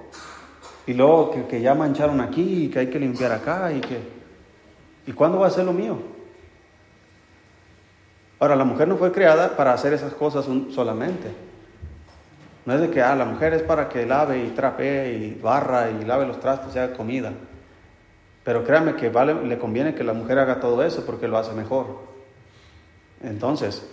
Y 0.86 0.94
luego 0.94 1.32
que, 1.32 1.48
que, 1.48 1.60
ya 1.60 1.74
mancharon 1.74 2.22
aquí 2.22 2.66
y 2.66 2.70
que 2.70 2.78
hay 2.78 2.88
que 2.92 3.00
limpiar 3.00 3.32
acá 3.32 3.74
y 3.74 3.82
que... 3.82 3.98
¿Y 5.08 5.12
cuándo 5.14 5.40
va 5.40 5.48
a 5.48 5.50
ser 5.50 5.66
lo 5.66 5.74
mío? 5.74 6.14
Ahora, 8.40 8.56
la 8.56 8.66
mujer 8.66 8.88
no 8.88 8.98
fue 8.98 9.12
creada 9.12 9.56
para 9.56 9.74
hacer 9.74 9.94
esas 9.94 10.14
cosas 10.14 10.46
solamente. 10.74 11.30
No 12.66 12.74
es 12.74 12.82
de 12.82 12.90
que 12.90 13.02
ah, 13.02 13.16
la 13.16 13.26
mujer 13.26 13.54
es 13.54 13.62
para 13.62 13.90
que 13.90 14.06
lave 14.06 14.44
y 14.44 14.50
trapee 14.50 15.14
y 15.14 15.40
barra 15.42 15.92
y 15.92 16.04
lave 16.04 16.26
los 16.26 16.40
trastos 16.40 16.76
y 16.76 16.80
haga 16.80 16.96
comida. 16.96 17.32
Pero 18.44 18.64
créame 18.64 18.96
que 18.96 19.10
vale, 19.10 19.34
le 19.46 19.58
conviene 19.58 19.94
que 19.96 20.04
la 20.04 20.14
mujer 20.14 20.40
haga 20.40 20.60
todo 20.60 20.84
eso 20.84 21.06
porque 21.06 21.28
lo 21.28 21.38
hace 21.38 21.54
mejor. 21.54 22.00
Entonces, 23.24 23.88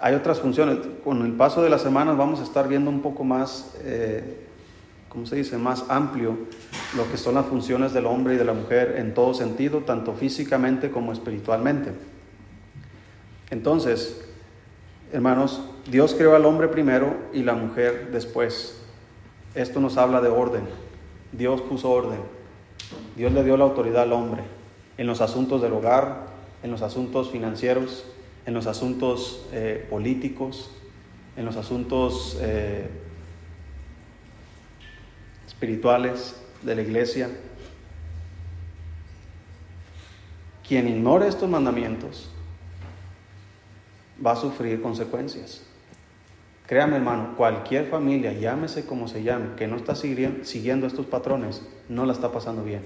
hay 0.00 0.14
otras 0.14 0.40
funciones. 0.40 0.78
Con 1.04 1.24
el 1.24 1.32
paso 1.32 1.62
de 1.62 1.70
las 1.70 1.82
semanas 1.82 2.16
vamos 2.16 2.40
a 2.40 2.44
estar 2.44 2.66
viendo 2.66 2.90
un 2.90 3.00
poco 3.02 3.24
más, 3.24 3.74
eh, 3.82 4.46
¿cómo 5.08 5.26
se 5.26 5.36
dice?, 5.36 5.58
más 5.58 5.84
amplio 5.88 6.36
lo 6.96 7.10
que 7.10 7.18
son 7.18 7.34
las 7.34 7.46
funciones 7.46 7.92
del 7.92 8.06
hombre 8.06 8.34
y 8.34 8.36
de 8.36 8.44
la 8.44 8.54
mujer 8.54 8.96
en 8.98 9.14
todo 9.14 9.34
sentido, 9.34 9.80
tanto 9.80 10.14
físicamente 10.14 10.90
como 10.90 11.12
espiritualmente. 11.12 11.92
Entonces, 13.50 14.24
hermanos, 15.12 15.62
Dios 15.90 16.14
creó 16.14 16.34
al 16.34 16.46
hombre 16.46 16.68
primero 16.68 17.16
y 17.32 17.42
la 17.42 17.54
mujer 17.54 18.10
después. 18.10 18.80
Esto 19.54 19.80
nos 19.80 19.96
habla 19.96 20.20
de 20.20 20.28
orden. 20.28 20.62
Dios 21.32 21.60
puso 21.60 21.90
orden. 21.90 22.20
Dios 23.16 23.32
le 23.32 23.44
dio 23.44 23.56
la 23.56 23.64
autoridad 23.64 24.02
al 24.02 24.12
hombre 24.12 24.42
en 24.98 25.06
los 25.06 25.20
asuntos 25.20 25.60
del 25.62 25.72
hogar, 25.72 26.26
en 26.62 26.70
los 26.70 26.82
asuntos 26.82 27.30
financieros, 27.30 28.04
en 28.46 28.54
los 28.54 28.66
asuntos 28.66 29.46
eh, 29.52 29.86
políticos, 29.90 30.70
en 31.36 31.44
los 31.44 31.56
asuntos 31.56 32.38
eh, 32.40 32.88
espirituales 35.46 36.36
de 36.62 36.74
la 36.74 36.82
iglesia. 36.82 37.30
Quien 40.66 40.88
ignore 40.88 41.28
estos 41.28 41.48
mandamientos 41.48 42.30
va 44.24 44.32
a 44.32 44.36
sufrir 44.36 44.82
consecuencias. 44.82 45.62
Créame 46.66 46.96
hermano, 46.96 47.36
cualquier 47.36 47.88
familia, 47.88 48.32
llámese 48.32 48.86
como 48.86 49.06
se 49.06 49.22
llame, 49.22 49.54
que 49.56 49.66
no 49.66 49.76
está 49.76 49.94
siguiendo 49.94 50.86
estos 50.86 51.06
patrones, 51.06 51.62
no 51.88 52.06
la 52.06 52.12
está 52.12 52.32
pasando 52.32 52.64
bien. 52.64 52.82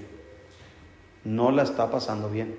No 1.23 1.51
la 1.51 1.63
está 1.63 1.89
pasando 1.89 2.29
bien. 2.29 2.55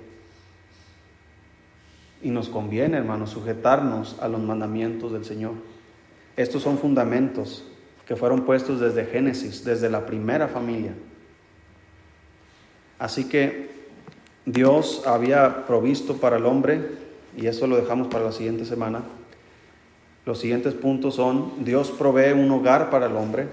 Y 2.23 2.29
nos 2.29 2.49
conviene, 2.49 2.97
hermano, 2.97 3.27
sujetarnos 3.27 4.17
a 4.19 4.27
los 4.27 4.41
mandamientos 4.41 5.11
del 5.11 5.25
Señor. 5.25 5.53
Estos 6.37 6.63
son 6.63 6.77
fundamentos 6.77 7.65
que 8.05 8.15
fueron 8.15 8.45
puestos 8.45 8.79
desde 8.79 9.05
Génesis, 9.05 9.63
desde 9.63 9.89
la 9.89 10.05
primera 10.05 10.47
familia. 10.47 10.93
Así 12.99 13.27
que 13.27 13.71
Dios 14.45 15.03
había 15.07 15.65
provisto 15.65 16.17
para 16.17 16.37
el 16.37 16.45
hombre 16.45 17.00
y 17.37 17.47
eso 17.47 17.67
lo 17.67 17.77
dejamos 17.77 18.07
para 18.07 18.25
la 18.25 18.31
siguiente 18.31 18.65
semana. 18.65 19.01
Los 20.25 20.39
siguientes 20.39 20.73
puntos 20.73 21.15
son, 21.15 21.63
Dios 21.63 21.89
provee 21.91 22.33
un 22.33 22.51
hogar 22.51 22.89
para 22.89 23.07
el 23.07 23.15
hombre 23.15 23.47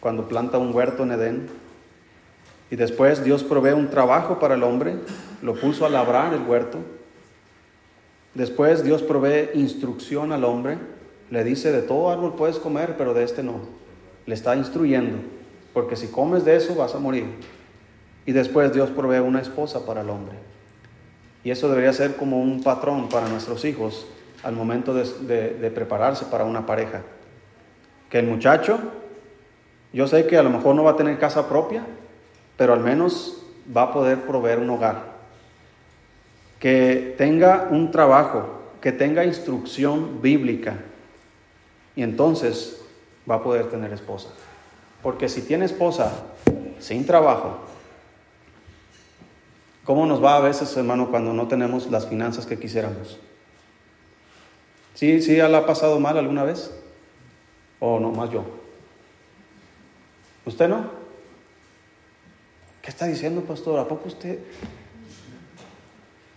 cuando 0.00 0.28
planta 0.28 0.58
un 0.58 0.74
huerto 0.74 1.02
en 1.02 1.12
Edén. 1.12 1.48
Y 2.70 2.76
después 2.76 3.24
Dios 3.24 3.42
provee 3.42 3.72
un 3.72 3.88
trabajo 3.88 4.38
para 4.38 4.54
el 4.54 4.62
hombre, 4.62 4.96
lo 5.42 5.54
puso 5.54 5.86
a 5.86 5.88
labrar 5.88 6.34
el 6.34 6.42
huerto. 6.42 6.78
Después 8.34 8.84
Dios 8.84 9.02
provee 9.02 9.50
instrucción 9.54 10.32
al 10.32 10.44
hombre, 10.44 10.78
le 11.30 11.44
dice, 11.44 11.72
de 11.72 11.82
todo 11.82 12.10
árbol 12.10 12.34
puedes 12.36 12.58
comer, 12.58 12.96
pero 12.98 13.14
de 13.14 13.24
este 13.24 13.42
no. 13.42 13.60
Le 14.26 14.34
está 14.34 14.54
instruyendo, 14.54 15.18
porque 15.72 15.96
si 15.96 16.08
comes 16.08 16.44
de 16.44 16.56
eso 16.56 16.74
vas 16.74 16.94
a 16.94 16.98
morir. 16.98 17.24
Y 18.26 18.32
después 18.32 18.74
Dios 18.74 18.90
provee 18.90 19.20
una 19.20 19.40
esposa 19.40 19.86
para 19.86 20.02
el 20.02 20.10
hombre. 20.10 20.36
Y 21.48 21.50
eso 21.50 21.70
debería 21.70 21.94
ser 21.94 22.16
como 22.16 22.42
un 22.42 22.62
patrón 22.62 23.08
para 23.08 23.26
nuestros 23.26 23.64
hijos 23.64 24.06
al 24.42 24.54
momento 24.54 24.92
de, 24.92 25.72
prepararse 25.74 26.26
para 26.26 26.44
una 26.44 26.66
pareja. 26.66 27.00
Que 28.10 28.18
el 28.18 28.26
muchacho, 28.26 28.78
yo 29.94 30.06
sé 30.06 30.26
que 30.26 30.36
a 30.36 30.42
lo 30.42 30.50
mejor 30.50 30.74
no 30.74 30.84
va 30.84 30.90
a 30.90 30.96
tener 30.96 31.18
casa 31.18 31.48
propia, 31.48 31.86
pero 32.58 32.74
al 32.74 32.80
menos 32.80 33.46
va 33.74 33.84
a 33.84 33.92
poder 33.94 34.26
proveer 34.26 34.58
un 34.58 34.68
hogar. 34.68 35.04
Que 36.60 37.14
tenga 37.16 37.68
un 37.70 37.92
trabajo, 37.92 38.64
que 38.82 38.92
tenga 38.92 39.24
instrucción 39.24 40.20
bíblica. 40.20 40.74
Y 41.96 42.02
entonces 42.02 42.82
va 43.26 43.36
a 43.36 43.42
poder 43.42 43.70
tener 43.70 43.90
esposa. 43.94 44.28
Porque 45.02 45.30
si 45.30 45.40
tiene 45.40 45.64
esposa 45.64 46.12
sin 46.78 47.06
trabajo, 47.06 47.67
¿Cómo 49.88 50.04
nos 50.04 50.22
va 50.22 50.36
a 50.36 50.40
veces, 50.40 50.76
hermano, 50.76 51.08
cuando 51.08 51.32
no 51.32 51.48
tenemos 51.48 51.90
las 51.90 52.06
finanzas 52.06 52.44
que 52.44 52.58
quisiéramos? 52.58 53.18
¿Sí, 54.92 55.22
sí, 55.22 55.36
la 55.36 55.56
ha 55.56 55.64
pasado 55.64 55.98
mal 55.98 56.18
alguna 56.18 56.44
vez? 56.44 56.78
¿O 57.80 57.98
no, 57.98 58.10
más 58.10 58.28
yo? 58.28 58.44
¿Usted 60.44 60.68
no? 60.68 60.90
¿Qué 62.82 62.90
está 62.90 63.06
diciendo, 63.06 63.40
pastor? 63.40 63.78
¿A 63.80 63.88
poco 63.88 64.08
usted? 64.08 64.40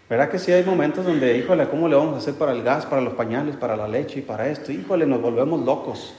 ¿Verdad 0.10 0.30
que 0.30 0.39
sí 0.39 0.54
hay 0.54 0.64
momentos 0.64 1.06
donde, 1.06 1.38
híjole, 1.38 1.68
¿cómo 1.68 1.89
le 1.89 1.97
vamos 1.97 2.16
a 2.16 2.18
hacer 2.20 2.36
para 2.36 2.54
el 2.54 2.64
gas, 2.64 2.86
para 2.86 3.02
los 3.02 3.16
pañales, 3.16 3.58
para 3.58 3.76
la 3.76 3.89
leche 3.89 4.20
y 4.20 4.22
para 4.22 4.47
esto? 4.47 4.72
Híjole, 4.72 5.06
nos 5.06 5.22
volvemos 5.22 5.60
locos. 5.66 6.14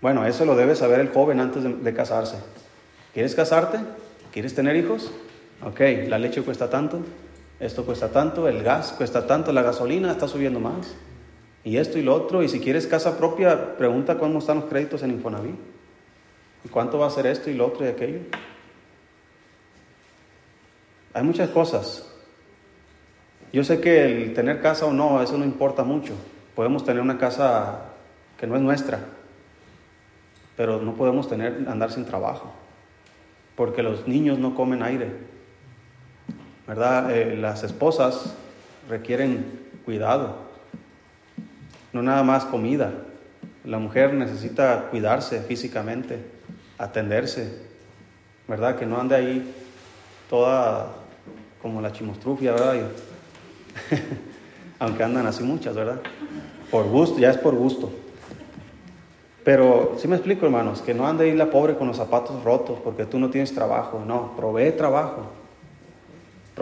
Bueno, 0.00 0.24
eso 0.24 0.46
lo 0.46 0.56
debe 0.56 0.74
saber 0.74 1.00
el 1.00 1.12
joven 1.12 1.38
antes 1.38 1.62
de, 1.62 1.74
de 1.74 1.92
casarse. 1.92 2.38
¿Quieres 3.12 3.34
casarte? 3.34 3.78
¿Quieres 4.32 4.54
tener 4.54 4.74
hijos? 4.74 5.12
Ok, 5.64 5.80
la 6.08 6.18
leche 6.18 6.42
cuesta 6.42 6.68
tanto, 6.68 7.00
esto 7.60 7.84
cuesta 7.84 8.10
tanto, 8.10 8.48
el 8.48 8.64
gas 8.64 8.92
cuesta 8.92 9.26
tanto, 9.26 9.52
la 9.52 9.62
gasolina 9.62 10.10
está 10.10 10.26
subiendo 10.26 10.58
más, 10.58 10.96
y 11.62 11.76
esto 11.76 11.98
y 11.98 12.02
lo 12.02 12.14
otro, 12.14 12.42
y 12.42 12.48
si 12.48 12.58
quieres 12.58 12.88
casa 12.88 13.16
propia, 13.16 13.76
pregunta 13.76 14.18
cómo 14.18 14.40
están 14.40 14.56
los 14.56 14.64
créditos 14.64 15.04
en 15.04 15.12
Infonavit, 15.12 15.54
y 16.64 16.68
cuánto 16.68 16.98
va 16.98 17.06
a 17.06 17.10
ser 17.10 17.26
esto 17.26 17.48
y 17.48 17.54
lo 17.54 17.66
otro 17.66 17.84
y 17.84 17.88
aquello. 17.88 18.20
Hay 21.14 21.22
muchas 21.22 21.50
cosas. 21.50 22.08
Yo 23.52 23.62
sé 23.62 23.80
que 23.80 24.04
el 24.04 24.34
tener 24.34 24.60
casa 24.62 24.86
o 24.86 24.92
no, 24.92 25.22
eso 25.22 25.36
no 25.36 25.44
importa 25.44 25.84
mucho. 25.84 26.14
Podemos 26.56 26.84
tener 26.84 27.02
una 27.02 27.18
casa 27.18 27.82
que 28.38 28.46
no 28.46 28.56
es 28.56 28.62
nuestra, 28.62 28.98
pero 30.56 30.80
no 30.80 30.94
podemos 30.94 31.28
tener, 31.28 31.66
andar 31.68 31.92
sin 31.92 32.04
trabajo, 32.04 32.52
porque 33.54 33.82
los 33.82 34.08
niños 34.08 34.38
no 34.38 34.54
comen 34.54 34.82
aire. 34.82 35.31
¿Verdad? 36.66 37.10
Eh, 37.10 37.36
las 37.36 37.62
esposas 37.64 38.34
requieren 38.88 39.60
cuidado, 39.84 40.36
no 41.92 42.02
nada 42.02 42.22
más 42.22 42.44
comida. 42.44 42.92
La 43.64 43.78
mujer 43.78 44.14
necesita 44.14 44.88
cuidarse 44.90 45.40
físicamente, 45.42 46.18
atenderse, 46.78 47.60
¿verdad? 48.48 48.76
Que 48.76 48.86
no 48.86 49.00
ande 49.00 49.14
ahí 49.14 49.54
toda 50.28 50.92
como 51.60 51.80
la 51.80 51.92
chimostrufia, 51.92 52.52
¿verdad? 52.52 52.88
Aunque 54.78 55.04
andan 55.04 55.26
así 55.26 55.44
muchas, 55.44 55.76
¿verdad? 55.76 56.00
Por 56.70 56.88
gusto, 56.88 57.18
ya 57.18 57.30
es 57.30 57.38
por 57.38 57.54
gusto. 57.54 57.92
Pero 59.44 59.96
sí 59.98 60.08
me 60.08 60.16
explico, 60.16 60.46
hermanos, 60.46 60.82
que 60.82 60.94
no 60.94 61.06
ande 61.06 61.24
ahí 61.24 61.36
la 61.36 61.50
pobre 61.50 61.76
con 61.76 61.88
los 61.88 61.96
zapatos 61.96 62.42
rotos 62.44 62.78
porque 62.82 63.06
tú 63.06 63.18
no 63.18 63.30
tienes 63.30 63.54
trabajo. 63.54 64.02
No, 64.06 64.34
provee 64.36 64.72
trabajo. 64.72 65.41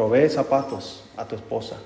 Provee 0.00 0.30
zapatos 0.30 1.04
a 1.18 1.26
tu 1.26 1.36
esposa. 1.36 1.76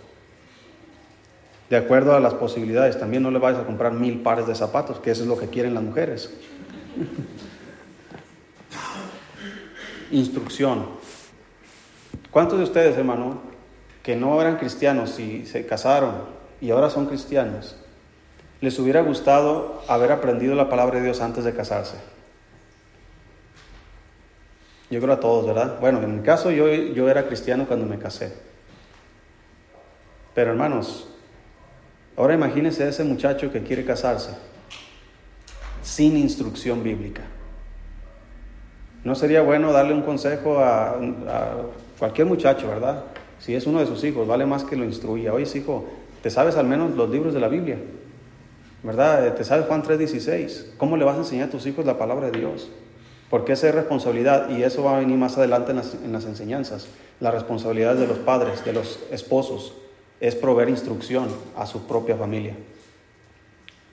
De 1.68 1.76
acuerdo 1.76 2.14
a 2.14 2.20
las 2.20 2.32
posibilidades, 2.34 2.96
también 2.96 3.24
no 3.24 3.32
le 3.32 3.40
vayas 3.40 3.62
a 3.62 3.66
comprar 3.66 3.92
mil 3.92 4.20
pares 4.20 4.46
de 4.46 4.54
zapatos, 4.54 5.00
que 5.00 5.10
eso 5.10 5.22
es 5.22 5.28
lo 5.28 5.36
que 5.36 5.48
quieren 5.48 5.74
las 5.74 5.82
mujeres. 5.82 6.32
Instrucción. 10.12 10.86
¿Cuántos 12.30 12.58
de 12.58 12.64
ustedes, 12.66 12.96
hermano, 12.96 13.40
que 14.04 14.14
no 14.14 14.40
eran 14.40 14.58
cristianos 14.58 15.18
y 15.18 15.44
se 15.44 15.66
casaron 15.66 16.14
y 16.60 16.70
ahora 16.70 16.90
son 16.90 17.06
cristianos, 17.06 17.74
les 18.60 18.78
hubiera 18.78 19.02
gustado 19.02 19.82
haber 19.88 20.12
aprendido 20.12 20.54
la 20.54 20.68
palabra 20.68 21.00
de 21.00 21.06
Dios 21.06 21.20
antes 21.20 21.42
de 21.42 21.52
casarse? 21.52 22.13
Yo 24.90 25.00
creo 25.00 25.14
a 25.14 25.20
todos, 25.20 25.46
¿verdad? 25.46 25.78
Bueno, 25.80 26.02
en 26.02 26.16
mi 26.16 26.22
caso 26.22 26.50
yo, 26.50 26.68
yo 26.68 27.08
era 27.08 27.26
cristiano 27.26 27.66
cuando 27.66 27.86
me 27.86 27.98
casé. 27.98 28.32
Pero 30.34 30.50
hermanos, 30.50 31.08
ahora 32.16 32.34
imagínense 32.34 32.82
a 32.84 32.88
ese 32.88 33.04
muchacho 33.04 33.52
que 33.52 33.62
quiere 33.62 33.84
casarse 33.84 34.30
sin 35.82 36.16
instrucción 36.16 36.82
bíblica. 36.82 37.22
¿No 39.04 39.14
sería 39.14 39.42
bueno 39.42 39.70
darle 39.70 39.92
un 39.92 40.02
consejo 40.02 40.58
a, 40.58 40.96
cualquier 41.98 42.26
muchacho, 42.26 42.68
verdad? 42.68 43.04
Si 43.38 43.54
es 43.54 43.66
uno 43.66 43.80
de 43.80 43.86
sus 43.86 44.02
hijos, 44.02 44.26
vale 44.26 44.46
más 44.46 44.64
que 44.64 44.76
lo 44.76 44.84
instruya. 44.84 45.32
Oye, 45.34 45.46
hijo, 45.58 45.84
te 46.22 46.30
sabes 46.30 46.56
al 46.56 46.66
menos 46.66 46.96
los 46.96 47.10
libros 47.10 47.34
de 47.34 47.40
la 47.40 47.48
Biblia, 47.48 47.76
¿verdad? 48.82 49.34
Te 49.34 49.44
sabes 49.44 49.66
Juan 49.66 49.82
3:16. 49.82 50.74
¿Cómo 50.78 50.96
le 50.96 51.04
vas 51.04 51.16
a 51.16 51.18
enseñar 51.18 51.48
a 51.48 51.50
tus 51.50 51.66
hijos 51.66 51.84
la 51.84 51.98
palabra 51.98 52.30
de 52.30 52.38
Dios? 52.38 52.70
Porque 53.34 53.54
esa 53.54 53.68
es 53.68 53.74
responsabilidad 53.74 54.48
y 54.48 54.62
eso 54.62 54.84
va 54.84 54.94
a 54.94 55.00
venir 55.00 55.16
más 55.16 55.36
adelante 55.36 55.72
en 55.72 55.78
las, 55.78 55.94
en 55.94 56.12
las 56.12 56.24
enseñanzas. 56.24 56.86
La 57.18 57.32
responsabilidad 57.32 57.96
de 57.96 58.06
los 58.06 58.18
padres, 58.18 58.64
de 58.64 58.72
los 58.72 59.00
esposos, 59.10 59.74
es 60.20 60.36
proveer 60.36 60.68
instrucción 60.68 61.26
a 61.56 61.66
su 61.66 61.84
propia 61.88 62.16
familia. 62.16 62.54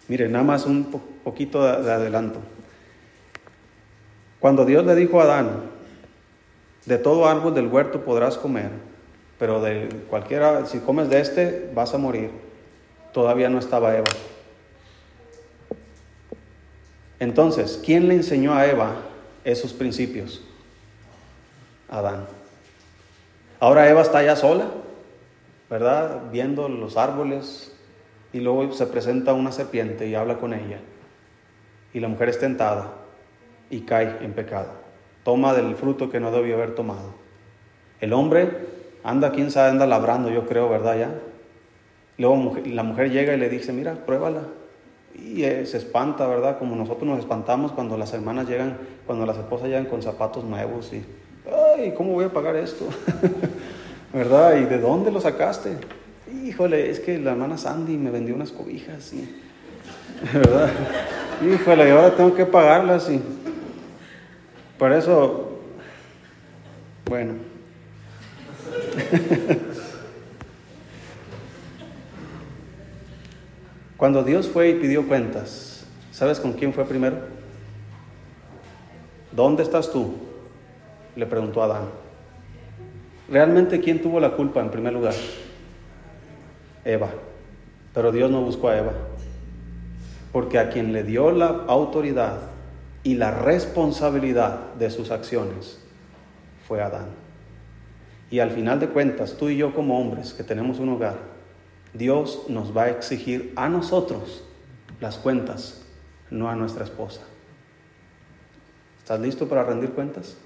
Mire, 0.08 0.30
nada 0.30 0.44
más 0.44 0.68
un 0.68 0.84
poquito 1.24 1.66
de, 1.66 1.82
de 1.82 1.92
adelanto. 1.92 2.40
Cuando 4.40 4.64
Dios 4.64 4.86
le 4.86 4.94
dijo 4.94 5.20
a 5.20 5.24
Adán, 5.24 5.72
de 6.86 7.00
todo 7.00 7.28
árbol 7.28 7.56
del 7.56 7.66
huerto 7.66 8.06
podrás 8.06 8.38
comer, 8.38 8.70
pero 9.40 9.60
de 9.60 9.90
cualquiera, 10.08 10.68
si 10.68 10.78
comes 10.78 11.10
de 11.10 11.20
este, 11.20 11.72
vas 11.74 11.96
a 11.96 11.98
morir. 11.98 12.30
Todavía 13.12 13.50
no 13.50 13.58
estaba 13.58 13.98
Eva. 13.98 14.12
Entonces, 17.20 17.82
¿quién 17.84 18.08
le 18.08 18.14
enseñó 18.14 18.54
a 18.54 18.68
Eva 18.68 19.08
esos 19.44 19.74
principios? 19.74 20.42
Adán. 21.90 22.26
Ahora 23.60 23.90
Eva 23.90 24.02
está 24.02 24.24
ya 24.24 24.36
sola, 24.36 24.66
¿verdad? 25.70 26.24
Viendo 26.32 26.68
los 26.70 26.98
árboles 26.98 27.72
y 28.34 28.40
luego 28.40 28.72
se 28.74 28.88
presenta 28.88 29.34
una 29.34 29.52
serpiente 29.52 30.08
y 30.08 30.16
habla 30.16 30.38
con 30.38 30.54
ella. 30.54 30.80
Y 31.94 32.00
la 32.00 32.08
mujer 32.08 32.30
es 32.30 32.40
tentada 32.40 32.94
y 33.70 33.82
cae 33.82 34.18
en 34.22 34.34
pecado. 34.34 34.72
Toma 35.24 35.54
del 35.54 35.76
fruto 35.76 36.10
que 36.10 36.20
no 36.20 36.32
debió 36.32 36.56
haber 36.56 36.76
tomado. 36.76 37.14
El 38.00 38.14
hombre 38.14 38.50
anda, 39.04 39.32
quién 39.32 39.52
sabe, 39.52 39.70
anda 39.70 39.86
labrando, 39.86 40.30
yo 40.30 40.48
creo, 40.48 40.70
¿verdad? 40.70 40.98
Ya. 40.98 41.12
Luego 42.18 42.58
la 42.66 42.84
mujer 42.84 43.12
llega 43.12 43.34
y 43.34 43.38
le 43.38 43.50
dice, 43.50 43.74
mira, 43.74 43.94
pruébala. 44.06 44.44
Y 45.16 45.44
eh, 45.44 45.66
se 45.66 45.78
espanta, 45.78 46.28
¿verdad? 46.28 46.60
Como 46.60 46.76
nosotros 46.76 47.08
nos 47.08 47.20
espantamos 47.20 47.72
cuando 47.72 47.98
las 47.98 48.14
hermanas 48.14 48.48
llegan, 48.48 48.78
cuando 49.06 49.26
las 49.26 49.38
esposas 49.38 49.68
llegan 49.68 49.86
con 49.86 50.02
zapatos 50.02 50.44
nuevos 50.44 50.92
y, 50.94 51.04
ay, 51.78 51.94
¿cómo 51.96 52.14
voy 52.14 52.26
a 52.26 52.34
pagar 52.34 52.56
esto? 52.56 52.86
¿Verdad? 54.14 54.58
¿Y 54.58 54.66
de 54.66 54.80
dónde 54.80 55.12
lo 55.12 55.22
sacaste? 55.22 55.78
Híjole, 56.44 56.90
es 56.90 57.00
que 57.00 57.18
la 57.18 57.32
hermana 57.32 57.58
Sandy 57.58 57.98
me 57.98 58.12
vendió 58.12 58.36
unas 58.36 58.52
cobijas 58.52 59.14
y, 59.14 59.30
¿verdad? 60.34 60.70
Híjole, 61.42 61.88
y 61.88 61.92
ahora 61.92 62.16
tengo 62.16 62.34
que 62.34 62.46
pagarlas 62.46 63.10
y 63.10 63.22
por 64.82 64.92
eso, 64.94 65.60
bueno. 67.06 67.34
Cuando 74.02 74.24
Dios 74.24 74.48
fue 74.48 74.70
y 74.72 74.74
pidió 74.80 75.08
cuentas, 75.08 75.86
¿sabes 76.12 76.40
con 76.40 76.54
quién 76.54 76.74
fue 76.74 76.86
primero? 76.86 77.18
¿Dónde 79.32 79.62
estás 79.62 79.92
tú? 79.92 80.16
Le 81.16 81.28
preguntó 81.28 81.62
Adán. 81.62 81.84
¿Realmente 83.30 83.80
quién 83.80 84.02
tuvo 84.02 84.20
la 84.20 84.32
culpa 84.32 84.60
en 84.60 84.72
primer 84.72 84.94
lugar? 84.94 85.14
Eva. 86.84 87.10
Pero 87.94 88.12
Dios 88.12 88.32
no 88.32 88.42
buscó 88.42 88.70
a 88.70 88.80
Eva. 88.80 88.94
Porque 90.32 90.58
a 90.58 90.70
quien 90.72 90.94
le 90.94 91.04
dio 91.04 91.30
la 91.30 91.66
autoridad 91.68 92.40
y 93.04 93.14
la 93.14 93.30
responsabilidad 93.30 94.74
de 94.80 94.90
sus 94.90 95.12
acciones 95.12 95.80
fue 96.68 96.82
Adán. 96.82 97.06
Y 98.32 98.40
al 98.40 98.50
final 98.50 98.80
de 98.80 98.88
cuentas, 98.88 99.38
tú 99.38 99.50
y 99.50 99.58
yo 99.58 99.76
como 99.76 100.00
hombres 100.00 100.34
que 100.34 100.44
tenemos 100.44 100.80
un 100.80 100.90
hogar, 100.90 101.31
Dios 101.94 102.46
nos 102.48 102.76
va 102.76 102.84
a 102.84 102.90
exigir 102.90 103.54
a 103.56 103.68
nosotros 103.70 104.44
las 105.00 105.18
cuentas, 105.18 105.82
no 106.30 106.50
a 106.50 106.56
nuestra 106.56 106.84
esposa. 106.84 107.22
¿Estás 109.00 109.20
listo 109.20 109.48
para 109.48 109.64
rendir 109.64 109.92
cuentas? 109.92 110.38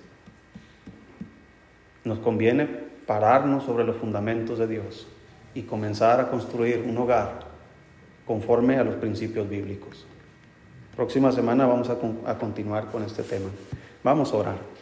Nos 2.04 2.20
conviene 2.20 2.66
pararnos 3.06 3.64
sobre 3.64 3.84
los 3.84 3.98
fundamentos 3.98 4.58
de 4.58 4.68
Dios 4.68 5.08
y 5.54 5.64
comenzar 5.64 6.20
a 6.20 6.30
construir 6.30 6.84
un 6.88 6.98
hogar 6.98 7.42
conforme 8.26 8.78
a 8.78 8.84
los 8.84 8.96
principios 8.96 9.48
bíblicos. 9.48 10.06
Próxima 10.96 11.32
semana 11.32 11.68
vamos 11.68 11.90
a, 11.90 11.98
a 12.30 12.38
continuar 12.38 12.88
con 12.92 13.04
este 13.04 13.24
tema. 13.24 13.50
Vamos 14.04 14.34
a 14.34 14.38
orar. 14.38 14.75